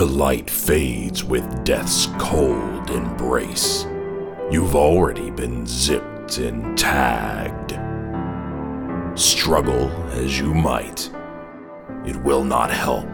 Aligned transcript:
The 0.00 0.06
light 0.06 0.48
fades 0.48 1.22
with 1.22 1.62
death's 1.62 2.06
cold 2.18 2.88
embrace. 2.88 3.84
You've 4.50 4.74
already 4.74 5.30
been 5.30 5.66
zipped 5.66 6.38
and 6.38 6.78
tagged. 6.78 7.72
Struggle 9.14 9.90
as 10.12 10.38
you 10.38 10.54
might, 10.54 11.10
it 12.06 12.16
will 12.22 12.42
not 12.42 12.70
help. 12.70 13.04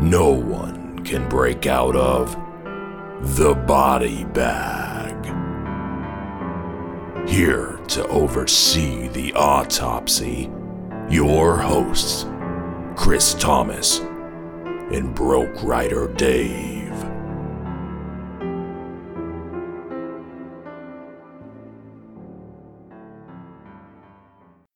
No 0.00 0.30
one 0.30 1.04
can 1.04 1.28
break 1.28 1.66
out 1.66 1.96
of 1.96 2.34
the 3.36 3.52
body 3.54 4.24
bag. 4.24 5.22
Here 7.28 7.78
to 7.88 8.08
oversee 8.08 9.08
the 9.08 9.34
autopsy, 9.34 10.50
your 11.10 11.58
hosts, 11.58 12.24
Chris 12.96 13.34
Thomas 13.34 14.00
and 14.92 15.14
Broke 15.14 15.62
Rider 15.62 16.12
Dave. 16.12 16.92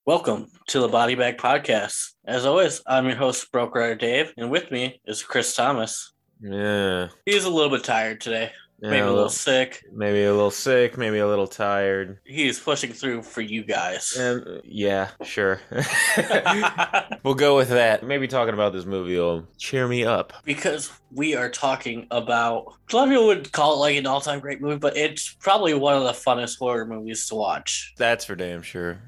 Welcome 0.05 0.47
to 0.67 0.79
the 0.79 0.87
Body 0.87 1.13
Bag 1.13 1.37
Podcast. 1.37 2.13
As 2.25 2.45
always, 2.45 2.81
I'm 2.87 3.05
your 3.05 3.15
host, 3.15 3.51
Broke 3.51 3.75
Rider 3.75 3.95
Dave, 3.95 4.33
and 4.37 4.49
with 4.49 4.71
me 4.71 4.99
is 5.05 5.21
Chris 5.21 5.53
Thomas. 5.53 6.13
Yeah. 6.41 7.09
He's 7.25 7.45
a 7.45 7.49
little 7.51 7.69
bit 7.69 7.83
tired 7.83 8.19
today, 8.19 8.51
yeah, 8.79 8.89
maybe 8.89 9.01
a 9.01 9.11
little 9.11 9.29
sick. 9.29 9.83
maybe 9.91 10.23
a 10.23 10.33
little 10.33 10.51
sick, 10.51 10.97
maybe 10.97 11.17
a 11.17 11.27
little 11.27 11.47
tired. 11.47 12.19
He's 12.25 12.59
pushing 12.59 12.93
through 12.93 13.23
for 13.23 13.41
you 13.41 13.63
guys. 13.63 14.15
And 14.15 14.47
uh, 14.47 14.61
yeah, 14.63 15.09
sure. 15.23 15.59
we'll 17.23 17.33
go 17.33 17.55
with 17.55 17.69
that. 17.69 18.03
Maybe 18.03 18.27
talking 18.27 18.53
about 18.53 18.73
this 18.73 18.85
movie 18.85 19.17
will 19.17 19.47
cheer 19.57 19.87
me 19.87 20.03
up. 20.05 20.33
because 20.43 20.91
we 21.11 21.35
are 21.35 21.49
talking 21.49 22.05
about 22.11 22.73
a 22.91 22.95
lot 22.95 23.03
of 23.05 23.09
people 23.09 23.27
would 23.27 23.51
call 23.51 23.75
it 23.75 23.77
like 23.77 23.95
an 23.97 24.05
all-time 24.05 24.39
great 24.39 24.61
movie, 24.61 24.77
but 24.77 24.95
it's 24.97 25.33
probably 25.39 25.73
one 25.73 25.95
of 25.95 26.03
the 26.03 26.11
funnest 26.11 26.59
horror 26.59 26.85
movies 26.85 27.27
to 27.27 27.35
watch. 27.35 27.93
That's 27.97 28.25
for 28.25 28.35
damn 28.35 28.61
sure. 28.61 29.01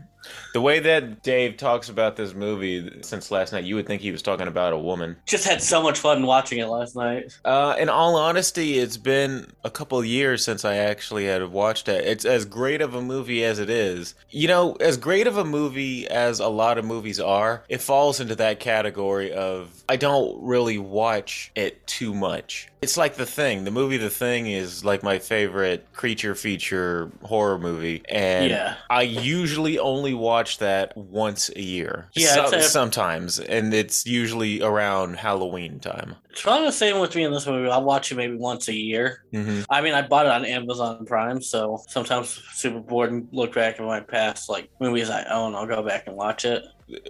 The 0.53 0.61
way 0.61 0.79
that 0.79 1.23
Dave 1.23 1.57
talks 1.57 1.89
about 1.89 2.15
this 2.15 2.33
movie 2.33 2.99
since 3.01 3.31
last 3.31 3.53
night, 3.53 3.63
you 3.63 3.75
would 3.75 3.87
think 3.87 4.01
he 4.01 4.11
was 4.11 4.21
talking 4.21 4.47
about 4.47 4.73
a 4.73 4.77
woman. 4.77 5.15
Just 5.25 5.47
had 5.47 5.61
so 5.61 5.81
much 5.81 5.99
fun 5.99 6.25
watching 6.25 6.59
it 6.59 6.67
last 6.67 6.95
night. 6.95 7.37
Uh, 7.45 7.75
in 7.79 7.89
all 7.89 8.15
honesty, 8.15 8.79
it's 8.79 8.97
been 8.97 9.47
a 9.63 9.69
couple 9.69 10.03
years 10.03 10.43
since 10.43 10.65
I 10.65 10.75
actually 10.77 11.25
had 11.25 11.43
watched 11.51 11.87
it. 11.87 12.05
It's 12.05 12.25
as 12.25 12.45
great 12.45 12.81
of 12.81 12.95
a 12.95 13.01
movie 13.01 13.43
as 13.45 13.59
it 13.59 13.69
is. 13.69 14.15
You 14.29 14.47
know, 14.47 14.73
as 14.75 14.97
great 14.97 15.27
of 15.27 15.37
a 15.37 15.45
movie 15.45 16.07
as 16.07 16.39
a 16.39 16.47
lot 16.47 16.77
of 16.77 16.85
movies 16.85 17.19
are, 17.19 17.63
it 17.69 17.81
falls 17.81 18.19
into 18.19 18.35
that 18.35 18.59
category 18.59 19.31
of 19.31 19.83
I 19.87 19.95
don't 19.95 20.41
really 20.43 20.77
watch 20.77 21.51
it 21.55 21.85
too 21.87 22.13
much. 22.13 22.69
It's 22.81 22.95
like 22.95 23.15
The 23.15 23.25
Thing. 23.25 23.65
The 23.65 23.71
movie 23.71 23.97
The 23.97 24.09
Thing 24.09 24.47
is 24.47 24.85
like 24.85 25.03
my 25.03 25.19
favorite 25.19 25.91
creature 25.93 26.33
feature 26.35 27.11
horror 27.23 27.57
movie, 27.59 28.03
and 28.09 28.49
Yeah. 28.51 28.75
I 28.89 29.01
usually 29.01 29.79
only 29.79 30.08
watch 30.13 30.57
that 30.59 30.95
once 30.97 31.49
a 31.55 31.61
year. 31.61 32.09
Yeah, 32.15 32.45
So- 32.47 32.59
sometimes, 32.61 33.39
and 33.39 33.73
it's 33.73 34.05
usually 34.05 34.61
around 34.61 35.15
Halloween 35.17 35.79
time. 35.79 36.15
It's 36.29 36.41
probably 36.41 36.67
the 36.67 36.71
same 36.71 36.99
with 36.99 37.15
me 37.15 37.23
in 37.23 37.31
this 37.31 37.45
movie. 37.47 37.69
I'll 37.69 37.83
watch 37.83 38.11
it 38.11 38.15
maybe 38.15 38.35
once 38.35 38.67
a 38.67 38.73
year. 38.73 39.23
hmm 39.33 39.61
I 39.69 39.81
mean, 39.81 39.93
I 39.93 40.01
bought 40.01 40.25
it 40.25 40.31
on 40.31 40.45
Amazon 40.45 41.05
Prime, 41.05 41.41
so 41.41 41.81
sometimes 41.87 42.41
super 42.53 42.79
bored 42.79 43.11
and 43.11 43.27
look 43.31 43.53
back 43.55 43.75
at 43.79 43.85
my 43.85 43.99
past 43.99 44.49
like 44.49 44.69
movies 44.79 45.09
I 45.09 45.23
own. 45.25 45.55
I'll 45.55 45.65
go 45.67 45.83
back 45.83 46.07
and 46.07 46.15
watch 46.15 46.45
it. 46.45 46.63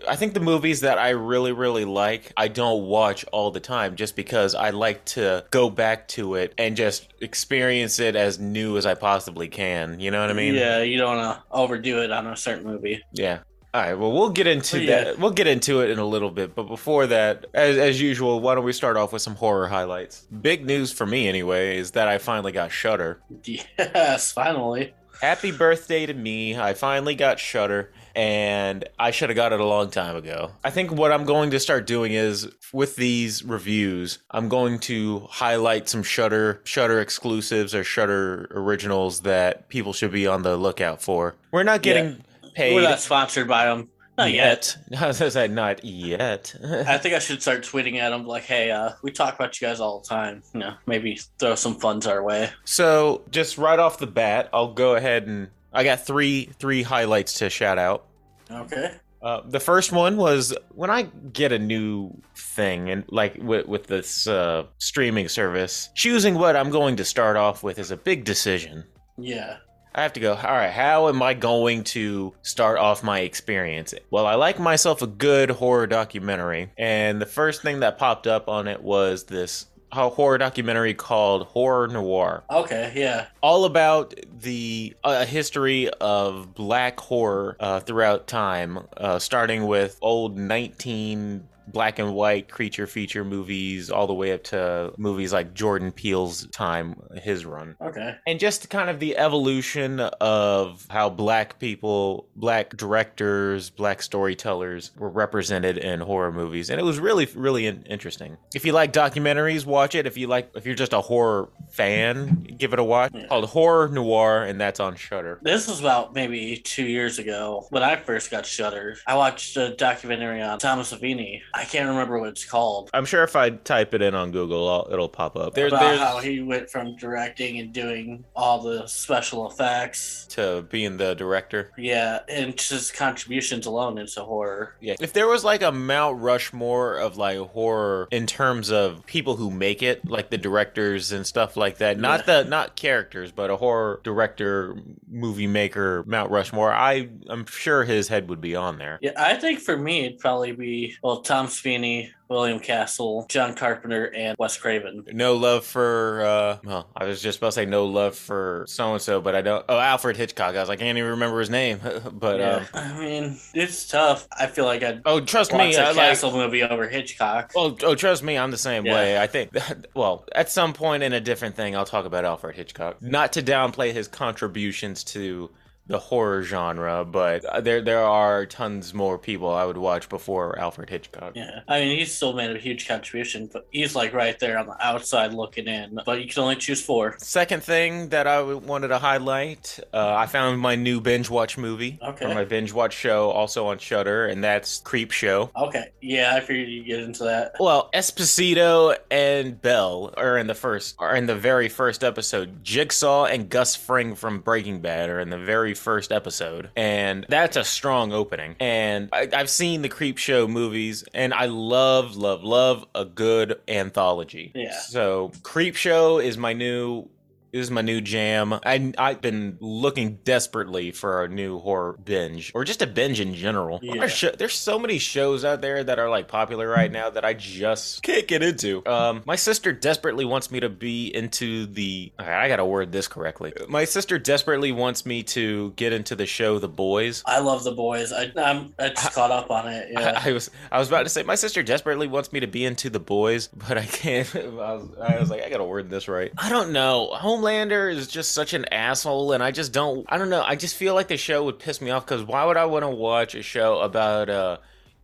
I 0.08 0.16
think 0.16 0.34
the 0.34 0.40
movies 0.40 0.82
that 0.82 0.98
I 0.98 1.10
really, 1.10 1.52
really 1.52 1.86
like, 1.86 2.34
I 2.36 2.48
don't 2.48 2.86
watch 2.86 3.26
all 3.32 3.52
the 3.52 3.60
time 3.60 3.96
just 3.96 4.16
because 4.16 4.56
I 4.56 4.72
like 4.72 5.06
to 5.06 5.46
go 5.52 5.70
back 5.70 6.08
to 6.10 6.36
it 6.36 6.54
and 6.58 6.76
just 6.76 7.08
experience 7.22 8.00
it 8.00 8.16
as 8.16 8.40
new 8.40 8.78
as 8.78 8.86
I 8.86 8.94
possibly 8.94 9.48
can. 9.48 10.00
You 10.00 10.12
know 10.12 10.22
what 10.22 10.30
I 10.30 10.34
mean? 10.34 10.56
yeah, 10.56 10.82
you 10.82 10.98
don't 10.98 11.18
want 11.18 11.38
to 11.38 11.44
overdo 11.52 12.02
it 12.02 12.12
on 12.12 12.28
a 12.28 12.36
certain 12.36 12.66
movie. 12.66 13.04
Yeah. 13.14 13.40
All 13.72 13.82
right. 13.82 13.94
Well, 13.94 14.12
we'll 14.12 14.32
get 14.32 14.48
into 14.48 14.82
yeah. 14.82 15.04
that. 15.04 15.20
We'll 15.20 15.32
get 15.32 15.46
into 15.46 15.82
it 15.82 15.92
in 15.92 16.00
a 16.00 16.06
little 16.06 16.32
bit. 16.32 16.56
But 16.56 16.64
before 16.64 17.06
that, 17.08 17.46
as, 17.54 17.78
as 17.78 18.02
usual, 18.02 18.40
why 18.40 18.56
don't 18.56 18.66
we 18.66 18.74
start 18.74 18.98
off 18.98 19.14
with 19.14 19.22
some 19.22 19.36
horror 19.36 19.68
highlights? 19.68 20.26
Big 20.42 20.66
news 20.66 20.92
for 20.92 21.06
me, 21.06 21.28
anyway, 21.28 21.78
is 21.78 21.92
that 21.92 22.08
I 22.08 22.18
finally 22.18 22.52
got 22.52 22.72
Shudder. 22.72 23.22
Yes, 23.46 24.32
finally. 24.32 24.94
Happy 25.22 25.52
birthday 25.52 26.06
to 26.06 26.14
me. 26.14 26.58
I 26.58 26.74
finally 26.74 27.14
got 27.14 27.40
Shudder 27.40 27.92
and 28.16 28.86
I 28.98 29.12
should 29.12 29.30
have 29.30 29.36
got 29.36 29.54
it 29.54 29.60
a 29.60 29.66
long 29.66 29.90
time 29.90 30.16
ago. 30.16 30.52
I 30.64 30.70
think 30.70 30.92
what 30.92 31.12
I'm 31.12 31.26
going 31.26 31.52
to 31.52 31.60
start 31.60 31.88
doing 31.88 32.14
is 32.14 32.48
with 32.74 32.96
these 32.96 33.44
reviews, 33.44 34.20
I'm 34.32 34.50
going 34.50 34.80
to 34.80 35.28
highlight 35.30 35.90
some 35.90 36.04
Shudder 36.04 36.62
Shudder 36.64 37.00
exclusives 37.00 37.74
or 37.76 37.84
Shudder 37.84 38.48
originals 38.52 39.22
that 39.22 39.70
people 39.70 39.94
should 39.94 40.12
be 40.12 40.28
on 40.28 40.44
the 40.44 40.58
lookout 40.58 41.02
for. 41.02 41.36
We're 41.52 41.64
not 41.64 41.82
getting 41.82 42.24
paid 42.54 42.76
We're 42.76 42.82
not 42.82 43.00
sponsored 43.00 43.48
by 43.48 43.66
them. 43.66 43.90
Not 44.18 44.34
yet. 44.34 44.76
I 45.00 45.08
was 45.08 45.18
gonna 45.18 45.32
say 45.32 45.48
not 45.48 45.86
yet. 45.86 46.54
I 46.62 46.98
think 46.98 47.16
I 47.16 47.20
should 47.20 47.42
start 47.42 47.64
tweeting 47.64 47.96
at 47.96 48.10
them 48.10 48.26
like, 48.26 48.44
"Hey, 48.44 48.70
uh, 48.70 48.92
we 49.02 49.12
talk 49.12 49.34
about 49.36 49.60
you 49.60 49.66
guys 49.68 49.80
all 49.80 50.02
the 50.02 50.08
time. 50.10 50.44
You 50.54 50.60
know, 50.60 50.74
maybe 50.86 51.22
throw 51.40 51.56
some 51.56 51.76
funds 51.76 52.06
our 52.06 52.22
way." 52.22 52.50
so 52.66 53.24
just 53.32 53.58
right 53.58 53.80
off 53.80 53.98
the 53.98 54.08
bat, 54.08 54.50
I'll 54.52 54.74
go 54.74 54.96
ahead 54.96 55.26
and 55.28 55.48
I 55.74 55.84
got 55.84 56.06
three 56.06 56.50
three 56.60 56.84
highlights 56.84 57.36
to 57.40 57.50
shout 57.50 57.78
out. 57.78 58.06
Okay. 58.52 58.96
Uh, 59.22 59.42
the 59.46 59.60
first 59.60 59.92
one 59.92 60.16
was 60.16 60.56
when 60.70 60.90
I 60.90 61.04
get 61.34 61.52
a 61.52 61.60
new 61.60 62.12
thing 62.36 62.90
and 62.90 63.04
like 63.10 63.38
with, 63.42 63.68
with 63.68 63.88
this 63.88 64.28
uh, 64.28 64.66
streaming 64.78 65.28
service, 65.28 65.90
choosing 65.94 66.36
what 66.36 66.56
I'm 66.56 66.70
going 66.70 66.96
to 66.98 67.06
start 67.06 67.36
off 67.36 67.62
with 67.62 67.80
is 67.80 67.92
a 67.92 67.98
big 67.98 68.24
decision. 68.24 68.86
Yeah. 69.18 69.58
I 69.94 70.04
have 70.04 70.14
to 70.14 70.20
go, 70.20 70.36
all 70.36 70.44
right, 70.44 70.72
how 70.72 71.10
am 71.10 71.22
I 71.22 71.34
going 71.34 71.84
to 71.86 72.34
start 72.44 72.78
off 72.78 73.04
my 73.04 73.22
experience? 73.22 73.94
Well, 74.12 74.26
I 74.26 74.36
like 74.36 74.60
myself 74.60 75.02
a 75.02 75.08
good 75.08 75.50
horror 75.50 75.88
documentary, 75.88 76.72
and 76.78 77.20
the 77.20 77.26
first 77.26 77.64
thing 77.64 77.80
that 77.80 77.98
popped 77.98 78.28
up 78.28 78.48
on 78.48 78.68
it 78.68 78.82
was 78.84 79.24
this 79.24 79.66
ho- 79.92 80.10
horror 80.10 80.38
documentary 80.38 80.94
called 80.94 81.48
Horror 81.48 81.88
Noir 81.88 82.44
Okay. 82.50 82.92
Yeah. 82.96 83.26
all 83.42 83.66
about 83.66 84.14
the 84.42 84.96
uh, 85.04 85.26
history 85.26 85.90
of 85.90 86.54
black 86.54 87.00
horror 87.00 87.56
uh, 87.60 87.80
throughout 87.82 88.28
time, 88.28 88.80
uh, 88.98 89.20
starting 89.20 89.66
with 89.68 89.98
old 90.02 90.38
19 90.38 91.48
black 91.72 92.00
and 92.00 92.14
white 92.14 92.50
creature 92.50 92.88
feature 92.88 93.24
movies, 93.24 93.90
all 93.90 94.08
the 94.08 94.14
way 94.14 94.34
up 94.34 94.44
to 94.46 94.94
movies 94.98 95.34
like 95.34 95.54
Jordan 95.54 95.92
Peele's 95.92 96.48
time, 96.48 96.96
his 97.22 97.46
run. 97.46 97.76
Okay. 97.82 98.16
And 98.28 98.40
just 98.40 98.70
kind 98.70 98.90
of 98.90 99.00
the 99.00 99.18
evolution 99.18 100.00
of 100.00 100.86
how 100.90 101.10
black 101.10 101.60
people, 101.60 102.28
black 102.36 102.76
directors, 102.78 103.70
black 103.70 104.02
storytellers 104.02 104.92
were 104.98 105.10
represented 105.10 105.78
in 105.78 106.00
horror 106.00 106.32
movies. 106.32 106.70
And 106.70 106.80
it 106.80 106.84
was 106.84 107.00
really, 107.00 107.28
really 107.36 107.68
interesting. 107.68 108.38
If 108.54 108.66
you 108.66 108.74
like 108.74 108.94
documentaries, 108.94 109.66
watch 109.66 109.96
it. 109.96 110.06
If 110.06 110.18
you 110.18 110.28
like, 110.28 110.52
if 110.56 110.66
you're 110.66 110.76
just 110.76 110.94
a 110.94 111.02
horror 111.02 111.50
fan, 111.70 112.44
give 112.58 112.74
it 112.74 112.80
a 112.80 112.84
watch. 112.84 113.12
Yeah. 113.14 113.28
Called 113.28 113.46
Horror 113.46 113.90
Noir, 113.90 114.44
and 114.44 114.60
that's 114.60 114.80
on 114.80 114.96
Shudder. 114.96 115.40
This 115.42 115.68
was 115.68 115.80
about 115.80 116.14
maybe 116.14 116.58
two 116.58 116.86
years 116.86 117.20
ago 117.20 117.68
when 117.70 117.84
I 117.84 117.96
first 117.96 118.32
got 118.32 118.46
Shudder. 118.46 118.98
I 119.06 119.16
watched 119.16 119.56
a 119.58 119.76
documentary 119.76 120.42
on 120.42 120.60
Thomas 120.60 120.94
Savini. 120.94 121.42
I 121.60 121.66
can't 121.66 121.90
remember 121.90 122.18
what 122.20 122.30
it's 122.30 122.46
called. 122.46 122.90
I'm 122.94 123.04
sure 123.04 123.22
if 123.24 123.36
I 123.36 123.50
type 123.50 123.94
it 123.94 124.02
in 124.02 124.16
on 124.16 124.32
Google, 124.32 124.70
I'll, 124.70 124.88
it'll 124.94 125.10
pop 125.10 125.36
up. 125.36 125.56
There, 125.56 125.68
about 125.68 125.82
there's 125.82 126.00
how 126.00 126.20
he 126.20 126.42
went 126.42 126.70
from 126.70 126.96
directing 126.96 127.60
and 127.60 127.74
doing 127.74 128.24
all 128.34 128.62
the 128.62 128.88
special 128.88 129.50
effects. 129.52 130.26
to 130.30 130.66
being 130.70 130.96
the 130.96 131.16
director. 131.16 131.72
Yeah, 131.78 132.20
and 132.30 132.56
just 132.56 132.94
contributions 132.94 133.66
alone 133.66 133.98
into 133.98 134.22
horror. 134.22 134.76
Yeah. 134.80 134.96
If 135.02 135.12
there 135.12 135.28
was 135.28 135.44
like 135.44 135.62
a 135.62 135.72
Mount 135.72 136.22
Rushmore 136.22 136.98
of 136.98 137.18
like 137.18 137.38
horror 137.38 138.08
in 138.10 138.26
terms 138.26 138.72
of 138.72 139.06
people 139.06 139.36
who 139.36 139.52
make 139.52 139.84
it, 139.84 140.08
like 140.08 140.30
the 140.30 140.38
directors 140.38 141.12
and 141.12 141.28
stuff 141.28 141.58
like 141.58 141.80
that, 141.80 142.00
not 142.00 142.26
the 142.26 142.44
not 142.44 142.78
characters, 142.78 143.34
but 143.34 143.50
a 143.50 143.58
horror 143.58 144.00
director, 144.04 144.78
movie 145.10 145.48
maker, 145.48 146.06
Mount 146.08 146.32
Rushmore, 146.32 146.72
I 146.72 147.10
I'm 147.28 147.46
sure 147.48 147.84
his 147.84 148.08
head 148.08 148.30
would 148.30 148.40
be 148.40 148.56
on 148.56 148.78
there. 148.78 148.98
Yeah, 149.02 149.12
I 149.18 149.36
think 149.36 149.60
for 149.60 149.76
me 149.76 150.06
it'd 150.06 150.20
probably 150.20 150.54
be 150.54 150.96
well 151.04 151.22
Tom 151.22 151.49
Savini, 151.50 152.10
William 152.30 152.60
Castle, 152.60 153.26
John 153.30 153.56
Carpenter, 153.56 154.14
and 154.14 154.38
Wes 154.38 154.58
Craven. 154.58 155.04
No 155.12 155.36
love 155.36 155.66
for 155.66 156.22
uh 156.24 156.58
well, 156.64 156.88
I 156.96 157.06
was 157.06 157.22
just 157.22 157.40
about 157.40 157.48
to 157.48 157.52
say 157.54 157.66
no 157.66 157.86
love 157.86 158.16
for 158.16 158.66
so 158.68 158.94
and 158.94 159.02
so, 159.02 159.20
but 159.20 159.36
I 159.36 159.42
don't 159.42 159.66
oh 159.68 159.78
Alfred 159.78 160.16
Hitchcock. 160.18 160.56
I 160.56 160.60
was 160.60 160.70
like, 160.70 160.80
I 160.80 160.84
can't 160.84 160.98
even 160.98 161.12
remember 161.12 161.40
his 161.40 161.50
name. 161.50 161.80
but 162.14 162.40
yeah, 162.40 162.56
um 162.56 162.66
I 162.74 163.00
mean 163.00 163.40
it's 163.54 163.88
tough. 163.88 164.28
I 164.32 164.48
feel 164.48 164.66
like 164.66 164.84
I'd 164.84 165.02
Oh, 165.06 165.20
trust 165.20 165.52
me, 165.54 165.76
a 165.76 165.82
I 165.82 165.88
like 165.88 165.96
Castle 165.96 166.32
movie 166.32 166.64
over 166.64 166.88
Hitchcock. 166.88 167.52
Oh, 167.56 167.76
oh, 167.84 167.96
trust 167.96 168.24
me, 168.24 168.38
I'm 168.38 168.52
the 168.52 168.58
same 168.58 168.86
Yeah. 168.86 168.94
way. 168.94 169.20
I 169.20 169.28
think, 169.28 169.52
that, 169.54 169.88
well, 169.96 170.26
at 170.36 170.50
some 170.50 170.74
point 170.74 171.04
in 171.04 171.14
a 171.14 171.20
different 171.22 171.56
thing, 171.56 171.76
I'll 171.76 171.86
talk 171.86 172.06
about 172.06 172.26
Alfred 172.26 172.56
Hitchcock. 172.56 173.02
Not 173.02 173.34
to 173.34 173.42
downplay 173.42 173.92
his 173.92 174.08
contributions 174.08 175.04
to 175.06 175.50
the 175.90 176.00
horror 176.00 176.44
genre, 176.44 177.04
but 177.04 177.44
uh, 177.46 177.60
there 177.60 177.82
there 177.82 178.04
are 178.04 178.46
tons 178.46 178.94
more 178.94 179.18
people 179.18 179.52
I 179.54 179.66
would 179.66 179.78
watch 179.78 180.08
before 180.08 180.58
Alfred 180.58 180.90
Hitchcock. 180.90 181.34
Yeah, 181.36 181.62
I 181.68 181.80
mean, 181.82 181.98
he's 181.98 182.14
still 182.14 182.34
made 182.34 182.56
a 182.56 182.60
huge 182.60 182.88
contribution, 182.88 183.50
but 183.52 183.68
he's 183.72 183.96
like 183.96 184.14
right 184.14 184.38
there 184.40 184.58
on 184.60 184.68
the 184.68 184.78
outside 184.86 185.34
looking 185.34 185.66
in. 185.68 186.00
But 186.06 186.22
you 186.22 186.28
can 186.30 186.44
only 186.44 186.56
choose 186.58 186.82
four. 186.82 187.16
Second 187.18 187.64
thing 187.64 188.10
that 188.10 188.28
I 188.28 188.42
wanted 188.44 188.90
to 188.90 189.00
highlight, 189.00 189.80
uh, 189.92 190.14
I 190.16 190.28
found 190.28 190.60
my 190.60 190.76
new 190.76 191.02
binge 191.02 191.30
watch 191.30 191.58
movie 191.58 191.98
Okay. 192.04 192.26
for 192.28 192.34
my 192.36 192.46
binge 192.46 192.72
watch 192.72 192.94
show, 192.96 193.32
also 193.32 193.66
on 193.68 193.80
Shudder, 193.80 194.28
and 194.28 194.44
that's 194.44 194.82
Creepshow. 194.82 195.50
Okay, 195.56 195.90
yeah, 196.02 196.36
I 196.36 196.40
figured 196.42 196.70
you'd 196.70 196.86
get 196.86 197.00
into 197.00 197.24
that. 197.24 197.54
Well, 197.60 197.90
Esposito 197.96 198.96
and 199.10 199.60
Bell 199.60 200.14
are 200.18 200.38
in 200.38 200.46
the 200.46 200.54
first, 200.56 200.96
are 201.00 201.16
in 201.16 201.26
the 201.26 201.36
very 201.36 201.68
first 201.68 202.04
episode. 202.04 202.64
Jigsaw 202.64 203.26
and 203.26 203.50
Gus 203.50 203.76
Fring 203.76 204.14
from 204.14 204.40
Breaking 204.42 204.82
Bad 204.82 205.10
are 205.10 205.20
in 205.20 205.30
the 205.32 205.38
very 205.40 205.74
first 205.80 206.12
episode, 206.12 206.70
and 206.76 207.26
that's 207.30 207.58
a 207.58 207.64
strong 207.64 208.14
opening. 208.14 208.56
And 208.60 209.10
I, 209.12 209.30
I've 209.34 209.50
seen 209.50 209.82
the 209.82 209.90
Creepshow 209.90 210.50
movies, 210.50 211.04
and 211.14 211.34
I 211.34 211.46
love, 211.46 212.16
love, 212.16 212.44
love 212.44 212.86
a 212.94 213.06
good 213.06 213.60
anthology. 213.68 214.52
Yeah. 214.54 214.78
So 214.80 215.32
Creepshow 215.42 216.24
is 216.24 216.38
my 216.38 216.54
new 216.54 217.10
this 217.52 217.62
is 217.64 217.72
my 217.72 217.82
new 217.82 218.02
jam. 218.02 218.54
I, 218.54 218.94
I've 218.98 219.22
been 219.22 219.58
looking 219.60 220.20
desperately 220.24 220.92
for 220.92 221.24
a 221.24 221.28
new 221.28 221.60
horror 221.60 221.98
binge, 222.04 222.52
or 222.54 222.64
just 222.64 222.82
a 222.82 222.88
binge 222.88 223.20
in 223.20 223.34
general. 223.34 223.80
Yeah. 223.82 224.06
There's, 224.06 224.26
there's 224.38 224.54
so 224.54 224.78
many 224.78 225.00
shows 225.00 225.44
out 225.44 225.62
there 225.62 225.84
that 225.84 226.00
are 226.00 226.10
like 226.10 226.28
popular 226.28 226.68
right 226.68 226.92
now 226.92 227.10
that 227.10 227.26
I 227.26 227.34
just 227.34 228.04
can't 228.04 228.28
get 228.28 228.44
into. 228.44 228.86
Um, 228.86 229.24
my 229.26 229.36
sister 229.36 229.72
desperately 229.72 230.26
wants 230.26 230.52
me 230.52 230.60
to 230.60 230.70
be 230.70 231.08
into 231.08 231.66
the. 231.66 232.12
I 232.20 232.48
gotta 232.48 232.66
word 232.66 232.92
this 232.92 233.08
correctly. 233.08 233.54
My 233.68 233.86
sister 233.86 234.20
desperately 234.20 234.72
wants 234.72 235.06
me 235.06 235.24
to 235.24 235.72
get 235.72 235.94
into 235.94 236.16
the 236.16 236.26
show 236.26 236.60
The 236.60 236.70
Boys. 236.70 237.24
I 237.26 237.40
love 237.40 237.64
the 237.64 237.72
boys. 237.72 238.12
I, 238.14 238.32
I'm 238.38 238.74
I 238.78 238.90
just 238.90 239.14
caught 239.14 239.32
up 239.32 239.50
on 239.52 239.68
it. 239.68 239.90
Yeah. 239.92 240.22
I, 240.24 240.30
I 240.30 240.34
was 240.34 240.52
I 240.72 240.80
was 240.80 240.88
about 240.88 241.04
to 241.04 241.10
say 241.10 241.24
my 241.24 241.36
sister 241.36 241.64
desperately 241.64 242.08
wants 242.08 242.32
me 242.32 242.40
to 242.42 242.48
be 242.48 242.66
into 242.66 242.90
the 242.90 243.00
boys, 243.00 243.48
but 243.48 243.78
I 243.78 243.86
can't. 243.86 244.34
I 244.36 244.48
was, 244.48 244.90
I 245.02 245.20
was 245.20 245.30
like, 245.30 245.44
I 245.44 245.50
gotta 245.50 245.64
word 245.64 245.90
this 245.90 246.08
right. 246.08 246.32
I 246.38 246.50
don't 246.50 246.72
know. 246.72 247.10
Homelander 247.40 247.94
is 247.94 248.08
just 248.08 248.32
such 248.32 248.54
an 248.54 248.66
asshole, 248.66 249.32
and 249.32 249.44
I 249.44 249.52
just 249.52 249.72
don't. 249.72 250.06
I 250.10 250.18
don't 250.18 250.30
know. 250.30 250.44
I 250.44 250.56
just 250.56 250.76
feel 250.76 250.94
like 250.94 251.08
the 251.08 251.18
show 251.18 251.46
would 251.46 251.60
piss 251.60 251.82
me 251.82 251.92
off 251.92 252.06
because 252.06 252.24
why 252.24 252.46
would 252.46 252.58
I 252.58 252.66
want 252.66 252.84
to 252.84 252.90
watch 252.90 253.36
a 253.36 253.42
show 253.42 253.80
about 253.80 254.30
a 254.30 254.60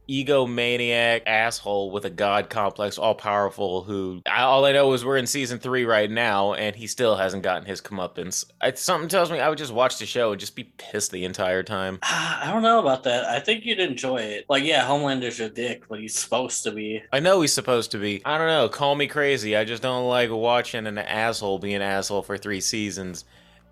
egomaniac 0.09 1.23
asshole 1.25 1.91
with 1.91 2.05
a 2.05 2.09
god 2.09 2.49
complex, 2.49 2.97
all 2.97 3.15
powerful? 3.15 3.83
Who 3.83 4.21
I, 4.25 4.43
all 4.43 4.65
I 4.65 4.71
know 4.71 4.93
is 4.93 5.05
we're 5.05 5.17
in 5.17 5.27
season 5.27 5.59
three 5.59 5.85
right 5.85 6.09
now, 6.09 6.53
and 6.53 6.75
he 6.75 6.87
still 6.87 7.15
hasn't 7.15 7.43
gotten 7.43 7.65
his 7.65 7.81
comeuppance. 7.81 8.45
I, 8.61 8.73
something 8.73 9.09
tells 9.09 9.31
me 9.31 9.39
I 9.39 9.49
would 9.49 9.57
just 9.57 9.73
watch 9.73 9.97
the 9.97 10.05
show 10.05 10.31
and 10.31 10.39
just 10.39 10.55
be 10.55 10.65
pissed 10.77 11.11
the 11.11 11.25
entire 11.25 11.63
time. 11.63 11.99
I 12.03 12.49
don't 12.51 12.63
know 12.63 12.79
about 12.79 13.03
that. 13.03 13.25
I 13.25 13.39
think 13.39 13.65
you'd 13.65 13.79
enjoy 13.79 14.17
it. 14.17 14.45
Like, 14.49 14.63
yeah, 14.63 14.85
Homelander's 14.85 15.39
a 15.39 15.49
dick, 15.49 15.87
but 15.87 15.99
he's 15.99 16.17
supposed 16.17 16.63
to 16.63 16.71
be. 16.71 17.03
I 17.11 17.19
know 17.19 17.41
he's 17.41 17.53
supposed 17.53 17.91
to 17.91 17.97
be. 17.97 18.21
I 18.25 18.37
don't 18.37 18.47
know. 18.47 18.69
Call 18.69 18.95
me 18.95 19.07
crazy. 19.07 19.55
I 19.55 19.65
just 19.65 19.81
don't 19.81 20.07
like 20.07 20.31
watching 20.31 20.87
an 20.87 20.97
asshole 20.97 21.59
be 21.59 21.73
an 21.73 21.81
asshole 21.81 22.23
for 22.23 22.37
three 22.37 22.61
seasons 22.61 23.25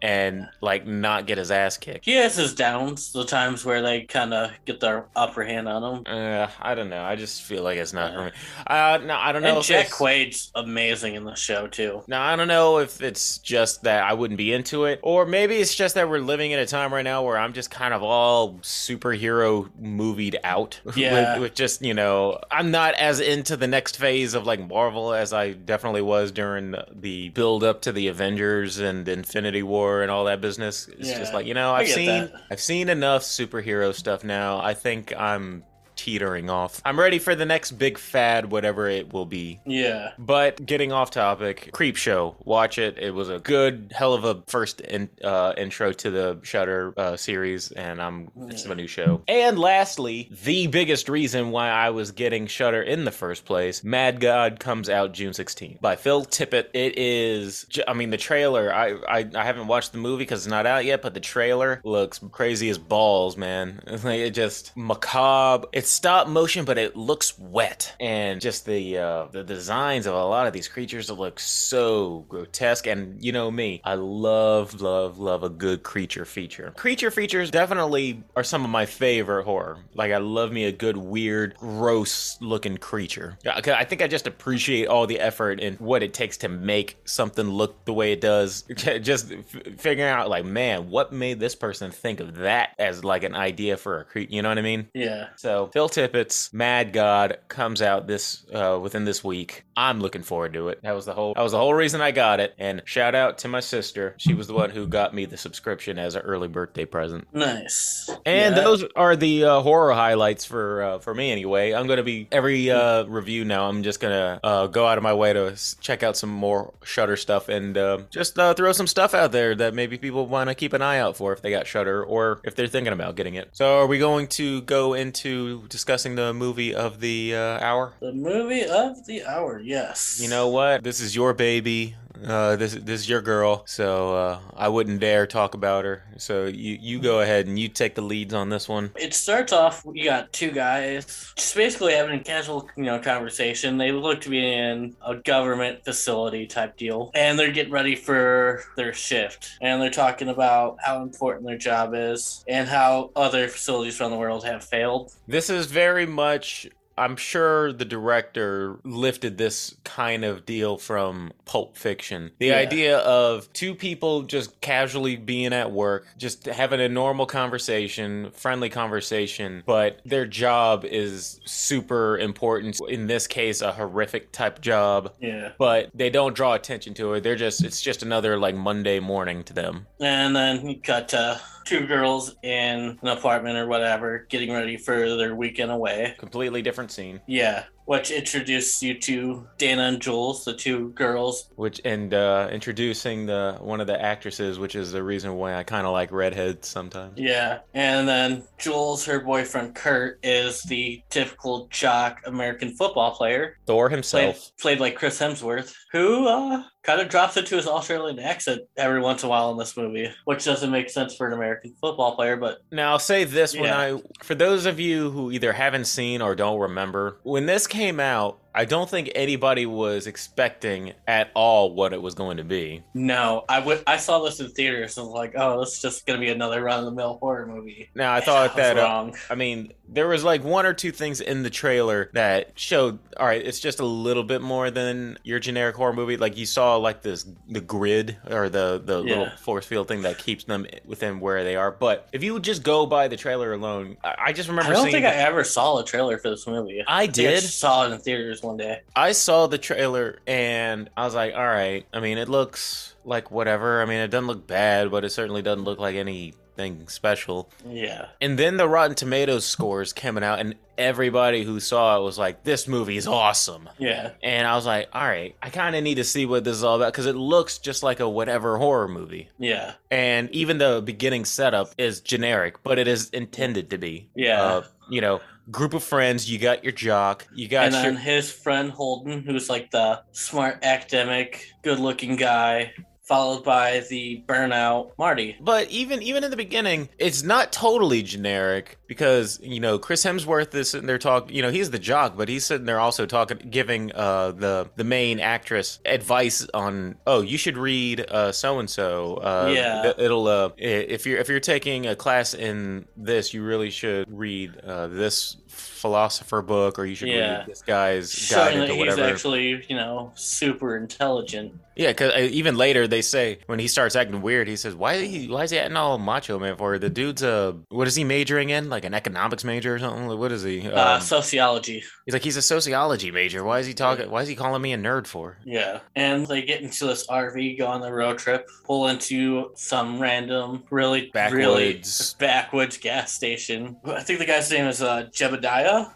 and 0.04 0.48
like 0.62 0.86
not 0.86 1.26
get 1.26 1.38
his 1.38 1.50
ass 1.50 1.78
kicked. 1.78 2.04
He 2.06 2.12
has 2.16 2.36
his 2.36 2.54
downs, 2.54 3.14
the 3.14 3.24
times 3.24 3.64
where 3.64 3.82
they 3.82 4.02
kind 4.02 4.34
of 4.34 4.52
get 4.66 4.82
their 4.82 5.06
upper 5.16 5.44
hand 5.44 5.68
on 5.70 5.82
him. 5.96 6.04
Uh, 6.06 6.48
I 6.62 6.76
don't 6.76 6.90
know. 6.90 7.02
I 7.04 7.16
just 7.16 7.42
feel 7.44 7.64
like 7.64 7.78
it's 7.78 7.94
not 7.94 8.14
for 8.14 8.26
me. 8.26 8.32
Uh, 8.68 9.00
no, 9.06 9.16
I 9.16 9.32
don't 9.32 9.42
know. 9.42 9.50
And 9.50 9.58
if 9.60 9.66
Jack 9.66 9.86
it's- 9.86 9.98
Quaid's 9.98 10.52
amazing 10.56 11.16
in 11.16 11.24
the 11.24 11.36
show 11.36 11.68
too. 11.68 12.04
Now 12.08 12.22
I 12.22 12.36
don't 12.36 12.50
know 12.50 12.80
if 12.80 13.02
it's 13.02 13.38
just 13.38 13.84
that 13.84 14.04
I 14.04 14.14
wouldn't 14.14 14.38
be 14.38 14.52
into 14.54 14.84
it, 14.86 15.00
or 15.04 15.26
maybe 15.26 15.56
it's 15.56 15.74
just 15.74 15.96
that 15.96 16.10
we're 16.10 16.20
living 16.20 16.52
in 16.52 16.60
a 16.60 16.66
time 16.66 16.94
right 16.94 17.02
now 17.02 17.24
where 17.24 17.38
I'm 17.38 17.54
just 17.54 17.72
kind 17.72 17.94
of 17.94 18.04
all 18.04 18.56
superhero 18.94 19.70
movied 19.80 20.38
out. 20.44 20.80
Yeah. 20.96 21.34
with, 21.36 21.42
with 21.42 21.54
just 21.56 21.82
you 21.82 21.94
know, 21.94 22.40
I'm 22.52 22.70
not 22.72 22.94
as 22.96 23.20
into 23.20 23.58
the 23.58 23.68
next 23.68 23.98
phase 23.98 24.34
of 24.36 24.46
like 24.46 24.60
Marvel 24.68 25.14
as 25.14 25.34
I 25.34 25.54
definitely 25.54 26.02
was 26.04 26.32
during 26.32 26.76
the 26.92 27.30
build 27.30 27.64
up 27.64 27.82
to 27.84 27.92
the 27.92 28.08
Avengers 28.10 28.78
and 28.80 29.08
Infinity 29.08 29.64
War 29.64 29.93
and 30.02 30.12
all 30.12 30.26
that 30.26 30.42
business. 30.42 30.88
It's 30.88 31.12
just 31.12 31.34
like 31.34 31.46
you 31.46 31.54
know, 31.54 31.74
I've 31.74 31.88
seen 31.88 32.08
that. 32.08 32.34
I've 32.50 32.62
seen 32.62 32.90
enough 32.90 33.22
superhero 33.24 33.94
stuff 33.94 34.24
now. 34.24 34.60
I 34.60 34.74
think 34.74 35.14
I'm 35.18 35.64
teetering 36.04 36.50
off. 36.50 36.82
I'm 36.84 37.00
ready 37.00 37.18
for 37.18 37.34
the 37.34 37.46
next 37.46 37.72
big 37.72 37.98
fad, 37.98 38.52
whatever 38.52 38.90
it 38.90 39.14
will 39.14 39.26
be. 39.26 39.62
Yeah. 39.66 40.12
But 40.20 40.66
getting 40.66 40.92
off 40.92 41.12
topic, 41.12 41.70
Creepshow. 41.72 42.36
Watch 42.44 42.78
it. 42.78 42.98
It 42.98 43.14
was 43.14 43.30
a 43.30 43.40
good, 43.40 43.94
hell 43.96 44.14
of 44.14 44.26
a 44.26 44.44
first 44.48 44.82
in, 44.82 45.10
uh, 45.24 45.54
intro 45.56 45.94
to 45.94 46.12
the 46.12 46.40
Shudder 46.44 46.94
uh, 46.98 47.16
series, 47.16 47.72
and 47.72 48.02
I'm 48.02 48.30
it's 48.50 48.66
a 48.66 48.76
new 48.76 48.86
show. 48.86 49.22
And 49.30 49.58
lastly, 49.58 50.30
the 50.44 50.68
biggest 50.68 51.08
reason 51.08 51.52
why 51.52 51.70
I 51.70 51.92
was 51.92 52.12
getting 52.12 52.48
Shudder 52.48 52.82
in 52.82 53.06
the 53.06 53.12
first 53.12 53.46
place, 53.46 53.82
Mad 53.82 54.20
God 54.20 54.60
comes 54.60 54.90
out 54.90 55.14
June 55.14 55.32
16th 55.32 55.80
by 55.80 55.96
Phil 55.96 56.26
Tippett. 56.26 56.68
It 56.74 56.98
is, 56.98 57.66
I 57.88 57.94
mean, 57.94 58.10
the 58.10 58.18
trailer. 58.18 58.74
I 58.74 58.96
I, 59.08 59.30
I 59.36 59.46
haven't 59.46 59.68
watched 59.68 59.94
the 59.94 60.00
movie 60.00 60.24
because 60.24 60.42
it's 60.42 60.52
not 60.52 60.66
out 60.66 60.84
yet, 60.84 61.02
but 61.02 61.14
the 61.14 61.22
trailer 61.22 61.80
looks 61.86 62.20
crazy 62.34 62.70
as 62.70 62.78
balls, 62.78 63.38
man. 63.38 63.82
It's 63.88 64.04
like 64.04 64.20
it 64.20 64.32
just 64.32 64.76
macabre. 64.76 65.70
It's 65.72 65.93
stop 65.94 66.28
motion, 66.28 66.66
but 66.66 66.78
it 66.78 66.96
looks 66.96 67.38
wet, 67.38 67.96
and 68.00 68.42
just 68.42 68.66
the 68.66 68.98
uh, 68.98 69.26
the 69.32 69.44
designs 69.44 70.06
of 70.06 70.14
a 70.14 70.26
lot 70.26 70.48
of 70.48 70.54
these 70.54 70.68
creatures 70.68 71.10
look 71.10 71.40
so 71.40 72.26
grotesque. 72.30 72.88
And 72.88 73.24
you 73.24 73.32
know 73.32 73.50
me, 73.52 73.82
I 73.84 73.96
love, 73.96 74.82
love, 74.82 75.20
love 75.20 75.44
a 75.44 75.50
good 75.50 75.84
creature 75.84 76.26
feature. 76.26 76.74
Creature 76.76 77.12
features 77.12 77.52
definitely 77.52 78.24
are 78.36 78.44
some 78.44 78.64
of 78.64 78.70
my 78.70 78.86
favorite 78.86 79.44
horror. 79.44 79.78
Like 79.94 80.12
I 80.12 80.18
love 80.18 80.52
me 80.52 80.66
a 80.66 80.72
good, 80.72 80.98
weird, 80.98 81.56
gross 81.58 82.38
looking 82.42 82.78
creature. 82.78 83.38
I 83.46 83.84
think 83.86 84.02
I 84.02 84.08
just 84.08 84.28
appreciate 84.28 84.88
all 84.88 85.08
the 85.08 85.20
effort 85.20 85.60
and 85.60 85.80
what 85.80 86.04
it 86.04 86.14
takes 86.14 86.38
to 86.38 86.50
make 86.50 86.98
something 87.06 87.48
look 87.48 87.86
the 87.86 87.94
way 87.94 88.12
it 88.12 88.22
does. 88.22 88.64
Just 89.02 89.32
f- 89.32 89.78
figuring 89.78 90.10
out, 90.10 90.30
like, 90.30 90.46
man, 90.46 90.90
what 90.90 91.12
made 91.12 91.40
this 91.40 91.56
person 91.56 91.92
think 91.92 92.20
of 92.20 92.36
that 92.38 92.76
as 92.80 93.04
like 93.04 93.24
an 93.24 93.36
idea 93.36 93.78
for 93.78 94.00
a 94.00 94.06
creature? 94.06 94.34
You 94.34 94.42
know 94.42 94.50
what 94.50 94.58
I 94.58 94.62
mean? 94.62 94.88
Yeah. 94.94 95.30
So 95.36 95.70
Phil 95.84 95.90
Tippett's 95.90 96.54
Mad 96.54 96.94
God 96.94 97.40
comes 97.50 97.82
out 97.82 98.08
this 98.08 98.46
uh, 98.54 98.80
within 98.82 99.04
this 99.04 99.22
week. 99.22 99.66
I'm 99.76 100.00
looking 100.00 100.22
forward 100.22 100.54
to 100.54 100.70
it. 100.70 100.80
That 100.84 100.94
was 100.94 101.06
the 101.06 101.14
whole 101.14 101.34
that 101.34 101.42
was 101.42 101.52
the 101.52 101.58
whole 101.58 101.74
reason 101.74 102.00
I 102.00 102.12
got 102.12 102.40
it. 102.40 102.54
And 102.58 102.82
shout 102.86 103.16
out 103.16 103.40
to 103.40 103.48
my 103.50 103.60
sister. 103.60 104.16
She 104.18 104.34
was 104.34 104.48
the 104.48 104.54
one 104.54 104.70
who 104.70 104.88
got 104.88 105.14
me 105.14 105.26
the 105.26 105.36
subscription 105.36 105.98
as 106.00 106.16
an 106.16 106.22
early 106.22 106.48
birthday 106.48 106.86
present. 106.86 107.28
Nice. 107.34 108.10
And 108.26 108.56
Yeah. 108.56 108.62
those 108.62 108.86
are 108.96 109.16
the 109.18 109.44
uh, 109.44 109.60
horror 109.62 109.92
highlights 109.94 110.46
for 110.46 110.84
uh, 110.84 111.00
for 111.00 111.14
me 111.14 111.32
anyway. 111.32 111.74
I'm 111.74 111.88
gonna 111.88 112.04
be 112.04 112.30
every 112.32 112.70
uh, 112.72 113.04
review 113.06 113.44
now. 113.44 113.68
I'm 113.68 113.84
just 113.84 114.00
gonna 114.00 114.40
uh, 114.42 114.68
go 114.68 114.88
out 114.88 114.98
of 114.98 115.04
my 115.04 115.14
way 115.14 115.34
to 115.34 115.58
check 115.82 116.02
out 116.04 116.16
some 116.16 116.30
more 116.30 116.74
Shudder 116.86 117.18
stuff 117.18 117.50
and 117.50 117.78
uh, 117.78 117.98
just 118.10 118.40
uh, 118.40 118.54
throw 118.54 118.72
some 118.72 118.88
stuff 118.88 119.14
out 119.14 119.34
there 119.34 119.54
that 119.56 119.74
maybe 119.74 119.98
people 119.98 120.28
want 120.28 120.50
to 120.50 120.56
keep 120.56 120.72
an 120.72 120.82
eye 120.82 121.00
out 121.00 121.18
for 121.18 121.34
if 121.34 121.42
they 121.42 121.50
got 121.50 121.68
Shudder 121.68 122.04
or 122.06 122.40
if 122.46 122.56
they're 122.56 122.68
thinking 122.68 122.94
about 122.94 123.16
getting 123.18 123.34
it. 123.36 123.50
So 123.52 123.80
are 123.80 123.88
we 123.88 124.00
going 124.00 124.28
to 124.28 124.62
go 124.62 124.94
into 124.94 125.64
discussing 125.74 126.16
the 126.16 126.34
movie 126.34 126.74
of 126.74 127.02
the 127.02 127.36
uh, 127.36 127.60
hour? 127.60 127.94
The 128.00 128.14
movie 128.14 128.64
of 128.64 129.06
the 129.06 129.26
hour. 129.26 129.60
Yes. 129.60 130.20
You 130.22 130.30
know 130.30 130.48
what? 130.48 130.84
This 130.84 131.02
is 131.02 131.16
your 131.16 131.34
baby. 131.34 131.96
Uh, 132.26 132.56
this 132.56 132.74
this 132.76 133.02
is 133.02 133.10
your 133.10 133.22
girl, 133.22 133.64
so 133.66 134.16
uh, 134.16 134.40
I 134.56 134.70
wouldn't 134.70 135.00
dare 135.00 135.28
talk 135.28 135.56
about 135.56 135.86
her. 135.86 136.04
So 136.18 136.46
you 136.46 136.78
you 136.80 137.00
go 137.00 137.22
ahead 137.22 137.48
and 137.48 137.58
you 137.58 137.68
take 137.68 137.96
the 137.96 138.02
leads 138.02 138.34
on 138.34 138.50
this 138.50 138.70
one. 138.70 138.92
It 138.96 139.14
starts 139.14 139.52
off. 139.52 139.84
You 139.92 140.06
got 140.06 140.32
two 140.32 140.52
guys 140.52 141.34
just 141.36 141.56
basically 141.56 141.94
having 141.94 142.20
a 142.20 142.24
casual, 142.24 142.70
you 142.78 142.84
know, 142.84 143.00
conversation. 143.00 143.78
They 143.78 143.92
look 143.92 144.22
to 144.22 144.30
be 144.30 144.46
in 144.46 144.96
a 145.06 145.16
government 145.16 145.84
facility 145.84 146.46
type 146.46 146.78
deal, 146.78 147.12
and 147.14 147.38
they're 147.38 147.52
getting 147.52 147.74
ready 147.74 147.96
for 147.96 148.64
their 148.78 148.94
shift. 148.94 149.58
And 149.62 149.82
they're 149.82 149.90
talking 149.90 150.30
about 150.30 150.78
how 150.82 151.02
important 151.02 151.46
their 151.46 151.58
job 151.58 151.94
is 151.94 152.44
and 152.48 152.68
how 152.68 153.12
other 153.16 153.48
facilities 153.48 154.00
around 154.00 154.12
the 154.12 154.18
world 154.18 154.46
have 154.46 154.64
failed. 154.64 155.14
This 155.28 155.50
is 155.50 155.66
very 155.66 156.06
much. 156.06 156.70
I'm 156.98 157.16
sure 157.16 157.74
the 157.74 157.86
director 157.86 158.78
lifted 158.84 159.38
this 159.38 159.76
kind 159.84 160.24
of 160.24 160.46
deal 160.46 160.78
from 160.78 161.32
Pulp 161.46 161.76
Fiction. 161.78 162.32
The 162.40 162.48
Yeah. 162.48 162.58
idea 162.58 162.98
of 163.00 163.52
two 163.54 163.74
people 163.74 164.24
just 164.24 164.62
casually 164.62 165.16
being 165.16 165.54
at 165.54 165.72
work, 165.72 166.06
just 166.18 166.46
having 166.46 166.80
a 166.80 166.88
normal 166.90 167.26
conversation, 167.26 168.30
friendly 168.32 168.70
conversation, 168.70 169.64
but 169.66 170.02
their 170.06 170.26
job 170.28 170.86
is 170.86 171.40
super 171.46 172.18
important. 172.18 172.80
In 172.88 173.08
this 173.08 173.26
case, 173.28 173.62
a 173.62 173.72
horrific 173.72 174.32
type 174.32 174.62
job, 174.62 175.14
Yeah. 175.20 175.50
but 175.58 175.90
they 175.96 176.10
don't 176.12 176.36
draw 176.36 176.54
attention 176.54 176.94
to 176.96 177.14
it. 177.16 177.24
They're 177.24 177.36
just, 177.36 177.64
it's 177.64 177.82
just 177.82 178.04
another 178.04 178.38
like 178.38 178.56
Monday 178.56 179.00
morning 179.00 179.44
to 179.46 179.54
them. 179.54 179.88
And 180.00 180.36
then 180.36 180.68
you 180.70 180.80
cut 180.80 181.10
to 181.10 181.40
two 181.66 181.88
girls 181.88 182.36
in 182.44 183.00
an 183.02 183.08
apartment 183.08 183.58
or 183.58 183.66
whatever, 183.68 184.26
getting 184.30 184.52
ready 184.52 184.76
for 184.76 185.16
their 185.16 185.34
weekend 185.34 185.72
away. 185.72 186.14
Completely 186.18 186.62
different 186.62 186.83
scene. 186.90 187.22
Yeah. 187.28 187.64
which 187.86 188.12
introduced 188.12 188.82
you 188.82 188.98
to 188.98 189.46
Dana 189.58 189.84
and 189.84 190.02
Jules, 190.02 190.46
the 190.46 190.54
two 190.54 190.90
girls. 190.92 191.50
Which 191.56 191.82
and 191.84 192.14
uh, 192.14 192.48
introducing 192.52 193.26
the 193.26 193.58
one 193.60 193.82
of 193.82 193.88
the 193.88 194.02
actresses, 194.02 194.58
which 194.58 194.76
is 194.76 194.92
the 194.92 195.04
reason 195.04 195.36
why 195.36 195.56
I 195.56 195.64
kind 195.64 195.86
of 195.86 195.92
like 195.92 196.12
redheads 196.12 196.68
sometimes. 196.68 197.20
Yeah, 197.20 197.60
and 197.74 198.08
then 198.08 198.44
Jules, 198.58 199.06
her 199.06 199.20
boyfriend 199.20 199.76
Kurt, 199.76 200.20
is 200.24 200.64
the 200.64 201.04
typical 201.10 201.68
jock 201.72 202.22
American 202.26 202.76
football 202.76 203.12
player, 203.12 203.58
Thor 203.66 203.90
played, 203.90 203.96
himself. 203.96 204.52
played 204.60 204.80
like 204.80 204.96
Chris 204.96 205.20
Hemsworth, 205.20 205.74
who 205.92 206.28
uh, 206.28 206.64
kind 206.84 207.00
of 207.00 207.10
drops 207.10 207.38
into 207.38 207.56
his 207.56 207.68
Australian 207.68 208.20
accent 208.20 208.62
every 208.78 209.02
once 209.02 209.24
in 209.24 209.28
a 209.28 209.30
while 209.30 209.52
in 209.52 209.58
this 209.58 209.76
movie, 209.78 210.10
which 210.26 210.44
doesn't 210.46 210.70
make 210.70 210.90
sense 210.90 211.16
for 211.16 211.28
an 211.28 211.34
American 211.34 211.74
football 211.80 212.16
player, 212.16 212.36
but 212.36 212.60
Now 212.72 212.92
I'll 212.92 213.00
say 213.00 213.24
this 213.24 213.56
when 213.56 213.72
I 213.72 214.02
for 214.22 214.36
those 214.36 214.66
of 214.66 214.80
you 214.80 215.10
who 215.12 215.32
either 215.32 215.54
haven't 215.54 215.86
seen 215.86 216.22
or 216.22 216.36
don't 216.36 216.60
remember, 216.60 217.18
when 217.24 217.46
this 217.46 217.68
came 217.68 218.00
out, 218.00 218.40
I 218.56 218.66
don't 218.66 218.90
think 218.90 219.12
anybody 219.16 219.66
was 219.66 220.06
expecting 220.08 220.94
at 221.08 221.32
all 221.34 221.74
what 221.74 221.94
it 221.94 222.02
was 222.02 222.14
going 222.16 222.38
to 222.38 222.44
be. 222.44 222.84
no, 222.94 223.46
I 223.50 223.60
would 223.60 223.84
I 223.88 223.98
saw 223.98 224.20
this 224.24 224.40
in 224.40 224.50
theaters 224.50 224.98
and 224.98 225.08
was 225.08 225.14
like, 225.14 225.34
oh, 225.36 225.60
this 225.60 225.74
is 225.76 225.82
just 225.82 226.06
gonna 226.06 226.20
be 226.20 226.30
another 226.30 226.62
run 226.64 226.80
of 226.80 226.86
the 226.86 226.92
mill 226.92 227.18
horror 227.20 227.46
movie. 227.48 227.90
Now 227.96 228.14
I 228.14 228.22
thought 228.22 228.56
that 228.58 228.78
uh, 228.78 228.82
wrong. 228.82 229.16
I 229.30 229.36
mean, 229.36 229.74
there 229.88 230.08
was 230.08 230.24
like 230.24 230.44
one 230.44 230.66
or 230.66 230.74
two 230.74 230.92
things 230.92 231.22
in 231.22 231.44
the 231.44 231.50
trailer 231.50 232.10
that 232.14 232.52
showed, 232.56 233.00
all 233.18 233.26
right, 233.26 233.46
it's 233.46 233.60
just 233.60 233.80
a 233.80 233.86
little 233.86 234.24
bit 234.24 234.42
more 234.42 234.72
than 234.72 235.18
your 235.24 235.40
generic 235.40 235.76
horror 235.76 235.94
movie. 235.94 236.18
Like 236.18 236.38
you 236.38 236.46
saw 236.46 236.78
like 236.78 237.02
this, 237.02 237.26
the 237.50 237.62
grid 237.62 238.18
or 238.30 238.50
the 238.50 238.82
the 238.84 239.00
little 239.00 239.30
force 239.38 239.66
field 239.66 239.88
thing 239.88 240.04
that 240.04 240.18
keeps 240.18 240.44
them 240.46 240.66
within 240.86 241.20
where 241.20 241.44
they 241.44 241.56
are. 241.56 241.72
But 241.72 242.08
if 242.12 242.24
you 242.24 242.40
just 242.40 242.64
go 242.64 242.86
by 242.86 243.08
the 243.08 243.18
trailer 243.18 243.54
alone, 243.54 243.98
I, 244.04 244.16
I 244.28 244.34
just 244.34 244.50
I 244.50 244.52
remember 244.52 244.74
don't 244.74 244.84
seeing. 244.84 244.94
think 244.94 245.06
I 245.06 245.16
ever 245.16 245.44
saw 245.44 245.80
a 245.80 245.86
trailer 245.86 246.18
for 246.18 246.30
this 246.30 246.46
movie. 246.48 246.84
I 246.88 247.04
I 247.04 247.08
did. 247.08 247.42
just 247.42 247.60
saw 247.60 247.86
it 247.88 247.92
in 247.92 248.00
theaters 248.00 248.43
one 248.44 248.58
day. 248.58 248.82
I 248.96 249.12
saw 249.14 249.48
the 249.48 249.58
trailer 249.58 250.20
and 250.28 250.90
I 250.96 251.06
was 251.06 251.16
like, 251.16 251.34
all 251.34 251.48
right. 251.48 251.86
I 251.94 252.00
mean, 252.00 252.18
it 252.18 252.30
looks 252.30 252.96
like 253.06 253.32
whatever. 253.32 253.82
I 253.82 253.86
mean, 253.86 254.00
it 254.00 254.10
doesn't 254.10 254.28
look 254.28 254.48
bad, 254.48 254.92
but 254.92 255.04
it 255.06 255.10
certainly 255.12 255.42
doesn't 255.42 255.64
look 255.64 255.80
like 255.80 255.96
anything 255.96 256.88
special. 256.88 257.50
Yeah. 257.68 258.08
And 258.22 258.38
then 258.38 258.58
the 258.58 258.68
Rotten 258.68 258.96
Tomatoes 258.96 259.46
scores 259.46 259.92
coming 259.94 260.24
out, 260.24 260.40
and 260.40 260.56
everybody 260.78 261.44
who 261.44 261.60
saw 261.60 261.98
it 261.98 262.04
was 262.04 262.18
like, 262.18 262.44
"This 262.44 262.68
movie 262.68 262.96
is 262.98 263.08
awesome." 263.08 263.70
Yeah. 263.80 264.12
And 264.22 264.48
I 264.48 264.56
was 264.56 264.66
like, 264.66 264.88
"All 264.94 265.02
right, 265.02 265.36
I 265.42 265.50
kind 265.50 265.76
of 265.76 265.84
need 265.84 265.96
to 265.96 266.04
see 266.04 266.26
what 266.26 266.44
this 266.44 266.58
is 266.58 266.64
all 266.64 266.76
about 266.76 266.94
because 266.94 267.08
it 267.08 267.16
looks 267.16 267.58
just 267.58 267.82
like 267.82 268.00
a 268.00 268.08
whatever 268.08 268.58
horror 268.58 268.88
movie." 268.88 269.30
Yeah. 269.40 269.74
And 269.90 270.30
even 270.32 270.60
the 270.60 270.82
beginning 270.84 271.26
setup 271.26 271.74
is 271.78 272.02
generic, 272.02 272.62
but 272.64 272.78
it 272.78 272.88
is 272.88 273.10
intended 273.10 273.72
to 273.72 273.78
be. 273.78 274.10
Yeah. 274.16 274.42
Uh, 274.44 274.64
you 274.90 275.02
know, 275.02 275.22
group 275.52 275.74
of 275.74 275.84
friends. 275.84 276.30
You 276.30 276.40
got 276.40 276.64
your 276.64 276.74
jock. 276.74 277.28
You 277.34 277.48
got 277.48 277.66
and 277.66 277.74
your. 277.74 277.84
then 277.84 277.96
his 277.98 278.32
friend 278.32 278.72
Holden, 278.72 279.24
who's 279.24 279.50
like 279.50 279.72
the 279.72 280.02
smart 280.12 280.60
academic, 280.64 281.48
good 281.62 281.80
looking 281.80 282.16
guy, 282.16 282.74
followed 283.04 283.44
by 283.44 283.82
the 283.90 284.24
burnout 284.28 284.92
Marty. 284.98 285.38
But 285.40 285.70
even 285.70 286.02
even 286.02 286.24
in 286.24 286.32
the 286.32 286.38
beginning, 286.38 286.90
it's 286.98 287.24
not 287.24 287.52
totally 287.52 288.02
generic 288.02 288.78
because 288.88 289.40
you 289.42 289.60
know 289.60 289.78
Chris 289.78 290.04
Hemsworth 290.04 290.54
is 290.56 290.70
sitting 290.70 290.88
there 290.88 290.98
talking. 290.98 291.36
You 291.36 291.42
know 291.42 291.52
he's 291.52 291.72
the 291.72 291.80
jock, 291.80 292.18
but 292.18 292.30
he's 292.30 292.46
sitting 292.46 292.66
there 292.66 292.80
also 292.80 293.06
talking, 293.06 293.38
giving 293.50 293.92
uh, 293.94 294.32
the 294.32 294.70
the 294.76 294.84
main 294.84 295.20
actress 295.20 295.80
advice 295.86 296.48
on 296.54 296.96
oh 297.06 297.22
you 297.22 297.38
should 297.38 297.58
read 297.58 298.06
so 298.32 298.60
and 298.60 298.70
so. 298.70 299.20
Yeah. 299.54 299.94
it'll 299.98 300.28
uh, 300.28 300.50
if 300.58 301.06
you're 301.06 301.20
if 301.20 301.30
you're 301.30 301.40
taking 301.40 301.88
a 301.88 301.96
class 301.96 302.34
in 302.34 302.86
this, 302.96 303.34
you 303.34 303.44
really 303.44 303.70
should 303.70 304.12
read 304.12 304.58
uh, 304.58 304.88
this 304.88 305.38
philosopher 305.54 306.42
book, 306.42 306.80
or 306.80 306.86
you 306.86 306.96
should 306.96 307.10
Yeah. 307.10 307.38
read 307.40 307.46
this 307.48 307.62
guy's 307.62 308.30
guide 308.30 308.56
that 308.56 308.70
into 308.70 308.76
he's 308.76 308.98
actually, 308.98 309.66
you 309.70 309.76
know, 309.76 310.12
super 310.16 310.78
intelligent. 310.78 311.54
Yeah, 311.76 311.88
because 311.88 312.14
even 312.32 312.56
later 312.56 312.88
they 312.88 313.02
say 313.02 313.40
when 313.48 313.58
he 313.58 313.68
starts 313.68 313.96
acting 313.96 314.22
weird, 314.22 314.48
he 314.48 314.56
says, 314.56 314.76
"Why 314.76 314.94
is 314.94 315.10
he? 315.10 315.28
Why 315.28 315.44
is 315.44 315.50
he 315.50 315.58
acting 315.58 315.76
all 315.76 315.98
macho 315.98 316.38
man 316.38 316.56
for?" 316.56 316.78
The 316.78 316.90
dude's 316.90 317.24
a 317.24 317.56
what 317.70 317.88
is 317.88 317.96
he 317.96 318.04
majoring 318.04 318.50
in? 318.52 318.70
Like 318.70 318.86
an 318.86 318.94
economics 318.94 319.44
major 319.44 319.74
or 319.76 319.80
something? 319.80 320.08
Like, 320.08 320.20
What 320.20 320.32
is 320.32 320.44
he? 320.44 320.70
uh, 320.70 320.96
Um, 320.98 321.02
sociology. 321.02 321.84
he's 322.06 322.14
like 322.14 322.22
he's 322.24 322.38
a 322.38 322.44
sociology 322.44 323.10
major. 323.10 323.44
Why 323.44 323.58
is 323.60 323.66
he 323.66 323.74
talking? 323.74 324.10
Why 324.12 324.22
is 324.22 324.28
he 324.28 324.36
calling 324.36 324.62
me 324.62 324.74
a 324.74 324.78
nerd 324.78 325.08
for? 325.08 325.40
Yeah. 325.46 325.80
And 325.96 326.28
they 326.28 326.44
get 326.44 326.62
into 326.62 326.86
this 326.86 327.08
RV, 327.08 327.58
go 327.58 327.66
on 327.68 327.82
the 327.82 327.92
road 327.92 328.20
trip, 328.20 328.48
pull 328.66 328.88
into 328.88 329.52
some 329.56 330.00
random, 330.00 330.64
really, 330.70 331.10
really 331.32 331.74
Backwoods. 331.74 332.14
backwoods 332.20 332.78
gas 332.78 333.12
station. 333.12 333.78
I 333.86 334.02
think 334.04 334.20
the 334.20 334.26
guy's 334.28 334.52
name 334.52 334.66
is 334.66 334.84
uh, 334.84 335.06
Jebediah, 335.12 335.43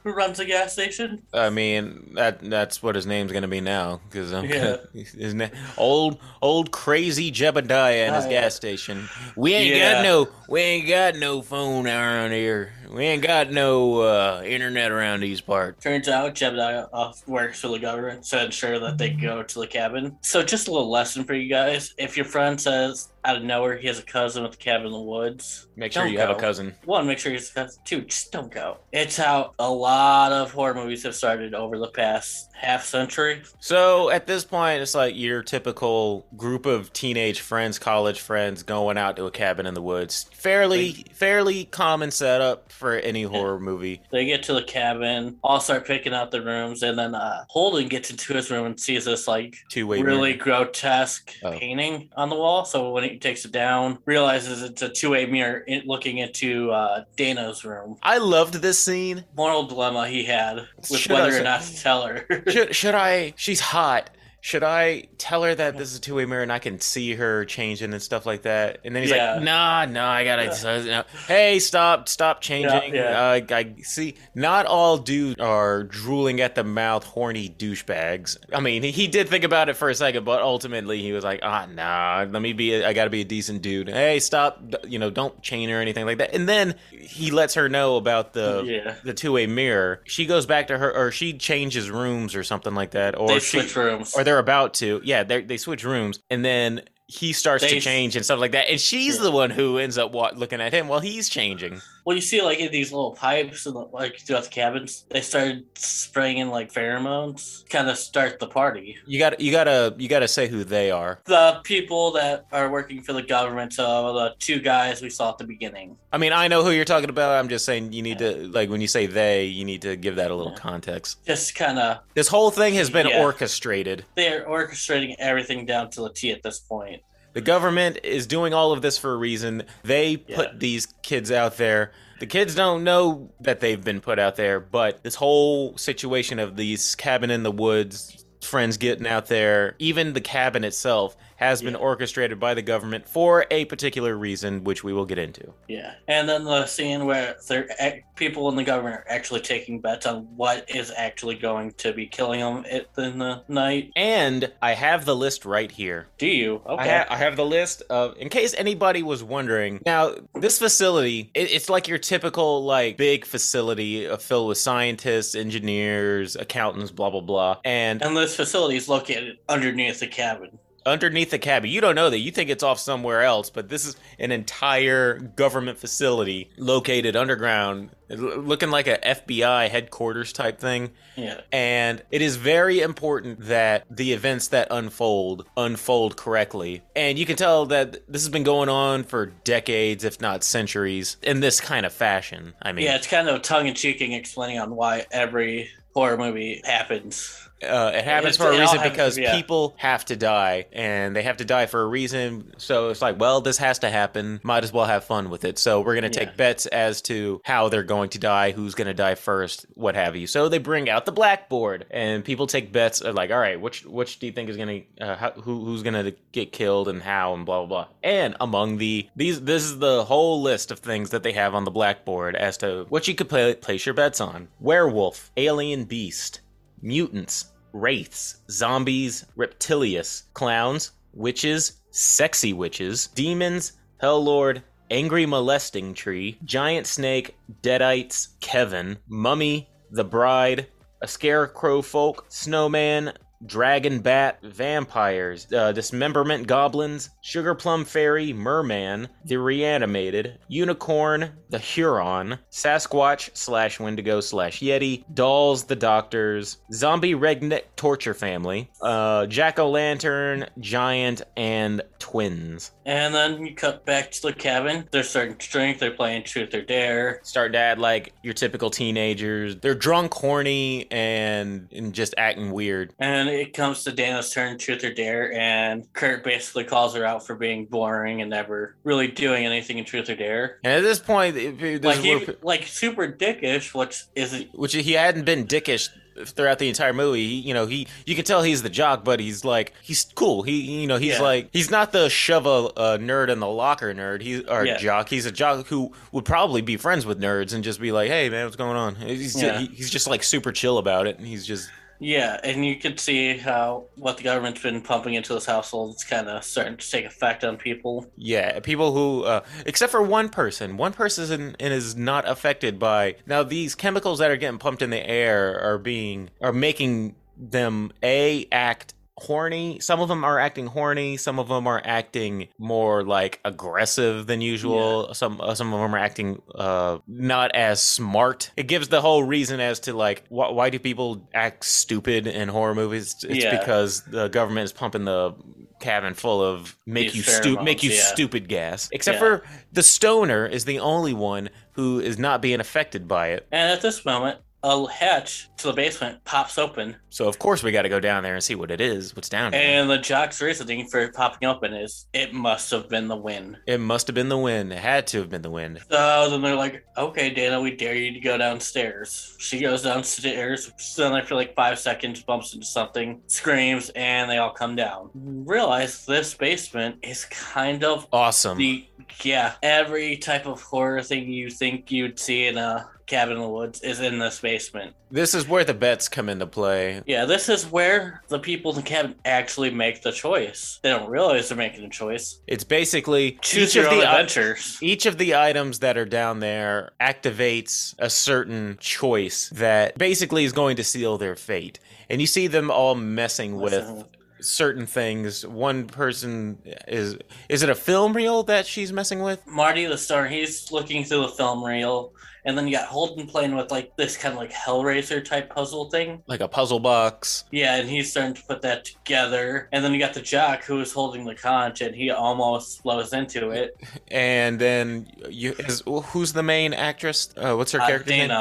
who 0.03 0.11
runs 0.11 0.39
a 0.39 0.45
gas 0.45 0.73
station. 0.73 1.21
I 1.33 1.49
mean 1.49 2.11
that 2.15 2.39
that's 2.41 2.83
what 2.83 2.95
his 2.95 3.05
name's 3.05 3.31
gonna 3.31 3.47
be 3.47 3.61
now 3.61 4.01
because 4.09 4.33
uh, 4.33 4.41
Yeah. 4.43 4.77
his 4.93 5.33
name 5.33 5.51
old 5.77 6.19
old 6.41 6.71
crazy 6.71 7.31
Jebediah 7.31 8.07
in 8.07 8.13
his 8.13 8.25
Oh, 8.25 8.29
gas 8.29 8.55
station. 8.55 9.07
We 9.35 9.53
ain't 9.53 9.75
Yeah. 9.75 9.93
got 9.93 10.03
no 10.03 10.27
we 10.47 10.61
ain't 10.61 10.87
got 10.87 11.15
no 11.15 11.41
phone 11.41 11.87
around 11.87 12.31
here. 12.31 12.73
We 12.89 13.03
ain't 13.05 13.21
got 13.23 13.51
no 13.51 13.99
uh, 14.01 14.43
internet 14.45 14.91
around 14.91 15.19
these 15.19 15.41
parts. 15.41 15.83
Turns 15.83 16.07
out 16.07 16.35
Jebediah 16.35 16.87
uh, 16.93 17.11
works 17.25 17.59
for 17.61 17.67
the 17.67 17.79
government 17.79 18.23
to 18.25 18.45
ensure 18.45 18.79
that 18.79 18.97
they 18.97 19.09
go 19.09 19.43
to 19.43 19.59
the 19.59 19.67
cabin. 19.67 20.17
So, 20.21 20.41
just 20.41 20.67
a 20.67 20.71
little 20.71 20.89
lesson 20.89 21.23
for 21.25 21.33
you 21.33 21.49
guys. 21.49 21.93
If 21.97 22.15
your 22.15 22.25
friend 22.25 22.59
says 22.59 23.09
out 23.25 23.35
of 23.35 23.43
nowhere 23.43 23.75
he 23.77 23.87
has 23.87 23.99
a 23.99 24.03
cousin 24.03 24.43
with 24.43 24.53
a 24.53 24.57
cabin 24.57 24.87
in 24.87 24.93
the 24.93 25.01
woods, 25.01 25.67
Make 25.75 25.91
sure 25.91 26.05
you 26.07 26.19
have 26.19 26.29
a 26.29 26.35
cousin. 26.35 26.73
one, 26.85 27.05
make 27.05 27.19
sure 27.19 27.31
he's 27.33 27.51
a 27.51 27.53
cousin. 27.53 27.81
Two, 27.83 28.01
just 28.03 28.31
don't 28.31 28.51
go. 28.51 28.77
It's 28.93 29.17
how 29.17 29.53
a 29.59 29.69
lot 29.69 30.31
of 30.31 30.51
horror 30.51 30.73
movies 30.73 31.03
have 31.03 31.15
started 31.15 31.53
over 31.53 31.77
the 31.77 31.89
past 31.89 32.46
half 32.57 32.83
century. 32.83 33.41
So 33.59 34.09
at 34.09 34.27
this 34.27 34.43
point, 34.43 34.81
it's 34.81 34.95
like 34.95 35.15
your 35.15 35.43
typical 35.43 36.25
group 36.35 36.65
of 36.65 36.91
teenage 36.93 37.39
friends, 37.41 37.79
college 37.79 38.19
friends, 38.19 38.63
going 38.63 38.97
out 38.97 39.15
to 39.17 39.25
a 39.25 39.31
cabin 39.31 39.65
in 39.65 39.73
the 39.73 39.81
woods. 39.81 40.29
Fairly, 40.33 41.05
fairly 41.13 41.65
common 41.65 42.11
setup 42.11 42.71
for 42.71 42.95
any 42.95 43.23
horror 43.23 43.59
movie. 43.59 44.01
They 44.11 44.25
get 44.25 44.43
to 44.43 44.53
the 44.53 44.63
cabin, 44.63 45.37
all 45.43 45.59
start 45.59 45.85
picking 45.85 46.13
out 46.13 46.31
the 46.31 46.41
rooms, 46.41 46.83
and 46.83 46.97
then 46.97 47.15
uh, 47.15 47.45
Holden 47.49 47.87
gets 47.87 48.09
into 48.11 48.33
his 48.33 48.49
room 48.51 48.65
and 48.65 48.79
sees 48.79 49.05
this 49.05 49.27
like 49.27 49.55
Two 49.69 49.87
way. 49.87 50.01
really 50.01 50.33
grotesque 50.33 51.33
Oh. 51.43 51.51
painting 51.51 52.09
on 52.15 52.29
the 52.29 52.35
wall. 52.35 52.65
So 52.65 52.91
when 52.91 53.03
he 53.03 53.17
takes 53.19 53.45
it 53.45 53.51
down, 53.51 53.99
realizes 54.05 54.63
it's 54.63 54.81
a 54.81 54.89
two-way 54.89 55.25
mirror 55.25 55.59
in, 55.59 55.83
looking 55.85 56.17
into 56.17 56.71
uh, 56.71 57.03
Dana's 57.15 57.63
room. 57.65 57.97
I 58.01 58.17
loved 58.17 58.55
this 58.55 58.79
scene. 58.81 59.23
Moral 59.35 59.63
dilemma 59.63 60.07
he 60.07 60.23
had 60.23 60.67
with 60.89 60.99
Should 60.99 61.11
whether 61.11 61.37
or 61.39 61.43
not 61.43 61.61
to 61.61 61.75
tell 61.81 62.03
her. 62.07 62.25
Should 62.49 62.75
should 62.75 62.95
I? 62.95 63.33
She's 63.35 63.59
hot. 63.59 64.09
Should 64.47 64.63
I 64.63 65.09
tell 65.17 65.43
her 65.43 65.53
that 65.55 65.77
this 65.77 65.91
is 65.91 65.97
a 65.97 65.99
two 65.99 66.15
way 66.15 66.25
mirror 66.25 66.41
and 66.41 66.53
I 66.53 66.59
can 66.59 66.79
see 66.79 67.15
her 67.15 67.43
changing 67.43 67.91
and 67.91 68.01
stuff 68.01 68.25
like 68.25 68.43
that? 68.43 68.77
And 68.85 68.95
then 68.95 69.03
he's 69.03 69.11
Yeah. 69.11 69.33
like, 69.33 69.43
Nah, 69.43 69.83
nah, 69.87 70.09
I 70.09 70.23
gotta. 70.23 70.85
no. 70.85 71.03
Hey, 71.27 71.59
stop, 71.59 72.07
stop 72.07 72.39
changing. 72.39 72.95
Yeah, 72.95 73.19
Uh, 73.19 73.41
I 73.53 73.75
see. 73.83 74.15
Not 74.35 74.65
all 74.65 74.99
dudes 74.99 75.41
are 75.41 75.83
drooling 75.83 76.39
at 76.39 76.55
the 76.55 76.63
mouth, 76.63 77.03
horny 77.03 77.49
douchebags. 77.49 78.37
I 78.53 78.61
mean, 78.61 78.83
he, 78.83 78.91
he 78.91 79.07
did 79.07 79.27
think 79.27 79.43
about 79.43 79.67
it 79.67 79.73
for 79.75 79.89
a 79.89 79.93
second, 79.95 80.23
but 80.23 80.41
ultimately 80.41 81.01
he 81.01 81.11
was 81.11 81.25
like, 81.25 81.41
Ah, 81.43 81.67
nah. 81.69 82.25
Let 82.31 82.41
me 82.41 82.53
be. 82.53 82.73
A, 82.75 82.87
I 82.87 82.93
gotta 82.93 83.09
be 83.09 83.19
a 83.19 83.25
decent 83.25 83.61
dude. 83.61 83.89
Hey, 83.89 84.19
stop. 84.21 84.63
You 84.87 84.97
know, 84.97 85.09
don't 85.09 85.41
chain 85.41 85.67
her 85.67 85.79
or 85.79 85.81
anything 85.81 86.05
like 86.05 86.19
that. 86.19 86.33
And 86.33 86.47
then 86.47 86.75
he 86.91 87.31
lets 87.31 87.55
her 87.55 87.67
know 87.67 87.97
about 87.97 88.31
the 88.31 88.63
yeah. 88.65 88.95
the 89.03 89.13
two 89.13 89.33
way 89.33 89.45
mirror. 89.45 89.99
She 90.05 90.25
goes 90.25 90.45
back 90.45 90.67
to 90.67 90.77
her, 90.77 90.95
or 90.95 91.11
she 91.11 91.33
changes 91.33 91.91
rooms 91.91 92.33
or 92.33 92.43
something 92.43 92.73
like 92.75 92.91
that, 92.91 93.17
or 93.19 93.27
They 93.27 93.39
she, 93.39 93.59
switch 93.59 93.75
rooms. 93.75 94.13
or 94.15 94.23
they're 94.23 94.36
about 94.39 94.73
to. 94.75 95.01
Yeah, 95.03 95.23
they 95.23 95.41
they 95.41 95.57
switch 95.57 95.83
rooms, 95.83 96.19
and 96.29 96.43
then 96.43 96.81
he 97.07 97.31
starts 97.33 97.63
They- 97.63 97.69
to 97.71 97.79
change 97.79 98.15
and 98.15 98.25
stuff 98.25 98.39
like 98.39 98.51
that, 98.51 98.69
and 98.69 98.79
she's 98.79 99.15
Yeah. 99.17 99.23
the 99.23 99.31
one 99.31 99.49
who 99.49 99.77
ends 99.77 99.97
up 99.97 100.13
looking 100.13 100.59
at 100.61 100.73
him 100.73 100.87
while 100.87 100.99
he's 100.99 101.29
changing. 101.29 101.81
Well, 102.07 102.15
you 102.15 102.21
see, 102.21 102.41
like 102.41 102.59
in 102.59 102.71
these 102.71 102.93
little 102.93 103.11
pipes 103.11 103.65
and 103.65 103.75
like 103.91 104.17
throughout 104.21 104.45
the 104.45 104.49
cabins, 104.49 105.03
they 105.09 105.19
started 105.19 105.65
spraying 105.77 106.37
in 106.37 106.49
like 106.49 106.71
pheromones, 106.71 107.67
kind 107.69 107.89
of 107.89 107.97
start 107.97 108.39
the 108.39 108.47
party. 108.47 108.95
You 109.05 109.19
got 109.19 109.31
to 109.37 109.43
you 109.43 109.51
gotta 109.51 109.93
you 109.97 110.07
gotta 110.07 110.29
say 110.29 110.47
who 110.47 110.63
they 110.63 110.89
are. 110.89 111.19
The 111.25 111.59
people 111.65 112.11
that 112.13 112.45
are 112.53 112.71
working 112.71 113.01
for 113.01 113.11
the 113.11 113.21
government, 113.21 113.73
so 113.73 114.13
the 114.13 114.35
two 114.39 114.61
guys 114.61 115.01
we 115.01 115.09
saw 115.09 115.31
at 115.31 115.37
the 115.37 115.43
beginning. 115.43 115.97
I 116.13 116.17
mean, 116.17 116.31
I 116.31 116.47
know 116.47 116.63
who 116.63 116.71
you're 116.71 116.85
talking 116.85 117.09
about. 117.09 117.37
I'm 117.37 117.49
just 117.49 117.65
saying 117.65 117.91
you 117.91 118.01
need 118.03 118.19
to 118.19 118.47
like 118.53 118.69
when 118.69 118.79
you 118.79 118.87
say 118.87 119.05
they, 119.05 119.43
you 119.43 119.65
need 119.65 119.81
to 119.81 119.97
give 119.97 120.15
that 120.15 120.31
a 120.31 120.35
little 120.35 120.53
Yeah. 120.53 120.59
context. 120.59 121.25
Just 121.25 121.55
kind 121.55 121.77
of 121.77 121.97
This 122.13 122.29
whole 122.29 122.51
thing 122.51 122.75
has 122.75 122.89
been 122.89 123.07
Yeah. 123.07 123.21
orchestrated. 123.21 124.05
they're 124.15 124.45
orchestrating 124.47 125.13
everything 125.19 125.65
down 125.65 125.89
to 125.91 126.03
the 126.03 126.09
T 126.13 126.31
at 126.31 126.41
this 126.41 126.59
point. 126.59 127.01
The 127.37 127.41
government 127.41 127.99
is 128.03 128.25
doing 128.25 128.51
all 128.55 128.71
of 128.71 128.81
this 128.81 128.97
for 128.97 129.13
a 129.13 129.15
reason. 129.15 129.61
They 129.83 130.17
put 130.17 130.47
Yeah. 130.53 130.57
these 130.57 130.87
kids 131.03 131.31
out 131.31 131.57
there. 131.57 131.91
The 132.19 132.25
kids 132.25 132.55
don't 132.55 132.83
know 132.83 133.29
that 133.41 133.59
they've 133.59 133.83
been 133.83 134.01
put 134.01 134.17
out 134.17 134.37
there, 134.37 134.59
but 134.59 135.03
this 135.03 135.13
whole 135.13 135.77
situation 135.77 136.39
of 136.39 136.55
these 136.57 136.95
cabin 136.95 137.29
in 137.29 137.43
the 137.43 137.51
woods, 137.51 138.25
friends 138.41 138.77
getting 138.77 139.05
out 139.05 139.27
there, 139.27 139.75
even 139.77 140.13
the 140.13 140.19
cabin 140.19 140.63
itself 140.63 141.15
has 141.37 141.61
been 141.61 141.73
Yeah. 141.73 141.79
orchestrated 141.79 142.39
by 142.39 142.53
the 142.53 142.61
government 142.61 143.07
for 143.07 143.45
a 143.49 143.65
particular 143.65 144.15
reason, 144.17 144.63
which 144.63 144.83
we 144.83 144.91
will 144.93 145.05
get 145.05 145.17
into. 145.17 145.53
Yeah, 145.67 145.93
and 146.07 146.27
then 146.27 146.43
the 146.43 146.65
scene 146.65 147.05
where 147.05 147.35
they're 147.47 148.03
people 148.15 148.49
in 148.49 148.55
the 148.55 148.63
government 148.63 148.95
are 148.95 149.05
actually 149.07 149.41
taking 149.41 149.79
bets 149.79 150.05
on 150.07 150.23
what 150.35 150.67
is 150.69 150.91
actually 150.97 151.35
going 151.35 151.71
to 151.73 151.93
be 151.93 152.07
killing 152.07 152.39
them 152.39 152.65
in 152.97 153.19
the 153.19 153.43
night. 153.47 153.91
And 153.95 154.51
I 154.61 154.73
have 154.73 155.05
the 155.05 155.15
list 155.15 155.45
right 155.45 155.71
here. 155.71 156.07
Do 156.17 156.25
you? 156.27 156.61
Okay. 156.67 156.83
I, 156.89 156.97
ha- 156.97 157.05
I 157.11 157.17
have 157.17 157.35
the 157.35 157.45
list 157.45 157.83
of, 157.91 158.17
in 158.17 158.29
case 158.29 158.55
anybody 158.57 159.03
was 159.03 159.23
wondering. 159.23 159.81
Now, 159.85 160.15
this 160.33 160.57
facility, 160.57 161.29
it, 161.35 161.51
it's 161.51 161.69
like 161.69 161.87
your 161.87 161.99
typical 161.99 162.63
like 162.65 162.97
big 162.97 163.23
facility 163.25 164.07
uh, 164.07 164.17
filled 164.17 164.47
with 164.49 164.57
scientists, 164.57 165.35
engineers, 165.35 166.35
accountants, 166.35 166.91
blah 166.91 167.09
blah 167.11 167.21
blah, 167.21 167.57
and 167.63 168.01
and 168.01 168.17
this 168.17 168.35
facility 168.35 168.75
is 168.77 168.89
located 168.89 169.37
underneath 169.47 169.99
the 169.99 170.07
cabin. 170.07 170.57
Underneath 170.87 171.29
the 171.31 171.39
cabin. 171.39 171.69
You 171.69 171.81
don't 171.81 171.95
know 171.95 172.09
that. 172.09 172.19
You 172.19 172.31
think 172.31 172.49
it's 172.49 172.63
off 172.63 172.79
somewhere 172.79 173.21
else, 173.21 173.49
but 173.49 173.69
this 173.69 173.85
is 173.85 173.95
an 174.17 174.31
entire 174.31 175.19
government 175.19 175.77
facility 175.77 176.49
located 176.57 177.15
underground, 177.15 177.91
looking 178.09 178.71
like 178.71 178.87
a 178.87 178.97
FBI 178.97 179.69
headquarters 179.69 180.33
type 180.33 180.59
thing. 180.59 180.91
Yeah. 181.15 181.41
And 181.51 182.01
it 182.09 182.21
is 182.21 182.37
very 182.37 182.81
important 182.81 183.41
that 183.41 183.85
the 183.89 184.13
events 184.13 184.47
that 184.49 184.67
unfold 184.71 185.45
unfold 185.57 186.15
correctly. 186.15 186.81
And 186.95 187.19
you 187.19 187.25
can 187.25 187.35
tell 187.35 187.65
that 187.67 188.07
this 188.07 188.23
has 188.23 188.29
been 188.29 188.43
going 188.43 188.69
on 188.69 189.03
for 189.03 189.25
decades, 189.25 190.03
if 190.03 190.21
not 190.21 190.43
centuries, 190.43 191.17
in 191.21 191.41
this 191.41 191.59
kind 191.59 191.85
of 191.85 191.93
fashion. 191.93 192.53
I 192.61 192.71
mean, 192.71 192.85
Yeah, 192.85 192.95
it's 192.95 193.07
kind 193.07 193.27
of 193.27 193.41
tongue 193.41 193.67
in 193.67 193.73
cheeking 193.73 194.13
explaining 194.13 194.59
on 194.59 194.75
why 194.75 195.05
every 195.11 195.69
horror 195.93 196.17
movie 196.17 196.61
happens. 196.63 197.46
Uh, 197.63 197.91
it 197.95 198.03
happens 198.03 198.35
It's- 198.35 198.37
for 198.37 198.47
a 198.55 198.59
reason 198.59 198.77
happens- 198.77 198.91
because 198.91 199.17
yeah. 199.17 199.35
people 199.35 199.73
have 199.77 200.05
to 200.05 200.15
die, 200.15 200.65
and 200.73 201.15
they 201.15 201.23
have 201.23 201.37
to 201.37 201.45
die 201.45 201.65
for 201.65 201.81
a 201.81 201.87
reason. 201.87 202.53
So 202.57 202.89
it's 202.89 203.01
like, 203.01 203.19
well, 203.19 203.41
this 203.41 203.57
has 203.57 203.79
to 203.79 203.89
happen. 203.89 204.39
Might 204.43 204.63
as 204.63 204.71
well 204.71 204.85
have 204.85 205.03
fun 205.05 205.29
with 205.31 205.43
it. 205.43 205.57
So 205.57 205.81
we're 205.81 205.95
gonna 205.95 206.09
take 206.09 206.29
Yeah. 206.29 206.35
bets 206.35 206.65
as 206.67 207.01
to 207.03 207.41
how 207.45 207.69
they're 207.69 207.81
going 207.83 208.09
to 208.09 208.19
die, 208.19 208.51
who's 208.51 208.75
gonna 208.75 208.93
die 208.93 209.15
first, 209.15 209.65
what 209.73 209.95
have 209.95 210.15
you. 210.15 210.27
So 210.27 210.49
they 210.49 210.59
bring 210.59 210.87
out 210.89 211.05
the 211.05 211.11
blackboard, 211.11 211.85
and 211.89 212.23
people 212.23 212.45
take 212.45 212.71
bets. 212.71 213.01
Like, 213.03 213.31
all 213.31 213.39
right, 213.39 213.59
which 213.59 213.85
which 213.85 214.19
do 214.19 214.27
you 214.27 214.31
think 214.33 214.49
is 214.49 214.57
gonna 214.57 214.81
uh, 215.01 215.15
how, 215.15 215.31
who 215.31 215.65
who's 215.65 215.81
gonna 215.81 216.13
get 216.31 216.51
killed 216.51 216.87
and 216.87 217.01
how 217.01 217.33
and 217.33 217.45
blah 217.45 217.65
blah 217.65 217.85
blah. 217.85 217.87
And 218.03 218.35
among 218.39 218.77
the 218.77 219.07
these, 219.15 219.41
this 219.41 219.63
is 219.63 219.79
the 219.79 220.03
whole 220.05 220.41
list 220.43 220.69
of 220.71 220.79
things 220.79 221.09
that 221.09 221.23
they 221.23 221.31
have 221.33 221.55
on 221.55 221.63
the 221.63 221.71
blackboard 221.71 222.35
as 222.35 222.57
to 222.57 222.85
what 222.89 223.07
you 223.07 223.15
could 223.15 223.29
play, 223.29 223.55
place 223.55 223.85
your 223.85 223.95
bets 223.95 224.21
on: 224.21 224.47
werewolf, 224.59 225.31
alien 225.37 225.85
beast 225.85 226.41
mutants, 226.81 227.51
wraiths, 227.73 228.37
zombies, 228.49 229.25
reptilius, 229.35 230.23
clowns, 230.33 230.91
witches, 231.13 231.81
sexy 231.91 232.53
witches, 232.53 233.07
demons, 233.07 233.73
hell 233.99 234.23
lord, 234.23 234.63
angry 234.89 235.25
molesting 235.25 235.93
tree, 235.93 236.37
giant 236.45 236.87
snake, 236.87 237.35
deadites, 237.61 238.29
Kevin, 238.39 238.97
mummy, 239.07 239.69
the 239.91 240.03
bride, 240.03 240.67
a 241.01 241.07
scarecrow 241.07 241.81
folk, 241.81 242.25
snowman, 242.29 243.13
dragon 243.45 243.99
bat, 243.99 244.39
vampires, 244.43 245.47
uh, 245.53 245.71
dismemberment 245.71 246.47
goblins, 246.47 247.09
sugar 247.21 247.55
plum 247.55 247.85
fairy, 247.85 248.33
merman, 248.33 249.07
the 249.25 249.37
reanimated, 249.37 250.39
unicorn, 250.47 251.31
the 251.49 251.59
Huron, 251.59 252.39
Sasquatch 252.51 253.29
slash 253.33 253.79
Wendigo 253.79 254.19
slash 254.21 254.59
Yeti, 254.59 255.03
dolls, 255.13 255.63
the 255.65 255.75
doctors, 255.75 256.57
zombie 256.73 257.13
redneck 257.13 257.63
torture 257.75 258.13
family, 258.13 258.69
uh, 258.81 259.25
jack 259.27 259.59
o' 259.59 259.69
lantern, 259.69 260.45
giant, 260.59 261.21
and 261.35 261.81
twins. 261.99 262.71
And 262.85 263.13
then 263.13 263.45
you 263.45 263.53
cut 263.53 263.85
back 263.85 264.11
to 264.11 264.21
the 264.21 264.33
cabin. 264.33 264.87
They're 264.91 265.03
starting 265.03 265.35
to 265.35 265.49
drink. 265.49 265.79
They're 265.79 265.91
playing 265.91 266.23
Truth 266.23 266.53
or 266.53 266.61
Dare. 266.61 267.19
Start 267.23 267.53
to 267.53 267.57
add 267.57 267.79
like 267.79 268.13
your 268.23 268.33
typical 268.33 268.69
teenagers. 268.69 269.57
They're 269.57 269.75
drunk, 269.75 270.13
horny, 270.13 270.89
and, 270.89 271.67
and 271.73 271.93
just 271.93 272.13
acting 272.17 272.51
weird. 272.51 272.93
And 272.99 273.26
it 273.27 273.53
comes 273.53 273.83
to 273.83 273.91
Dana's 273.91 274.31
turn, 274.33 274.57
Truth 274.57 274.83
or 274.83 274.93
Dare, 274.93 275.33
and 275.33 275.91
Kurt 275.93 276.23
basically 276.23 276.63
calls 276.63 276.95
her 276.95 277.05
out 277.05 277.25
for 277.25 277.35
being 277.35 277.65
boring 277.65 278.21
and 278.21 278.29
never 278.29 278.75
really 278.83 279.07
doing 279.07 279.45
anything 279.45 279.77
in 279.77 279.85
Truth 279.85 280.09
or 280.09 280.15
Dare. 280.15 280.59
And 280.63 280.73
at 280.73 280.81
this 280.83 280.99
point, 280.99 281.35
it- 281.37 281.61
it- 281.61 281.81
this 281.81 281.97
Like 281.97 281.99
he, 281.99 282.27
like 282.41 282.63
super 282.67 283.07
dickish, 283.07 283.73
which 283.73 284.03
is 284.15 284.45
which 284.53 284.73
he 284.73 284.93
hadn't 284.93 285.25
been 285.25 285.45
dickish 285.47 285.89
throughout 286.25 286.57
the 286.57 286.67
entire 286.67 286.93
movie. 286.93 287.27
He, 287.27 287.35
you 287.41 287.53
know, 287.53 287.67
he 287.67 287.87
you 288.07 288.15
can 288.15 288.25
tell 288.25 288.41
he's 288.41 288.63
the 288.63 288.71
jock, 288.71 289.03
but 289.05 289.19
he's 289.19 289.45
like 289.45 289.73
he's 289.83 290.03
cool. 290.15 290.41
He 290.41 290.81
you 290.81 290.87
know 290.87 290.97
he's 290.97 291.13
Yeah. 291.17 291.21
like 291.21 291.49
he's 291.53 291.69
not 291.69 291.91
the 291.91 292.09
shove 292.09 292.47
a, 292.47 292.65
a 292.75 292.97
nerd 292.97 293.29
in 293.29 293.39
the 293.39 293.47
locker 293.47 293.93
nerd. 293.93 294.21
He's 294.23 294.41
or 294.45 294.65
Yeah. 294.65 294.77
jock. 294.77 295.09
He's 295.09 295.27
a 295.27 295.31
jock 295.31 295.67
who 295.67 295.93
would 296.11 296.25
probably 296.25 296.61
be 296.63 296.75
friends 296.75 297.05
with 297.05 297.21
nerds 297.21 297.53
and 297.53 297.63
just 297.63 297.79
be 297.79 297.91
like, 297.91 298.09
hey 298.09 298.29
man, 298.29 298.45
what's 298.45 298.55
going 298.55 298.75
on? 298.75 298.95
He's 298.95 299.33
just, 299.33 299.43
Yeah. 299.45 299.59
he- 299.59 299.67
he's 299.75 299.91
just 299.91 300.07
like 300.07 300.23
super 300.23 300.51
chill 300.51 300.79
about 300.79 301.05
it, 301.05 301.19
and 301.19 301.27
he's 301.27 301.45
just 301.45 301.69
yeah, 301.99 302.39
and 302.43 302.65
you 302.65 302.75
can 302.75 302.97
see 302.97 303.37
how 303.37 303.85
what 303.95 304.17
the 304.17 304.23
government's 304.23 304.61
been 304.61 304.81
pumping 304.81 305.15
into 305.15 305.33
this 305.33 305.45
household 305.45 305.97
kind 306.09 306.27
of 306.27 306.43
starting 306.43 306.77
to 306.77 306.89
take 306.89 307.05
effect 307.05 307.43
on 307.43 307.57
people. 307.57 308.05
Yeah, 308.15 308.59
people 308.59 308.93
who, 308.93 309.23
uh, 309.23 309.43
except 309.65 309.91
for 309.91 310.01
one 310.01 310.29
person, 310.29 310.77
one 310.77 310.93
person 310.93 311.55
is 311.59 311.95
not 311.95 312.27
affected 312.27 312.79
by. 312.79 313.15
Now, 313.25 313.43
these 313.43 313.75
chemicals 313.75 314.19
that 314.19 314.31
are 314.31 314.37
getting 314.37 314.59
pumped 314.59 314.81
in 314.81 314.89
the 314.89 315.07
air 315.07 315.59
are 315.59 315.77
being, 315.77 316.29
are 316.41 316.53
making 316.53 317.15
them 317.37 317.91
a 318.03 318.47
act 318.51 318.93
horny. 319.17 319.79
Some 319.79 319.99
of 319.99 320.07
them 320.07 320.23
are 320.23 320.39
acting 320.39 320.67
horny. 320.67 321.17
Some 321.17 321.39
of 321.39 321.47
them 321.47 321.67
are 321.67 321.81
acting 321.83 322.47
more 322.59 323.03
like 323.03 323.39
aggressive 323.43 324.27
than 324.27 324.41
usual. 324.41 325.13
Some 325.13 325.41
uh, 325.41 325.55
some 325.55 325.73
of 325.73 325.79
them 325.79 325.93
are 325.95 325.97
acting 325.99 326.41
uh, 326.55 326.99
not 327.07 327.53
as 327.55 327.81
smart. 327.81 328.51
It 328.55 328.67
gives 328.67 328.87
the 328.89 329.01
whole 329.01 329.23
reason 329.23 329.59
as 329.59 329.79
to 329.81 329.93
like 329.93 330.27
wh- 330.27 330.53
why 330.53 330.69
do 330.69 330.79
people 330.79 331.27
act 331.33 331.65
stupid 331.65 332.27
in 332.27 332.47
horror 332.49 332.75
movies? 332.75 333.15
It's 333.27 333.43
Yeah. 333.43 333.57
because 333.59 334.03
the 334.03 334.27
government 334.27 334.65
is 334.65 334.73
pumping 334.73 335.05
the 335.05 335.33
cabin 335.79 336.13
full 336.15 336.41
of 336.43 336.75
make 336.87 337.07
These 337.13 337.17
you 337.17 337.23
stupid 337.23 337.63
make 337.63 337.83
you 337.83 337.91
yeah. 337.91 338.01
stupid 338.01 338.47
gas. 338.47 338.89
Except 338.91 339.15
Yeah. 339.15 339.19
for 339.19 339.43
the 339.71 339.83
stoner 339.83 340.45
is 340.45 340.65
the 340.65 340.79
only 340.79 341.13
one 341.13 341.49
who 341.73 341.99
is 341.99 342.17
not 342.17 342.41
being 342.41 342.59
affected 342.59 343.07
by 343.07 343.27
it. 343.29 343.47
And 343.51 343.71
at 343.71 343.81
this 343.81 344.03
moment, 344.03 344.39
a 344.63 344.87
hatch 344.91 345.49
to 345.57 345.67
the 345.67 345.73
basement 345.73 346.23
pops 346.25 346.57
open, 346.57 346.95
So 347.09 347.27
of 347.27 347.37
course 347.39 347.61
we 347.63 347.71
got 347.71 347.83
to 347.83 347.89
go 347.89 347.99
down 347.99 348.23
there 348.23 348.33
and 348.33 348.43
see 348.43 348.55
what 348.55 348.71
it 348.71 348.81
is, 348.81 349.15
what's 349.15 349.29
down 349.29 349.51
there. 349.51 349.61
and 349.61 349.89
the 349.89 349.97
jock's 349.99 350.41
reasoning 350.41 350.87
for 350.87 350.99
it 351.01 351.13
popping 351.13 351.47
open 351.47 351.73
is 351.73 352.07
it 352.13 352.33
must 352.33 352.71
have 352.71 352.89
been 352.89 353.07
the 353.07 353.15
wind. 353.15 353.57
It 353.67 353.79
must 353.79 354.07
have 354.07 354.15
been 354.15 354.29
the 354.29 354.37
wind. 354.37 354.73
It 354.73 354.79
had 354.79 355.05
to 355.07 355.19
have 355.19 355.29
been 355.29 355.41
the 355.43 355.51
wind. 355.51 355.79
So 355.89 356.29
then 356.29 356.41
they're 356.41 356.55
like, 356.55 356.83
okay, 356.97 357.29
Dana, 357.29 357.61
we 357.61 357.75
dare 357.75 357.95
you 357.95 358.11
to 358.13 358.19
go 358.19 358.37
downstairs. 358.37 359.35
She 359.39 359.59
goes 359.59 359.83
downstairs, 359.83 360.71
then 360.97 361.13
there 361.13 361.23
for 361.23 361.35
like 361.35 361.55
five 361.55 361.77
seconds, 361.79 362.23
bumps 362.23 362.53
into 362.53 362.65
something, 362.65 363.21
screams, 363.27 363.89
and 363.95 364.29
they 364.29 364.37
all 364.37 364.51
come 364.51 364.75
down. 364.75 365.09
Realize 365.13 366.05
this 366.05 366.33
basement 366.33 366.97
is 367.03 367.25
kind 367.25 367.83
of 367.83 368.07
Awesome. 368.11 368.57
the, 368.57 368.87
yeah, 369.23 369.53
every 369.61 370.17
type 370.17 370.45
of 370.45 370.61
horror 370.61 371.01
thing 371.01 371.31
you 371.31 371.49
think 371.49 371.91
you'd 371.91 372.19
see 372.19 372.47
in 372.47 372.57
a 372.57 372.89
cabin 373.07 373.37
in 373.37 373.41
the 373.41 373.49
woods 373.49 373.81
is 373.81 374.01
in 374.01 374.19
this 374.19 374.39
basement. 374.41 374.93
This 375.09 375.33
is 375.33 375.47
where 375.47 375.63
the 375.63 375.73
bets 375.73 376.09
come 376.09 376.27
into 376.27 376.45
play. 376.45 377.01
Yeah, 377.05 377.23
this 377.25 377.47
is 377.47 377.65
where 377.65 378.21
the 378.27 378.39
people 378.39 378.71
in 378.71 378.77
the 378.77 378.83
cabin 378.83 379.15
actually 379.23 379.71
make 379.71 380.01
the 380.01 380.11
choice. 380.11 380.79
They 380.83 380.89
don't 380.89 381.09
realize 381.09 381.47
they're 381.47 381.57
making 381.57 381.85
a 381.85 381.89
choice. 381.89 382.41
It's 382.47 382.65
basically 382.65 383.39
Choose 383.41 383.73
your 383.73 383.87
own 383.87 383.99
the 383.99 384.09
adventures. 384.09 384.77
each 384.81 385.05
of 385.05 385.17
the 385.17 385.35
items 385.35 385.79
that 385.79 385.97
are 385.97 386.05
down 386.05 386.39
there 386.39 386.91
activates 386.99 387.95
a 387.97 388.09
certain 388.09 388.77
choice 388.79 389.49
that 389.51 389.97
basically 389.97 390.43
is 390.43 390.51
going 390.51 390.75
to 390.75 390.83
seal 390.83 391.17
their 391.17 391.37
fate. 391.37 391.79
And 392.09 392.19
you 392.19 392.27
see 392.27 392.47
them 392.47 392.69
all 392.69 392.95
messing 392.95 393.55
with 393.55 394.05
certain 394.39 394.85
things. 394.85 395.45
One 395.45 395.87
person 395.87 396.59
is 396.87 397.17
is 397.49 397.63
it 397.63 397.69
a 397.69 397.75
film 397.75 398.15
reel 398.15 398.43
that 398.43 398.65
she's 398.65 398.93
messing 398.93 399.21
with? 399.21 399.45
Marty 399.47 399.85
the 399.85 399.97
star, 399.97 400.27
he's 400.27 400.71
looking 400.71 401.03
through 401.03 401.25
a 401.25 401.29
film 401.29 401.63
reel, 401.63 402.13
and 402.47 402.57
then 402.57 402.65
you 402.67 402.73
got 402.73 402.87
Holden 402.87 403.27
playing 403.27 403.55
with 403.55 403.69
like 403.69 403.95
this 403.97 404.17
kind 404.17 404.33
of 404.33 404.39
like 404.39 404.51
Hellraiser 404.51 405.23
type 405.23 405.53
puzzle 405.53 405.89
thing. 405.91 406.23
Like 406.25 406.39
a 406.41 406.47
puzzle 406.47 406.79
box. 406.79 407.43
Yeah, 407.51 407.75
and 407.75 407.87
he's 407.87 408.09
starting 408.09 408.33
to 408.33 408.43
put 408.43 408.63
that 408.63 408.85
together. 408.85 409.69
And 409.71 409.83
then 409.85 409.93
you 409.93 409.99
got 409.99 410.13
the 410.15 410.21
jock 410.21 410.63
who 410.63 410.79
is 410.79 410.91
holding 410.91 411.25
the 411.25 411.35
conch, 411.35 411.81
and 411.81 411.93
he 411.93 412.09
almost 412.09 412.81
blows 412.81 413.13
into 413.13 413.51
it. 413.51 413.75
And 414.09 414.57
then 414.57 415.07
you 415.29 415.53
is 415.59 415.83
who's 415.85 416.33
the 416.33 416.41
main 416.43 416.73
actress? 416.73 417.29
Uh, 417.37 417.55
what's 417.55 417.71
her 417.73 417.81
Uh, 417.81 417.87
character 417.87 418.09
name? 418.11 418.31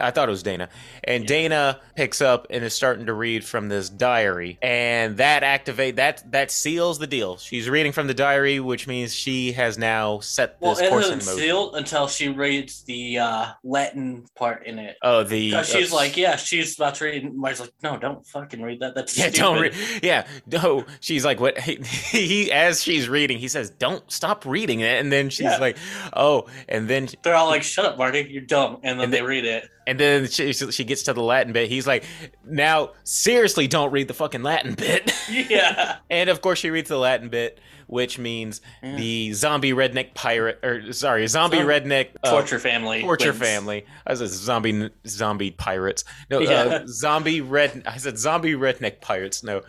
I 0.00 0.10
thought 0.12 0.28
it 0.28 0.30
was 0.30 0.44
Dana. 0.44 0.68
And 1.02 1.24
Yeah. 1.24 1.28
Dana 1.28 1.80
picks 1.96 2.20
up 2.22 2.46
and 2.50 2.62
is 2.64 2.72
starting 2.72 3.06
to 3.06 3.12
read 3.12 3.44
from 3.44 3.68
this 3.68 3.88
diary. 3.90 4.56
And 4.62 5.16
that 5.16 5.42
activate 5.42 5.96
that 5.96 6.30
that 6.30 6.52
seals 6.52 7.00
the 7.00 7.08
deal. 7.08 7.36
She's 7.36 7.68
reading 7.68 7.90
from 7.90 8.06
the 8.06 8.14
diary, 8.14 8.60
which 8.60 8.86
means 8.86 9.12
she 9.12 9.52
has 9.52 9.76
now 9.76 10.20
set 10.20 10.60
this 10.60 10.78
it 10.78 10.88
course 10.90 11.06
in 11.08 11.18
motion. 11.18 11.34
sealed 11.36 11.74
until 11.74 12.06
she 12.06 12.28
reads 12.28 12.82
the 12.82 13.18
uh, 13.18 13.46
uh, 13.48 13.54
Latin 13.64 14.24
part 14.36 14.66
in 14.66 14.78
it. 14.78 14.96
Oh, 15.02 15.22
the 15.24 15.62
she's 15.64 15.92
uh, 15.92 15.96
like, 15.96 16.16
yeah, 16.16 16.36
she's 16.36 16.76
about 16.76 16.96
to 16.96 17.04
read. 17.04 17.24
And 17.24 17.36
Marty's 17.36 17.60
like, 17.60 17.72
no, 17.82 17.96
don't 17.98 18.26
fucking 18.26 18.62
read 18.62 18.80
that. 18.80 18.94
That's 18.94 19.16
Yeah, 19.16 19.24
stupid. 19.30 19.38
don't 19.40 19.60
read. 19.60 19.74
Yeah, 20.02 20.26
no. 20.50 20.84
She's 21.00 21.24
like, 21.24 21.40
what? 21.40 21.58
He, 21.68 22.26
he, 22.26 22.52
as 22.52 22.82
she's 22.82 23.08
reading, 23.08 23.38
he 23.38 23.48
says, 23.48 23.70
"Don't 23.70 24.10
stop 24.10 24.44
reading 24.46 24.80
it." 24.80 24.98
And 25.00 25.12
then 25.12 25.28
she's 25.30 25.44
Yeah. 25.44 25.58
like, 25.58 25.76
"Oh," 26.14 26.46
and 26.68 26.88
then 26.88 27.08
They're 27.22 27.34
all 27.34 27.48
like, 27.48 27.62
shut 27.62 27.84
up, 27.84 27.98
Marty, 27.98 28.26
you're 28.30 28.42
dumb. 28.42 28.78
And 28.82 28.98
then 28.98 29.04
And 29.04 29.12
they 29.12 29.18
then- 29.18 29.26
read 29.26 29.44
it. 29.44 29.68
and 29.86 29.98
then 30.00 30.26
she 30.28 30.52
she 30.52 30.84
gets 30.84 31.02
to 31.04 31.12
the 31.12 31.22
Latin 31.22 31.52
bit. 31.52 31.68
He's 31.68 31.86
like, 31.86 32.04
"Now, 32.44 32.90
seriously, 33.04 33.66
don't 33.68 33.90
read 33.92 34.08
the 34.08 34.14
fucking 34.14 34.42
Latin 34.42 34.74
bit." 34.74 35.12
Yeah. 35.28 35.96
and 36.10 36.30
of 36.30 36.40
course, 36.40 36.58
she 36.58 36.70
reads 36.70 36.88
the 36.88 36.98
Latin 36.98 37.28
bit, 37.28 37.60
which 37.88 38.18
means 38.18 38.60
Yeah. 38.82 38.96
the 38.96 39.32
zombie 39.32 39.72
redneck 39.72 40.14
pirate, 40.14 40.60
or 40.62 40.92
sorry, 40.92 41.26
zombie 41.26 41.56
Zombie- 41.58 41.72
redneck 41.72 42.08
uh, 42.22 42.30
Torture 42.30 42.58
family. 42.60 43.00
Torture 43.00 43.32
wins. 43.32 43.38
family. 43.38 43.84
I 44.06 44.14
said 44.14 44.28
zombie 44.28 44.90
zombie 45.06 45.50
pirates. 45.50 46.04
No, 46.30 46.38
Yeah. 46.40 46.50
uh, 46.62 46.84
zombie 46.86 47.40
red. 47.40 47.82
I 47.86 47.96
said 47.96 48.16
zombie 48.18 48.52
redneck 48.52 49.00
pirates. 49.00 49.42
No, 49.42 49.62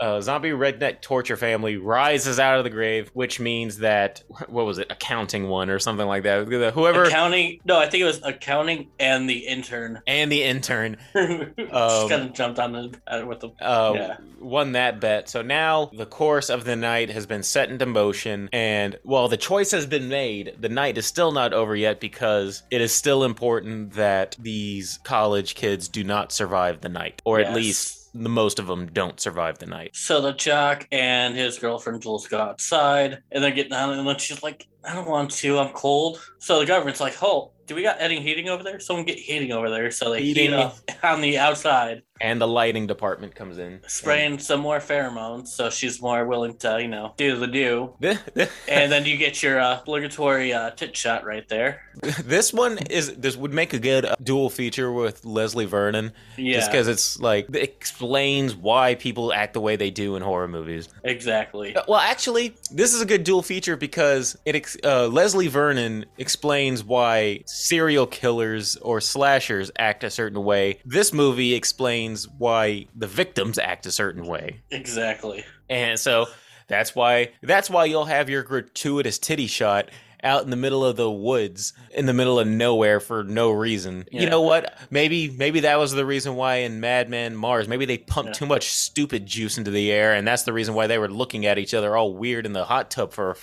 uh, 0.00 0.20
zombie 0.20 0.50
redneck 0.50 1.00
torture 1.02 1.36
family 1.36 1.76
rises 1.76 2.38
out 2.40 2.58
of 2.58 2.64
the 2.64 2.70
grave, 2.70 3.10
which 3.12 3.38
means 3.38 3.78
that 3.78 4.22
what 4.48 4.64
was 4.66 4.78
it? 4.78 4.86
Accounting 4.90 5.48
one 5.48 5.68
or 5.70 5.78
something 5.78 6.06
like 6.06 6.22
that. 6.22 6.46
Whoever 6.48 7.04
Accounting. 7.04 7.60
No, 7.64 7.78
I 7.78 7.88
think 7.88 8.02
it 8.02 8.06
was 8.06 8.20
accounting 8.24 8.88
and 8.98 9.28
the 9.28 9.46
intern. 9.46 10.00
and 10.06 10.32
the 10.32 10.42
intern 10.42 10.96
Just 11.14 11.72
Um, 11.74 12.08
kind 12.08 12.22
of 12.22 12.32
jumped 12.32 12.58
on 12.58 12.72
the, 12.72 12.94
uh, 13.06 13.26
with 13.26 13.40
the. 13.40 13.48
uh, 13.60 13.92
Yeah. 13.94 14.16
won 14.40 14.72
that 14.72 15.00
bet. 15.00 15.28
So 15.28 15.42
now 15.42 15.90
the 15.92 16.06
course 16.06 16.48
of 16.50 16.64
the 16.64 16.76
night 16.76 17.10
has 17.10 17.26
been 17.26 17.42
set 17.42 17.68
into 17.70 17.84
motion, 17.86 18.48
and 18.52 18.96
while 19.02 19.28
the 19.28 19.36
choice 19.36 19.70
has 19.72 19.86
been 19.86 20.08
made, 20.08 20.54
the 20.58 20.68
night 20.70 20.96
is 20.98 21.06
still 21.06 21.32
not 21.32 21.52
over 21.52 21.76
yet 21.76 22.00
because 22.00 22.62
it 22.70 22.80
is 22.80 22.92
still 22.94 23.22
important 23.24 23.92
that 23.94 24.36
these 24.38 24.98
college 25.04 25.54
kids 25.54 25.88
do 25.88 26.02
not 26.04 26.32
survive 26.32 26.80
the 26.80 26.88
night, 26.88 27.20
or 27.24 27.38
at 27.40 27.54
least 27.54 27.99
the 28.14 28.28
most 28.28 28.58
of 28.58 28.66
them 28.66 28.86
don't 28.86 29.20
survive 29.20 29.58
the 29.58 29.66
night. 29.66 29.90
So 29.94 30.20
the 30.20 30.32
jock 30.32 30.86
and 30.90 31.36
his 31.36 31.58
girlfriend 31.58 32.02
Jules 32.02 32.26
go 32.26 32.38
outside, 32.38 33.22
and 33.30 33.42
they're 33.42 33.50
getting 33.50 33.72
on, 33.72 33.98
and 33.98 34.06
then 34.06 34.18
she's 34.18 34.42
like, 34.42 34.66
"I 34.84 34.94
don't 34.94 35.08
want 35.08 35.30
to. 35.30 35.58
I'm 35.58 35.72
cold." 35.72 36.20
So 36.38 36.58
the 36.58 36.66
government's 36.66 37.00
like, 37.00 37.22
"Oh, 37.22 37.52
do 37.70 37.76
we 37.76 37.82
got 37.84 38.00
any 38.00 38.20
heating 38.20 38.48
over 38.48 38.64
there? 38.64 38.80
Someone 38.80 39.04
get 39.06 39.16
heating 39.16 39.52
over 39.52 39.70
there." 39.70 39.92
So 39.92 40.10
they 40.10 40.22
Heating. 40.24 40.50
heat 40.50 40.54
up 40.54 40.76
on 41.04 41.20
the 41.20 41.38
outside, 41.38 42.02
And 42.20 42.40
the 42.40 42.48
lighting 42.48 42.88
department 42.88 43.36
comes 43.36 43.58
in. 43.58 43.78
spraying 43.86 44.40
some 44.40 44.58
more 44.60 44.80
pheromones, 44.80 45.46
so 45.48 45.70
she's 45.70 46.02
more 46.02 46.26
willing 46.26 46.56
to, 46.58 46.78
you 46.82 46.88
know, 46.88 47.14
do 47.16 47.36
the 47.36 47.46
do. 47.46 47.94
And 48.68 48.90
then 48.90 49.04
you 49.06 49.16
get 49.16 49.40
your 49.40 49.60
uh, 49.60 49.80
obligatory 49.82 50.52
uh, 50.52 50.70
tit 50.70 50.96
shot 50.96 51.24
right 51.24 51.48
there. 51.48 51.82
this 52.24 52.52
one 52.52 52.78
is 52.90 53.14
this 53.14 53.36
would 53.36 53.52
make 53.52 53.72
a 53.72 53.78
good 53.78 54.04
uh, 54.04 54.16
dual 54.20 54.50
feature 54.50 54.90
with 54.90 55.24
Leslie 55.24 55.64
Vernon, 55.64 56.12
Yeah, 56.36 56.56
just 56.56 56.72
because 56.72 56.88
it's 56.88 57.20
like 57.20 57.46
it 57.54 57.62
explains 57.62 58.56
why 58.56 58.96
people 58.96 59.32
act 59.32 59.52
the 59.54 59.60
way 59.60 59.76
they 59.76 59.90
do 59.92 60.16
in 60.16 60.22
horror 60.22 60.48
movies. 60.48 60.88
exactly. 61.04 61.76
Uh, 61.76 61.84
Well, 61.86 62.00
actually, 62.00 62.54
this 62.72 62.94
is 62.94 63.00
a 63.00 63.06
good 63.06 63.22
dual 63.22 63.42
feature 63.42 63.76
because 63.76 64.36
it 64.44 64.56
ex- 64.56 64.76
uh, 64.82 65.06
Leslie 65.06 65.46
Vernon 65.46 66.04
explains 66.18 66.82
why 66.82 67.42
serial 67.60 68.06
killers 68.06 68.76
or 68.76 69.00
slashers 69.00 69.70
act 69.78 70.02
a 70.04 70.10
certain 70.10 70.42
way. 70.42 70.80
This 70.84 71.12
movie 71.12 71.54
explains 71.54 72.26
why 72.28 72.86
the 72.94 73.06
victims 73.06 73.58
act 73.58 73.86
a 73.86 73.92
certain 73.92 74.26
way, 74.26 74.60
Exactly. 74.70 75.44
and 75.68 75.98
so 75.98 76.26
that's 76.68 76.94
why 76.94 77.30
that's 77.42 77.68
why 77.68 77.84
you'll 77.84 78.04
have 78.06 78.30
your 78.30 78.42
gratuitous 78.42 79.18
titty 79.18 79.46
shot 79.46 79.90
out 80.22 80.44
in 80.44 80.50
the 80.50 80.56
middle 80.56 80.84
of 80.84 80.96
the 80.96 81.10
woods 81.10 81.72
in 81.94 82.04
the 82.04 82.12
middle 82.12 82.38
of 82.38 82.46
nowhere 82.46 83.00
for 83.00 83.24
no 83.24 83.50
reason. 83.50 84.04
You 84.12 84.28
know 84.28 84.42
what? 84.42 84.76
Maybe 84.90 85.30
maybe 85.30 85.60
that 85.60 85.78
was 85.78 85.92
the 85.92 86.04
reason 86.04 86.36
why 86.36 86.56
in 86.56 86.78
Madman 86.78 87.34
Marz, 87.36 87.66
maybe 87.66 87.86
they 87.86 87.96
pumped 87.96 88.28
Yeah. 88.28 88.34
too 88.34 88.46
much 88.46 88.68
stupid 88.68 89.24
juice 89.24 89.56
into 89.56 89.70
the 89.70 89.90
air 89.90 90.12
and 90.14 90.28
that's 90.28 90.42
the 90.42 90.52
reason 90.52 90.74
why 90.74 90.86
they 90.88 90.98
were 90.98 91.08
looking 91.08 91.46
at 91.46 91.58
each 91.58 91.72
other 91.72 91.96
all 91.96 92.12
weird 92.14 92.44
in 92.46 92.52
the 92.52 92.64
hot 92.66 92.90
tub 92.90 93.12
for 93.12 93.34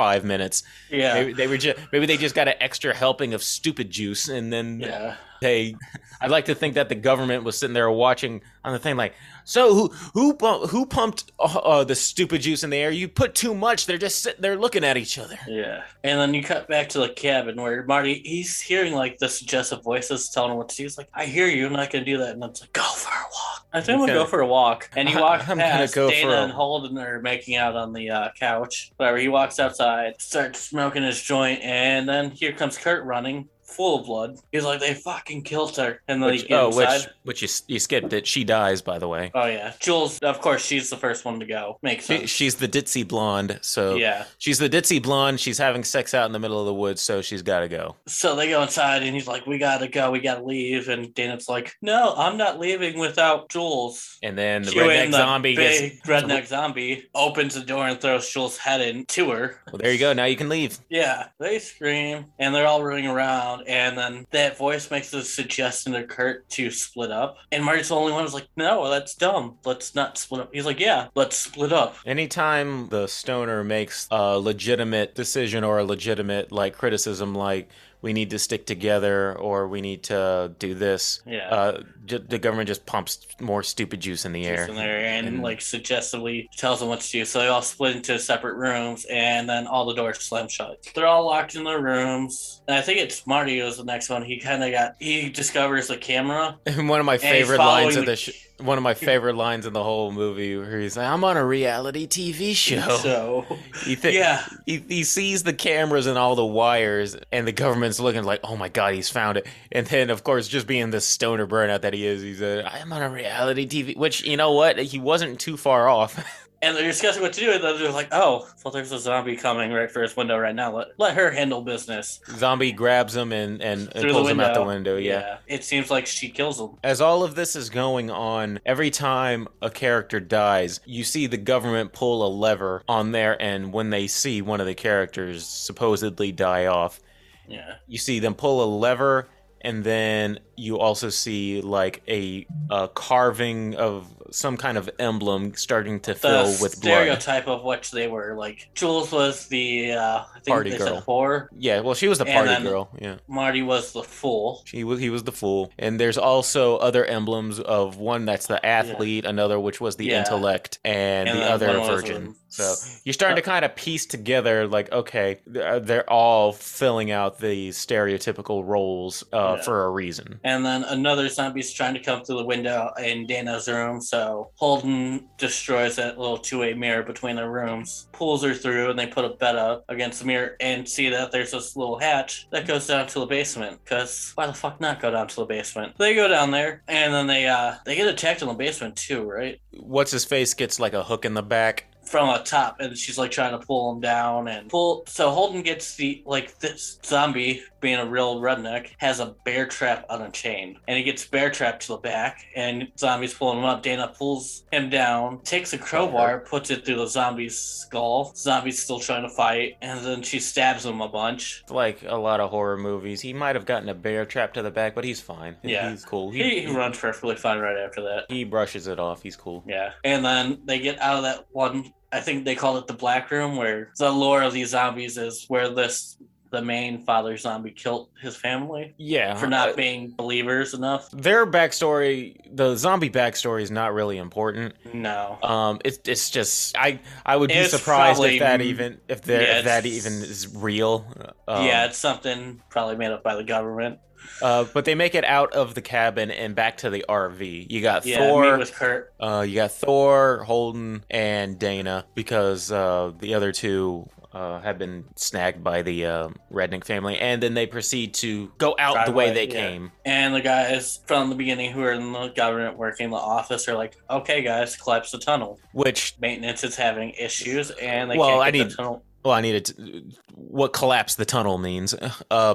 5 0.00 0.24
minutes. 0.24 0.62
Yeah. 0.90 1.12
Maybe 1.14 1.32
they 1.34 1.46
were 1.46 1.58
just 1.58 1.78
maybe 1.92 2.06
they 2.06 2.16
just 2.16 2.34
got 2.34 2.48
an 2.48 2.54
extra 2.60 2.94
helping 2.94 3.34
of 3.34 3.42
stupid 3.42 3.90
juice 3.90 4.28
and 4.28 4.50
then 4.50 4.80
Yeah. 4.80 5.16
they 5.42 5.74
I'd 6.22 6.30
like 6.30 6.46
to 6.46 6.54
think 6.54 6.74
that 6.74 6.88
the 6.88 6.94
government 6.94 7.44
was 7.44 7.58
sitting 7.58 7.74
there 7.74 7.90
watching 7.90 8.42
on 8.62 8.74
the 8.74 8.78
thing 8.78 8.94
like, 8.96 9.14
"So 9.44 9.72
who 9.74 9.88
who 10.12 10.66
who 10.66 10.84
pumped 10.84 11.32
uh, 11.38 11.44
uh, 11.64 11.82
the 11.84 11.94
stupid 11.94 12.42
juice 12.42 12.62
in 12.62 12.68
the 12.68 12.76
air? 12.76 12.90
You 12.90 13.08
put 13.08 13.34
too 13.34 13.54
much. 13.54 13.86
They're 13.86 13.96
just 13.96 14.20
sitting 14.20 14.42
there 14.42 14.54
looking 14.58 14.84
at 14.84 14.98
each 14.98 15.18
other." 15.18 15.38
Yeah. 15.48 15.82
And 16.04 16.20
then 16.20 16.34
you 16.34 16.42
cut 16.42 16.68
back 16.68 16.90
to 16.90 16.98
the 16.98 17.08
cabin 17.08 17.56
where 17.58 17.84
Marty, 17.84 18.20
he's 18.22 18.60
hearing 18.60 18.92
like 18.92 19.16
the 19.16 19.30
suggestive 19.30 19.82
voices 19.82 20.28
telling 20.28 20.50
him 20.50 20.58
what 20.58 20.68
to 20.68 20.76
do. 20.76 20.82
He's 20.82 20.98
like, 20.98 21.08
I 21.14 21.24
hear 21.24 21.46
you, 21.46 21.66
I'm 21.66 21.72
not 21.72 21.90
going 21.90 22.04
to 22.04 22.10
do 22.10 22.18
that. 22.18 22.34
And 22.34 22.44
it's 22.44 22.60
like, 22.60 22.72
go 22.74 22.82
for 22.82 23.08
a 23.08 23.22
walk. 23.32 23.66
I 23.72 23.80
think 23.80 23.98
I'm 24.00 24.06
go 24.08 24.26
for 24.26 24.40
a 24.40 24.46
walk. 24.46 24.90
And 24.94 25.08
he 25.08 25.16
walks 25.18 25.48
I'm 25.48 25.56
past 25.56 25.94
go 25.94 26.10
Dana 26.10 26.32
a- 26.32 26.42
and 26.42 26.52
Holden 26.52 26.98
are 26.98 27.22
making 27.22 27.56
out 27.56 27.76
on 27.76 27.94
the 27.94 28.10
uh, 28.10 28.28
couch. 28.38 28.92
Whatever. 28.98 29.16
He 29.16 29.28
walks 29.28 29.58
outside, 29.58 29.89
Uh, 29.90 30.12
starts 30.18 30.60
smoking 30.60 31.02
his 31.02 31.20
joint, 31.20 31.60
and 31.62 32.08
then 32.08 32.30
here 32.30 32.52
comes 32.52 32.78
Kurt 32.78 33.04
running. 33.04 33.48
Full 33.70 34.00
of 34.00 34.06
blood. 34.06 34.38
He's 34.52 34.64
like, 34.64 34.80
they 34.80 34.94
fucking 34.94 35.42
killed 35.42 35.76
her. 35.76 36.00
And 36.08 36.22
then 36.22 36.30
Which, 36.30 36.42
he 36.42 36.54
oh, 36.54 36.66
inside. 36.68 37.10
which 37.24 37.40
which 37.40 37.42
you, 37.42 37.74
you 37.74 37.78
skipped 37.78 38.12
it. 38.12 38.26
She 38.26 38.44
dies, 38.44 38.82
by 38.82 38.98
the 38.98 39.08
way. 39.08 39.30
Oh, 39.34 39.46
yeah. 39.46 39.72
Jules, 39.80 40.18
of 40.20 40.40
course, 40.40 40.64
she's 40.64 40.90
the 40.90 40.96
first 40.96 41.24
one 41.24 41.38
to 41.40 41.46
go. 41.46 41.78
Makes 41.82 42.06
She, 42.06 42.18
sense. 42.18 42.30
she's 42.30 42.54
the 42.56 42.68
ditzy 42.68 43.06
blonde, 43.06 43.58
so 43.62 43.94
yeah. 43.94 44.24
she's 44.38 44.58
the 44.58 44.68
ditzy 44.68 45.00
blonde. 45.02 45.38
She's 45.40 45.58
having 45.58 45.84
sex 45.84 46.12
out 46.14 46.26
in 46.26 46.32
the 46.32 46.38
middle 46.38 46.58
of 46.60 46.66
the 46.66 46.74
woods, 46.74 47.00
so 47.00 47.22
she's 47.22 47.42
got 47.42 47.60
to 47.60 47.68
go. 47.68 47.96
So 48.06 48.34
they 48.34 48.48
go 48.48 48.62
inside 48.62 49.02
and 49.02 49.14
he's 49.14 49.26
like, 49.28 49.46
We 49.46 49.58
gotta 49.58 49.88
go, 49.88 50.10
we 50.10 50.20
gotta 50.20 50.42
leave. 50.42 50.88
And 50.88 51.14
Dana's 51.14 51.48
like, 51.48 51.72
No, 51.82 52.14
I'm 52.16 52.36
not 52.36 52.58
leaving 52.58 52.98
without 52.98 53.48
Jules. 53.48 54.18
And 54.22 54.36
then 54.36 54.62
the 54.62 54.72
in 54.72 54.76
redneck 54.78 55.12
zombie 55.12 55.56
big 55.56 55.92
gets. 55.92 56.08
redneck 56.08 56.46
zombie 56.46 57.08
opens 57.14 57.54
the 57.54 57.60
door 57.62 57.86
and 57.86 58.00
throws 58.00 58.28
Jules' 58.28 58.56
head 58.58 58.80
into 58.80 59.30
her. 59.30 59.60
Well, 59.66 59.78
there 59.78 59.92
you 59.92 59.98
go. 59.98 60.12
Now 60.12 60.24
you 60.24 60.36
can 60.36 60.48
leave. 60.48 60.78
Yeah, 60.88 61.28
they 61.38 61.58
scream 61.58 62.26
and 62.38 62.54
they're 62.54 62.66
all 62.66 62.82
running 62.82 63.06
around. 63.06 63.59
And 63.66 63.96
then 63.96 64.26
that 64.30 64.56
voice 64.56 64.90
makes 64.90 65.12
a 65.12 65.22
suggestion 65.22 65.92
to 65.92 66.04
Kurt 66.04 66.48
to 66.50 66.70
split 66.70 67.10
up. 67.10 67.36
And 67.52 67.64
Marty's 67.64 67.88
the 67.88 67.96
only 67.96 68.12
one 68.12 68.22
who's 68.22 68.34
like, 68.34 68.48
No, 68.56 68.90
that's 68.90 69.14
dumb. 69.14 69.58
Let's 69.64 69.94
not 69.94 70.18
split 70.18 70.42
up. 70.42 70.50
He's 70.52 70.66
like, 70.66 70.80
Yeah, 70.80 71.08
let's 71.14 71.36
split 71.36 71.72
up. 71.72 71.96
Anytime 72.06 72.88
the 72.88 73.06
stoner 73.06 73.64
makes 73.64 74.08
a 74.10 74.38
legitimate 74.38 75.14
decision 75.14 75.64
or 75.64 75.78
a 75.78 75.84
legitimate 75.84 76.52
like 76.52 76.76
criticism, 76.76 77.34
like 77.34 77.68
we 78.02 78.12
need 78.12 78.30
to 78.30 78.38
stick 78.38 78.66
together 78.66 79.34
or 79.38 79.68
we 79.68 79.80
need 79.80 80.02
to 80.04 80.52
do 80.58 80.74
this, 80.74 81.20
Yeah. 81.26 81.48
uh, 81.50 81.82
j- 82.06 82.18
the 82.26 82.38
government 82.38 82.68
just 82.68 82.86
pumps 82.86 83.26
more 83.40 83.62
stupid 83.62 84.00
juice 84.00 84.24
in 84.24 84.32
the 84.32 84.46
air. 84.46 84.66
in 84.66 84.74
there 84.74 85.04
and, 85.04 85.26
And- 85.26 85.42
like 85.42 85.60
suggestively 85.60 86.48
tells 86.56 86.80
them 86.80 86.88
what 86.88 87.00
to 87.00 87.10
do. 87.10 87.24
So 87.24 87.40
they 87.40 87.48
all 87.48 87.62
split 87.62 87.96
into 87.96 88.18
separate 88.18 88.54
rooms 88.54 89.04
and 89.10 89.48
then 89.48 89.66
all 89.66 89.84
the 89.86 89.94
doors 89.94 90.18
slam 90.18 90.48
shut. 90.48 90.78
They're 90.94 91.06
all 91.06 91.26
locked 91.26 91.54
in 91.54 91.64
their 91.64 91.80
rooms. 91.80 92.62
And 92.68 92.76
I 92.76 92.80
think 92.82 92.98
it's 93.00 93.26
Marty 93.26 93.60
was 93.60 93.76
the 93.76 93.84
next 93.84 94.08
one. 94.08 94.22
He 94.22 94.38
kind 94.40 94.62
of 94.64 94.70
got 94.72 94.92
he 94.98 95.28
discovers 95.28 95.88
the 95.88 95.96
camera. 95.96 96.58
And 96.66 96.88
one 96.88 97.00
of 97.00 97.06
my 97.06 97.18
favorite 97.18 97.58
lines 97.58 97.96
of 97.96 98.04
the 98.06 98.10
the 98.12 98.16
sh- 98.16 98.46
one 98.62 98.78
of 98.78 98.84
my 98.84 98.94
favorite 98.94 99.34
lines 99.36 99.66
in 99.66 99.72
the 99.72 99.82
whole 99.82 100.12
movie 100.12 100.56
where 100.56 100.78
he's 100.80 100.96
like, 100.96 101.06
"I'm 101.06 101.24
on 101.24 101.36
a 101.36 101.44
reality 101.44 102.06
TV 102.06 102.54
show." 102.54 102.80
So 103.00 103.46
He 103.84 103.94
thi- 103.96 104.14
yeah, 104.16 104.44
he, 104.66 104.78
he 104.88 105.04
sees 105.04 105.42
the 105.42 105.52
cameras 105.52 106.06
and 106.06 106.16
all 106.18 106.34
the 106.36 106.44
wires, 106.46 107.16
and 107.32 107.46
the 107.46 107.52
government's 107.52 108.00
looking 108.00 108.24
like, 108.24 108.40
"Oh 108.44 108.56
my 108.56 108.68
god, 108.68 108.94
he's 108.94 109.08
found 109.08 109.38
it!" 109.38 109.46
And 109.72 109.86
then, 109.86 110.10
of 110.10 110.24
course, 110.24 110.48
just 110.48 110.66
being 110.66 110.90
the 110.90 111.00
stoner 111.00 111.46
burnout 111.46 111.82
that 111.82 111.94
he 111.94 112.06
is, 112.06 112.22
he's 112.22 112.40
like, 112.40 112.64
"I'm 112.72 112.92
on 112.92 113.02
a 113.02 113.10
reality 113.10 113.66
TV," 113.66 113.96
which 113.96 114.22
you 114.24 114.36
know 114.36 114.52
what, 114.52 114.78
he 114.78 114.98
wasn't 114.98 115.40
too 115.40 115.56
far 115.56 115.88
off. 115.88 116.18
and 116.62 116.76
they're 116.76 116.84
discussing 116.84 117.22
what 117.22 117.32
to 117.32 117.40
do. 117.40 117.52
And 117.52 117.64
then 117.64 117.78
they're 117.78 117.90
like, 117.90 118.08
"Oh, 118.12 118.48
well, 118.64 118.72
there's 118.72 118.92
a 118.92 118.98
zombie 118.98 119.36
coming 119.36 119.72
right 119.72 119.90
for 119.90 120.02
his 120.02 120.16
window 120.16 120.38
right 120.38 120.54
now. 120.54 120.76
Let 120.76 120.88
let 120.98 121.14
her 121.14 121.30
handle 121.30 121.62
business." 121.62 122.20
Zombie 122.36 122.72
grabs 122.72 123.16
him 123.16 123.32
and 123.32 123.62
and, 123.62 123.90
and 123.94 124.10
pulls 124.10 124.28
him 124.28 124.40
out 124.40 124.54
the 124.54 124.62
window. 124.62 124.96
window. 124.96 124.96
yeah. 124.96 125.38
it 125.46 125.64
seems 125.64 125.90
like 125.90 126.06
she 126.06 126.28
kills 126.28 126.60
him. 126.60 126.70
As 126.82 127.00
all 127.00 127.22
of 127.24 127.34
this 127.34 127.56
is 127.56 127.70
going 127.70 128.10
on, 128.10 128.60
every 128.66 128.90
time 128.90 129.48
a 129.62 129.70
character 129.70 130.20
dies, 130.20 130.80
you 130.84 131.04
see 131.04 131.26
the 131.26 131.36
government 131.38 131.92
pull 131.92 132.26
a 132.26 132.30
lever 132.30 132.82
on 132.88 133.12
there, 133.12 133.40
and 133.40 133.72
when 133.72 133.90
they 133.90 134.06
see 134.06 134.42
one 134.42 134.60
of 134.60 134.66
the 134.66 134.74
characters 134.74 135.46
supposedly 135.46 136.32
die 136.32 136.66
off, 136.66 137.00
Yeah, 137.48 137.76
you 137.86 137.98
see 137.98 138.18
them 138.18 138.34
pull 138.34 138.62
a 138.62 138.68
lever, 138.78 139.28
and 139.62 139.82
then 139.82 140.40
you 140.56 140.78
also 140.78 141.08
see 141.08 141.60
like 141.62 142.02
a, 142.06 142.46
a 142.70 142.88
carving 142.88 143.74
of 143.76 144.06
some 144.30 144.56
kind 144.56 144.78
of 144.78 144.88
emblem 144.98 145.54
starting 145.54 146.00
to 146.00 146.12
the 146.14 146.18
fill 146.18 146.44
with 146.60 146.80
blood. 146.80 146.94
stereotype 146.94 147.48
of 147.48 147.64
which 147.64 147.90
they 147.90 148.08
were. 148.08 148.34
Like 148.36 148.68
Jules 148.74 149.12
was 149.12 149.46
the 149.48 149.92
uh, 149.92 150.18
I 150.20 150.40
think 150.40 150.46
Party 150.54 150.70
they 150.70 150.78
girl. 150.78 150.86
said 150.86 151.04
whore. 151.06 151.48
Yeah, 151.56 151.80
well, 151.80 151.94
she 151.94 152.08
was 152.08 152.18
the 152.18 152.24
party 152.26 152.62
girl. 152.62 152.90
Yeah, 153.00 153.16
Marty 153.28 153.62
was 153.62 153.92
the 153.92 154.02
fool. 154.02 154.62
she 154.64 154.84
was. 154.84 155.00
He 155.00 155.10
was 155.10 155.24
the 155.24 155.32
fool, 155.32 155.72
and 155.78 155.98
there's 156.00 156.18
also 156.18 156.76
other 156.78 157.04
emblems 157.04 157.58
of 157.60 157.96
one 157.96 158.24
that's 158.24 158.46
the 158.46 158.64
athlete, 158.64 159.24
another 159.24 159.58
which 159.58 159.80
was 159.80 159.96
the 159.96 160.06
Yeah. 160.06 160.20
intellect, 160.20 160.78
and, 160.84 161.28
And 161.28 161.38
the 161.38 161.44
other 161.44 161.72
virgin. 161.80 162.34
So 162.52 162.74
you're 163.04 163.12
starting 163.12 163.36
to 163.36 163.42
kind 163.42 163.64
of 163.64 163.76
piece 163.76 164.06
together, 164.06 164.66
like, 164.66 164.90
okay, 164.90 165.38
they're 165.46 165.78
they're 165.78 166.10
all 166.10 166.52
filling 166.52 167.10
out 167.12 167.38
the 167.38 167.68
stereotypical 167.70 168.66
roles 168.66 169.22
uh, 169.32 169.54
Yeah. 169.58 169.62
for 169.62 169.84
a 169.84 169.90
reason. 169.90 170.40
And 170.42 170.64
then 170.64 170.82
another 170.84 171.28
zombie's 171.28 171.72
trying 171.72 171.94
to 171.94 172.00
come 172.00 172.24
through 172.24 172.38
the 172.38 172.44
window 172.44 172.90
in 173.02 173.26
Dana's 173.26 173.68
room. 173.68 174.00
So 174.00 174.19
Holden 174.54 175.28
destroys 175.38 175.96
that 175.96 176.18
little 176.18 176.38
two-way 176.38 176.74
mirror 176.74 177.02
between 177.02 177.36
their 177.36 177.50
rooms, 177.50 178.08
pulls 178.12 178.42
her 178.42 178.54
through, 178.54 178.90
and 178.90 178.98
they 178.98 179.06
put 179.06 179.24
a 179.24 179.30
bed 179.30 179.56
up 179.56 179.84
against 179.88 180.20
the 180.20 180.26
mirror 180.26 180.56
and 180.60 180.88
see 180.88 181.08
that 181.08 181.32
there's 181.32 181.52
this 181.52 181.76
little 181.76 181.98
hatch 181.98 182.48
that 182.50 182.66
goes 182.66 182.86
down 182.86 183.06
to 183.08 183.20
the 183.20 183.26
basement. 183.26 183.84
Cause 183.84 184.32
why 184.34 184.46
the 184.46 184.52
fuck 184.52 184.80
not 184.80 185.00
go 185.00 185.10
down 185.10 185.28
to 185.28 185.36
the 185.36 185.44
basement? 185.44 185.94
They 185.98 186.14
go 186.14 186.28
down 186.28 186.50
there, 186.50 186.82
and 186.88 187.12
then 187.12 187.26
they 187.26 187.46
uh 187.46 187.74
they 187.84 187.96
get 187.96 188.08
attacked 188.08 188.42
in 188.42 188.48
the 188.48 188.54
basement 188.54 188.96
too, 188.96 189.22
right? 189.22 189.60
What's 189.72 190.10
his 190.10 190.24
face 190.24 190.54
gets 190.54 190.78
like 190.78 190.92
a 190.92 191.02
hook 191.02 191.24
in 191.24 191.34
the 191.34 191.42
back. 191.42 191.86
From 192.04 192.28
the 192.32 192.42
top 192.42 192.80
and 192.80 192.96
she's 192.96 193.18
like 193.18 193.30
trying 193.30 193.52
to 193.52 193.64
pull 193.64 193.92
him 193.92 194.00
down 194.00 194.48
and 194.48 194.68
pull 194.68 195.04
so 195.06 195.30
holden 195.30 195.62
gets 195.62 195.94
the 195.96 196.22
like 196.26 196.58
this 196.58 196.98
zombie 197.04 197.62
being 197.80 197.98
a 197.98 198.06
real 198.06 198.40
redneck 198.40 198.90
has 198.98 199.20
a 199.20 199.34
bear 199.44 199.66
trap 199.66 200.04
on 200.10 200.22
a 200.22 200.30
chain 200.30 200.78
and 200.88 200.98
he 200.98 201.04
gets 201.04 201.26
bear 201.26 201.50
trapped 201.50 201.82
to 201.82 201.88
the 201.88 201.96
back 201.98 202.46
and 202.56 202.90
zombie's 202.98 203.34
pulling 203.34 203.58
him 203.58 203.64
up 203.64 203.82
dana 203.82 204.12
pulls 204.16 204.64
him 204.72 204.90
down 204.90 205.40
takes 205.42 205.72
a 205.72 205.78
crowbar 205.78 206.36
uh-huh. 206.36 206.50
puts 206.50 206.70
it 206.70 206.84
through 206.84 206.96
the 206.96 207.06
zombie's 207.06 207.58
skull 207.58 208.32
zombie's 208.34 208.82
still 208.82 209.00
trying 209.00 209.22
to 209.22 209.30
fight 209.30 209.76
and 209.82 210.04
then 210.04 210.22
she 210.22 210.40
stabs 210.40 210.84
him 210.84 211.00
a 211.00 211.08
bunch 211.08 211.62
Like 211.70 212.02
a 212.06 212.16
lot 212.16 212.40
of 212.40 212.50
horror 212.50 212.76
movies, 212.76 213.20
he 213.20 213.32
might 213.32 213.56
have 213.56 213.66
gotten 213.66 213.88
a 213.88 213.94
bear 213.94 214.24
trap 214.24 214.54
to 214.54 214.62
the 214.62 214.70
back, 214.70 214.94
but 214.94 215.04
he's 215.04 215.20
fine. 215.20 215.56
Yeah. 215.62 215.90
he's 215.90 216.04
cool. 216.04 216.30
he, 216.30 216.60
he 216.60 216.74
runs 216.74 216.98
perfectly 216.98 217.36
fine 217.36 217.58
right 217.58 217.76
after 217.76 218.02
that 218.02 218.26
he 218.28 218.44
brushes 218.44 218.86
it 218.86 218.98
off. 218.98 219.22
He's 219.22 219.36
cool. 219.36 219.64
Yeah. 219.66 219.92
And 220.04 220.24
then 220.24 220.60
they 220.64 220.78
get 220.78 221.00
out 221.00 221.16
of 221.16 221.22
that 221.22 221.46
one 221.52 221.92
I 222.12 222.20
think 222.20 222.44
they 222.44 222.54
call 222.54 222.76
it 222.78 222.86
the 222.86 222.92
black 222.94 223.30
room 223.30 223.56
where 223.56 223.92
the 223.98 224.10
lore 224.10 224.42
of 224.42 224.52
these 224.52 224.70
zombies 224.70 225.16
is 225.16 225.44
where 225.48 225.68
this 225.68 226.16
the 226.50 226.60
main 226.60 227.00
father 227.04 227.36
zombie 227.36 227.70
killed 227.70 228.08
his 228.20 228.34
family 228.36 228.92
Yeah, 228.96 229.36
for 229.36 229.46
uh, 229.46 229.50
not 229.50 229.76
being 229.76 230.10
believers 230.10 230.74
enough. 230.74 231.08
their 231.12 231.46
backstory, 231.46 232.38
the 232.52 232.74
zombie 232.74 233.08
backstory, 233.08 233.62
is 233.62 233.70
not 233.70 233.94
really 233.94 234.18
important. 234.18 234.74
No. 234.92 235.38
Um, 235.44 235.78
it's 235.84 236.00
it's 236.06 236.28
just 236.28 236.76
I 236.76 236.98
I 237.24 237.36
would 237.36 237.48
be 237.50 237.54
It's 237.54 237.70
surprised 237.70 238.16
probably- 238.16 238.34
if 238.34 238.40
that 238.40 238.60
even 238.62 238.98
if 239.06 239.22
there 239.22 239.42
yeah, 239.42 239.58
if 239.60 239.64
that 239.66 239.86
even 239.86 240.12
is 240.14 240.52
real. 240.52 241.06
Um, 241.46 241.64
yeah, 241.66 241.84
it's 241.86 241.98
something 241.98 242.60
probably 242.68 242.96
made 242.96 243.12
up 243.12 243.22
by 243.22 243.36
the 243.36 243.44
government. 243.44 244.00
Uh, 244.42 244.64
but 244.72 244.84
they 244.84 244.94
make 244.94 245.14
it 245.14 245.24
out 245.24 245.52
of 245.52 245.74
the 245.74 245.82
cabin 245.82 246.30
and 246.30 246.54
back 246.54 246.78
to 246.78 246.90
the 246.90 247.04
RV. 247.08 247.66
You 247.70 247.80
got 247.80 248.06
Yeah, 248.06 248.18
Thor. 248.18 248.58
with 248.58 248.72
Kurt. 248.72 249.12
Uh, 249.20 249.44
you 249.46 249.56
got 249.56 249.72
Thor, 249.72 250.44
Holden, 250.44 251.04
and 251.10 251.58
Dana 251.58 252.06
because 252.14 252.72
uh, 252.72 253.12
the 253.18 253.34
other 253.34 253.52
two 253.52 254.08
uh, 254.32 254.60
have 254.60 254.78
been 254.78 255.04
snagged 255.16 255.62
by 255.64 255.82
the 255.82 256.06
uh, 256.06 256.28
Rednick 256.52 256.84
family, 256.84 257.18
and 257.18 257.42
then 257.42 257.54
they 257.54 257.66
proceed 257.66 258.14
to 258.14 258.52
go 258.58 258.76
out 258.78 258.94
Drive 258.94 259.06
the 259.06 259.12
way 259.12 259.24
away, 259.26 259.34
they 259.46 259.52
yeah. 259.52 259.68
came. 259.70 259.92
And 260.04 260.32
the 260.34 260.40
guys 260.40 261.00
from 261.06 261.30
the 261.30 261.34
beginning 261.34 261.72
who 261.72 261.82
are 261.82 261.92
in 261.92 262.12
the 262.12 262.28
government 262.28 262.78
working 262.78 263.10
the 263.10 263.16
office 263.16 263.68
are 263.68 263.74
like, 263.74 263.96
okay, 264.08 264.40
guys, 264.42 264.76
collapse 264.76 265.10
the 265.10 265.18
tunnel. 265.18 265.58
Which, 265.72 266.14
Maintenance 266.20 266.62
is 266.62 266.76
having 266.76 267.10
issues 267.10 267.72
and 267.72 268.08
they 268.10 268.16
Well, 268.16 268.28
can't 268.28 268.42
I 268.42 268.50
get 268.52 268.58
need- 268.58 268.70
the 268.70 268.76
tunnel. 268.76 269.02
Well, 269.24 269.34
I 269.34 269.40
needed 269.40 269.64
to, 269.66 270.02
what 270.34 270.72
collapse 270.72 271.14
the 271.14 271.24
tunnel 271.24 271.58
means. 271.58 271.94
Uh, 272.30 272.54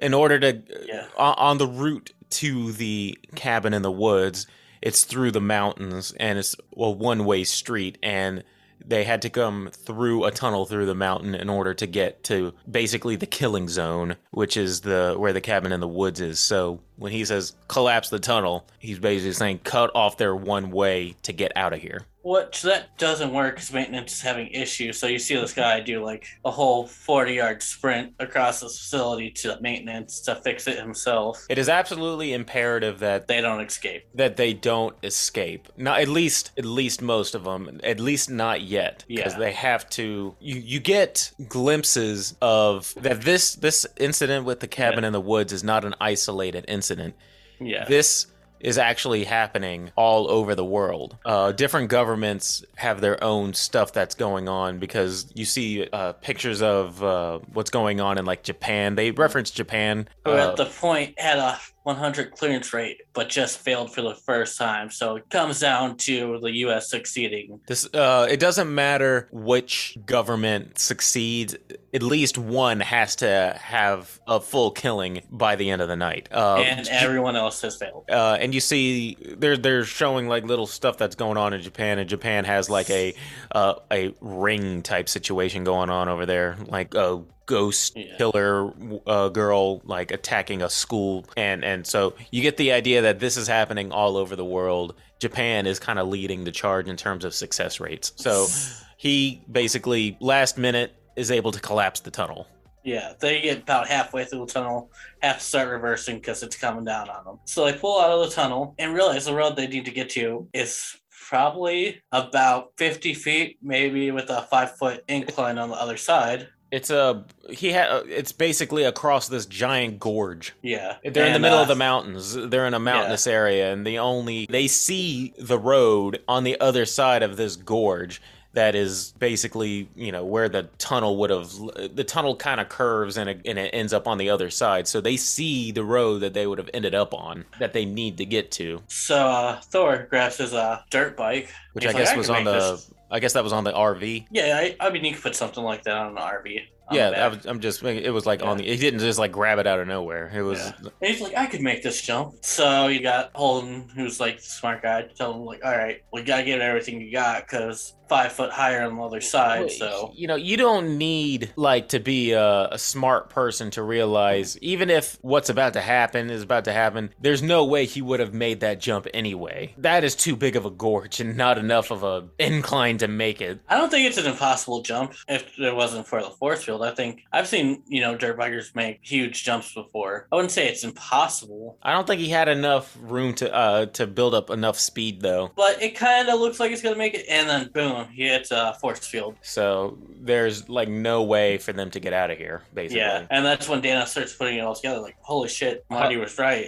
in 0.00 0.14
order 0.14 0.38
to 0.38 0.62
Yeah. 0.86 1.06
on, 1.16 1.34
on 1.36 1.58
the 1.58 1.66
route 1.66 2.12
to 2.30 2.72
the 2.72 3.18
cabin 3.34 3.74
in 3.74 3.82
the 3.82 3.90
woods, 3.90 4.46
it's 4.82 5.04
through 5.04 5.32
the 5.32 5.40
mountains 5.40 6.14
and 6.20 6.38
it's 6.38 6.54
a 6.76 6.90
one 6.90 7.24
way 7.24 7.42
street 7.44 7.98
and 8.02 8.44
they 8.84 9.02
had 9.02 9.22
to 9.22 9.30
come 9.30 9.70
through 9.72 10.24
a 10.24 10.30
tunnel 10.30 10.64
through 10.64 10.86
the 10.86 10.94
mountain 10.94 11.34
in 11.34 11.48
order 11.48 11.74
to 11.74 11.86
get 11.86 12.22
to 12.24 12.52
basically 12.70 13.16
the 13.16 13.26
killing 13.26 13.68
zone, 13.68 14.14
which 14.30 14.56
is 14.56 14.82
the 14.82 15.14
where 15.18 15.32
the 15.32 15.40
cabin 15.40 15.72
in 15.72 15.80
the 15.80 15.88
woods 15.88 16.20
is. 16.20 16.38
So 16.38 16.80
when 16.96 17.10
he 17.10 17.24
says 17.24 17.54
collapse 17.66 18.10
the 18.10 18.20
tunnel, 18.20 18.68
he's 18.78 19.00
basically 19.00 19.32
saying 19.32 19.60
cut 19.64 19.90
off 19.94 20.18
their 20.18 20.36
one 20.36 20.70
way 20.70 21.16
to 21.22 21.32
get 21.32 21.50
out 21.56 21.72
of 21.72 21.80
here. 21.80 22.02
Which 22.26 22.62
that 22.62 22.98
doesn't 22.98 23.32
work 23.32 23.54
because 23.54 23.72
maintenance 23.72 24.14
is 24.14 24.20
having 24.20 24.48
issues. 24.48 24.98
So 24.98 25.06
you 25.06 25.20
see 25.20 25.36
this 25.36 25.52
guy 25.52 25.78
do 25.78 26.04
like 26.04 26.26
a 26.44 26.50
whole 26.50 26.84
40 26.84 27.34
yard 27.34 27.62
sprint 27.62 28.14
across 28.18 28.60
this 28.62 28.76
facility 28.76 29.30
to 29.42 29.56
maintenance 29.60 30.18
to 30.22 30.34
fix 30.34 30.66
it 30.66 30.76
himself. 30.76 31.46
It 31.48 31.56
is 31.56 31.68
absolutely 31.68 32.32
imperative 32.32 32.98
that 32.98 33.28
They 33.28 33.40
don't 33.40 33.60
escape. 33.60 34.08
that 34.14 34.36
they 34.36 34.52
don't 34.54 34.96
escape. 35.04 35.68
Not 35.76 36.00
at 36.00 36.08
least 36.08 36.50
at 36.58 36.64
least 36.64 37.00
most 37.00 37.36
of 37.36 37.44
them. 37.44 37.80
At 37.84 38.00
least 38.00 38.28
not 38.28 38.60
yet 38.60 39.04
because 39.06 39.34
Yeah. 39.34 39.38
they 39.38 39.52
have 39.52 39.88
to 39.90 40.34
you 40.40 40.56
you 40.56 40.80
get 40.80 41.30
glimpses 41.48 42.34
of 42.42 42.92
that 42.96 43.22
this 43.22 43.54
this 43.54 43.86
incident 43.98 44.44
with 44.44 44.58
the 44.58 44.66
cabin 44.68 45.04
in 45.04 45.12
the 45.12 45.20
woods 45.20 45.52
is 45.52 45.62
not 45.62 45.84
an 45.84 45.94
isolated 46.00 46.64
incident. 46.66 47.14
Yeah. 47.60 47.84
This 47.84 48.26
is 48.60 48.78
actually 48.78 49.24
happening 49.24 49.90
all 49.96 50.30
over 50.30 50.54
the 50.54 50.64
world. 50.64 51.16
Uh, 51.24 51.52
different 51.52 51.88
governments 51.88 52.64
have 52.76 53.00
their 53.00 53.22
own 53.22 53.54
stuff 53.54 53.92
that's 53.92 54.14
going 54.14 54.48
on 54.48 54.78
because 54.78 55.30
you 55.34 55.44
see 55.44 55.86
uh, 55.92 56.12
pictures 56.14 56.62
of 56.62 57.02
uh, 57.02 57.38
what's 57.52 57.70
going 57.70 58.00
on 58.00 58.18
in 58.18 58.24
like 58.24 58.42
Japan. 58.42 58.94
They 58.94 59.10
reference 59.10 59.50
Japan. 59.50 60.08
Who 60.24 60.32
uh, 60.32 60.50
at 60.50 60.56
the 60.56 60.66
point 60.66 61.18
had 61.18 61.38
a 61.38 61.58
100 61.86 62.32
clearance 62.32 62.72
rate, 62.72 63.02
but 63.12 63.28
just 63.28 63.58
failed 63.58 63.94
for 63.94 64.02
the 64.02 64.14
first 64.14 64.58
time. 64.58 64.90
So 64.90 65.16
it 65.16 65.30
comes 65.30 65.60
down 65.60 65.96
to 65.98 66.40
the 66.40 66.50
U.S. 66.66 66.90
succeeding. 66.90 67.60
This 67.68 67.86
uh 67.94 68.26
it 68.28 68.40
doesn't 68.40 68.74
matter 68.74 69.28
which 69.30 69.96
government 70.04 70.78
succeeds, 70.80 71.54
at 71.94 72.02
least 72.02 72.36
one 72.38 72.80
has 72.80 73.14
to 73.16 73.56
have 73.62 74.20
a 74.26 74.40
full 74.40 74.72
killing 74.72 75.22
by 75.30 75.54
the 75.54 75.70
end 75.70 75.80
of 75.80 75.86
the 75.88 75.94
night. 75.96 76.28
Uh 76.32 76.56
and 76.56 76.88
everyone 76.88 77.36
else 77.36 77.62
has 77.62 77.76
failed. 77.76 78.04
uh, 78.10 78.36
and 78.40 78.52
you 78.52 78.60
see 78.60 79.16
they're 79.38 79.56
they're 79.56 79.84
showing 79.84 80.26
like 80.26 80.42
little 80.44 80.66
stuff 80.66 80.98
that's 80.98 81.14
going 81.14 81.36
on 81.36 81.52
in 81.52 81.60
Japan 81.62 81.98
and 82.00 82.08
Japan 82.08 82.44
has 82.44 82.68
like 82.68 82.90
a 82.90 83.14
uh, 83.52 83.74
a 83.92 84.12
ring 84.20 84.82
type 84.82 85.08
situation 85.08 85.62
going 85.62 85.88
on 85.90 86.08
over 86.08 86.26
there 86.26 86.56
like 86.66 86.94
a 86.94 87.22
ghost 87.46 87.96
Yeah. 87.96 88.16
killer 88.18 88.72
uh, 89.06 89.28
girl 89.28 89.80
like 89.84 90.10
attacking 90.10 90.62
a 90.62 90.68
school 90.70 91.24
and 91.36 91.64
and 91.64 91.86
so 91.86 92.14
you 92.30 92.42
get 92.42 92.56
the 92.56 92.72
idea 92.72 93.00
that 93.02 93.20
this 93.20 93.36
is 93.36 93.46
happening 93.48 93.92
all 93.92 94.16
over 94.16 94.36
the 94.36 94.44
world 94.44 94.94
Japan 95.20 95.66
is 95.66 95.78
kind 95.78 95.98
of 95.98 96.08
leading 96.08 96.44
the 96.44 96.52
charge 96.52 96.88
in 96.88 96.96
terms 96.96 97.24
of 97.24 97.34
success 97.34 97.78
rates 97.80 98.12
so 98.16 98.46
he 98.98 99.42
basically 99.50 100.16
last 100.20 100.58
minute 100.58 100.94
is 101.16 101.30
able 101.30 101.52
to 101.52 101.60
collapse 101.60 102.00
the 102.00 102.10
tunnel 102.10 102.46
Yeah, 102.84 103.14
they 103.18 103.40
get 103.40 103.62
about 103.62 103.88
halfway 103.88 104.24
through 104.24 104.46
the 104.46 104.52
tunnel, 104.52 104.90
have 105.22 105.38
to 105.38 105.42
start 105.44 105.68
reversing 105.68 106.16
because 106.18 106.42
it's 106.44 106.54
coming 106.56 106.84
down 106.84 107.08
on 107.10 107.24
them. 107.24 107.38
So 107.44 107.64
they 107.64 107.72
pull 107.72 108.00
out 108.00 108.12
of 108.12 108.20
the 108.28 108.32
tunnel 108.34 108.74
and 108.78 108.94
realize 108.94 109.24
the 109.24 109.34
road 109.34 109.56
they 109.56 109.66
need 109.66 109.84
to 109.86 109.90
get 109.90 110.08
to 110.10 110.46
is 110.52 110.94
probably 111.28 112.00
about 112.12 112.72
50 112.78 113.12
feet, 113.14 113.58
maybe 113.60 114.12
with 114.12 114.30
a 114.30 114.42
five 114.42 114.76
foot 114.78 115.02
incline 115.08 115.58
on 115.58 115.68
the 115.70 115.74
other 115.74 115.96
side. 115.96 116.46
It's 116.70 116.90
a 116.90 117.24
he 117.50 117.70
had 117.72 117.88
it's 118.08 118.32
basically 118.32 118.82
across 118.84 119.28
this 119.28 119.46
giant 119.46 120.00
gorge 120.00 120.52
Yeah. 120.62 120.96
They're 121.04 121.26
in 121.26 121.32
the 121.32 121.38
middle 121.38 121.58
uh, 121.58 121.62
of 121.62 121.68
the 121.68 121.76
mountains. 121.76 122.34
They're 122.34 122.66
in 122.66 122.74
a 122.74 122.80
mountainous 122.80 123.26
area, 123.26 123.72
and 123.72 123.86
the 123.86 123.98
only 123.98 124.46
they 124.50 124.66
see 124.66 125.32
the 125.38 125.58
road 125.58 126.22
on 126.26 126.44
the 126.44 126.58
other 126.60 126.84
side 126.84 127.22
of 127.22 127.36
this 127.36 127.56
gorge. 127.56 128.20
That 128.52 128.74
is 128.74 129.12
basically, 129.18 129.86
you 129.94 130.10
know, 130.10 130.24
where 130.24 130.48
the 130.48 130.62
tunnel 130.78 131.18
would 131.18 131.28
have. 131.28 131.50
The 131.94 132.04
tunnel 132.04 132.34
kind 132.34 132.58
of 132.58 132.70
curves 132.70 133.18
and 133.18 133.28
it, 133.28 133.42
and 133.44 133.58
it 133.58 133.68
ends 133.74 133.92
up 133.92 134.08
on 134.08 134.16
the 134.16 134.30
other 134.30 134.48
side. 134.48 134.88
So 134.88 135.02
they 135.02 135.18
see 135.18 135.72
the 135.72 135.84
road 135.84 136.20
that 136.20 136.32
they 136.32 136.46
would 136.46 136.56
have 136.56 136.70
ended 136.72 136.94
up 136.94 137.12
on 137.12 137.44
that 137.58 137.74
they 137.74 137.84
need 137.84 138.16
to 138.16 138.24
get 138.24 138.50
to, 138.52 138.80
So 138.88 139.14
uh, 139.28 139.60
Thor 139.60 140.06
grabs 140.08 140.38
his 140.38 140.54
uh, 140.54 140.80
dirt 140.88 141.18
bike. 141.18 141.52
which 141.74 141.84
I 141.84 141.88
like, 141.88 141.96
guess 141.98 142.12
"I 142.12 142.16
was 142.16 142.30
on 142.30 142.44
the. 142.44 142.52
this." 142.52 142.90
I 143.10 143.20
guess 143.20 143.34
that 143.34 143.44
was 143.44 143.52
on 143.52 143.64
the 143.64 143.72
RV. 143.72 144.26
Yeah, 144.30 144.58
I, 144.58 144.76
I 144.80 144.90
mean, 144.90 145.04
you 145.04 145.12
could 145.12 145.22
put 145.22 145.36
something 145.36 145.62
like 145.62 145.84
that 145.84 145.96
on 145.96 146.12
an 146.12 146.16
RV. 146.16 146.62
On 146.88 146.96
yeah, 146.96 147.10
I 147.10 147.28
was, 147.28 147.46
I'm 147.46 147.60
just. 147.60 147.82
It 147.82 148.10
was 148.10 148.26
like 148.26 148.42
on 148.42 148.58
the. 148.58 148.64
He 148.64 148.76
didn't 148.76 149.00
just 149.00 149.18
like 149.18 149.32
grab 149.32 149.58
it 149.58 149.66
out 149.66 149.80
of 149.80 149.88
nowhere. 149.88 150.30
It 150.32 150.42
was. 150.42 150.58
Yeah. 150.58 150.90
He's 151.00 151.20
like, 151.20 151.36
I 151.36 151.46
could 151.46 151.60
make 151.60 151.82
this 151.82 152.00
jump. 152.00 152.36
So 152.42 152.88
you 152.88 153.00
got 153.02 153.30
Holden, 153.34 153.88
who's 153.94 154.20
like 154.20 154.36
the 154.36 154.42
smart 154.42 154.82
guy, 154.82 155.02
to 155.02 155.14
tell 155.14 155.34
him 155.34 155.44
like, 155.44 155.64
all 155.64 155.76
right, 155.76 156.02
we 156.12 156.22
gotta 156.22 156.44
get 156.44 156.60
everything 156.60 157.00
you 157.00 157.12
got 157.12 157.46
because 157.46 157.94
five 158.08 158.32
foot 158.32 158.50
higher 158.50 158.82
on 158.82 158.96
the 158.96 159.02
other 159.02 159.20
side. 159.20 159.70
So 159.70 160.12
you 160.14 160.26
know, 160.26 160.36
you 160.36 160.56
don't 160.56 160.98
need 160.98 161.52
like 161.56 161.88
to 161.88 162.00
be 162.00 162.32
a, 162.32 162.68
a 162.70 162.78
smart 162.78 163.30
person 163.30 163.70
to 163.72 163.82
realize, 163.82 164.58
even 164.58 164.90
if 164.90 165.18
what's 165.22 165.48
about 165.48 165.72
to 165.74 165.80
happen 165.80 166.30
is 166.30 166.42
about 166.42 166.64
to 166.64 166.72
happen, 166.72 167.10
there's 167.20 167.42
no 167.42 167.64
way 167.64 167.86
he 167.86 168.02
would 168.02 168.20
have 168.20 168.34
made 168.34 168.60
that 168.60 168.80
jump 168.80 169.06
anyway. 169.12 169.74
That 169.78 170.04
is 170.04 170.14
too 170.14 170.36
big 170.36 170.56
of 170.56 170.64
a 170.64 170.70
gorge 170.70 171.20
and 171.20 171.36
not 171.36 171.58
enough 171.58 171.90
of 171.90 172.04
a 172.04 172.28
incline 172.38 172.98
to 172.98 173.08
make 173.08 173.40
it. 173.40 173.60
I 173.68 173.76
don't 173.76 173.90
think 173.90 174.06
it's 174.06 174.18
an 174.18 174.26
impossible 174.26 174.82
jump 174.82 175.14
if 175.28 175.58
it 175.58 175.74
wasn't 175.74 176.06
for 176.06 176.22
the 176.22 176.30
force 176.30 176.64
field. 176.64 176.75
I 176.82 176.92
think 176.94 177.22
I've 177.32 177.46
seen 177.48 177.82
you 177.86 178.00
know 178.00 178.16
dirt 178.16 178.38
bikers 178.38 178.74
make 178.74 178.98
huge 179.02 179.44
jumps 179.44 179.72
before. 179.74 180.26
I 180.32 180.36
wouldn't 180.36 180.52
say 180.52 180.68
it's 180.68 180.84
impossible, 180.84 181.78
I 181.82 181.92
don't 181.92 182.06
think 182.06 182.20
he 182.20 182.28
had 182.28 182.48
enough 182.48 182.96
room 183.00 183.34
to 183.34 183.54
uh 183.54 183.86
to 183.86 184.06
build 184.06 184.34
up 184.34 184.50
enough 184.50 184.78
speed 184.78 185.20
though. 185.20 185.52
but 185.56 185.82
it 185.82 185.94
kind 185.94 186.28
of 186.28 186.40
looks 186.40 186.60
like 186.60 186.72
it's 186.72 186.82
gonna 186.82 186.96
make 186.96 187.14
it, 187.14 187.26
and 187.28 187.48
then 187.48 187.70
boom, 187.72 188.08
he 188.08 188.28
hits 188.28 188.50
a 188.50 188.74
force 188.80 189.06
field. 189.06 189.36
So 189.42 189.98
there's 190.20 190.68
like 190.68 190.88
no 190.88 191.22
way 191.22 191.58
for 191.58 191.72
them 191.72 191.90
to 191.90 192.00
get 192.00 192.12
out 192.12 192.30
of 192.30 192.38
here, 192.38 192.62
basically. 192.74 193.00
Yeah, 193.00 193.26
and 193.30 193.44
that's 193.44 193.68
when 193.68 193.80
Dana 193.80 194.06
starts 194.06 194.34
putting 194.34 194.58
it 194.58 194.60
all 194.60 194.74
together. 194.74 195.00
Like, 195.00 195.16
holy 195.20 195.48
shit, 195.48 195.84
Marty 195.90 196.16
was 196.16 196.38
right. 196.38 196.66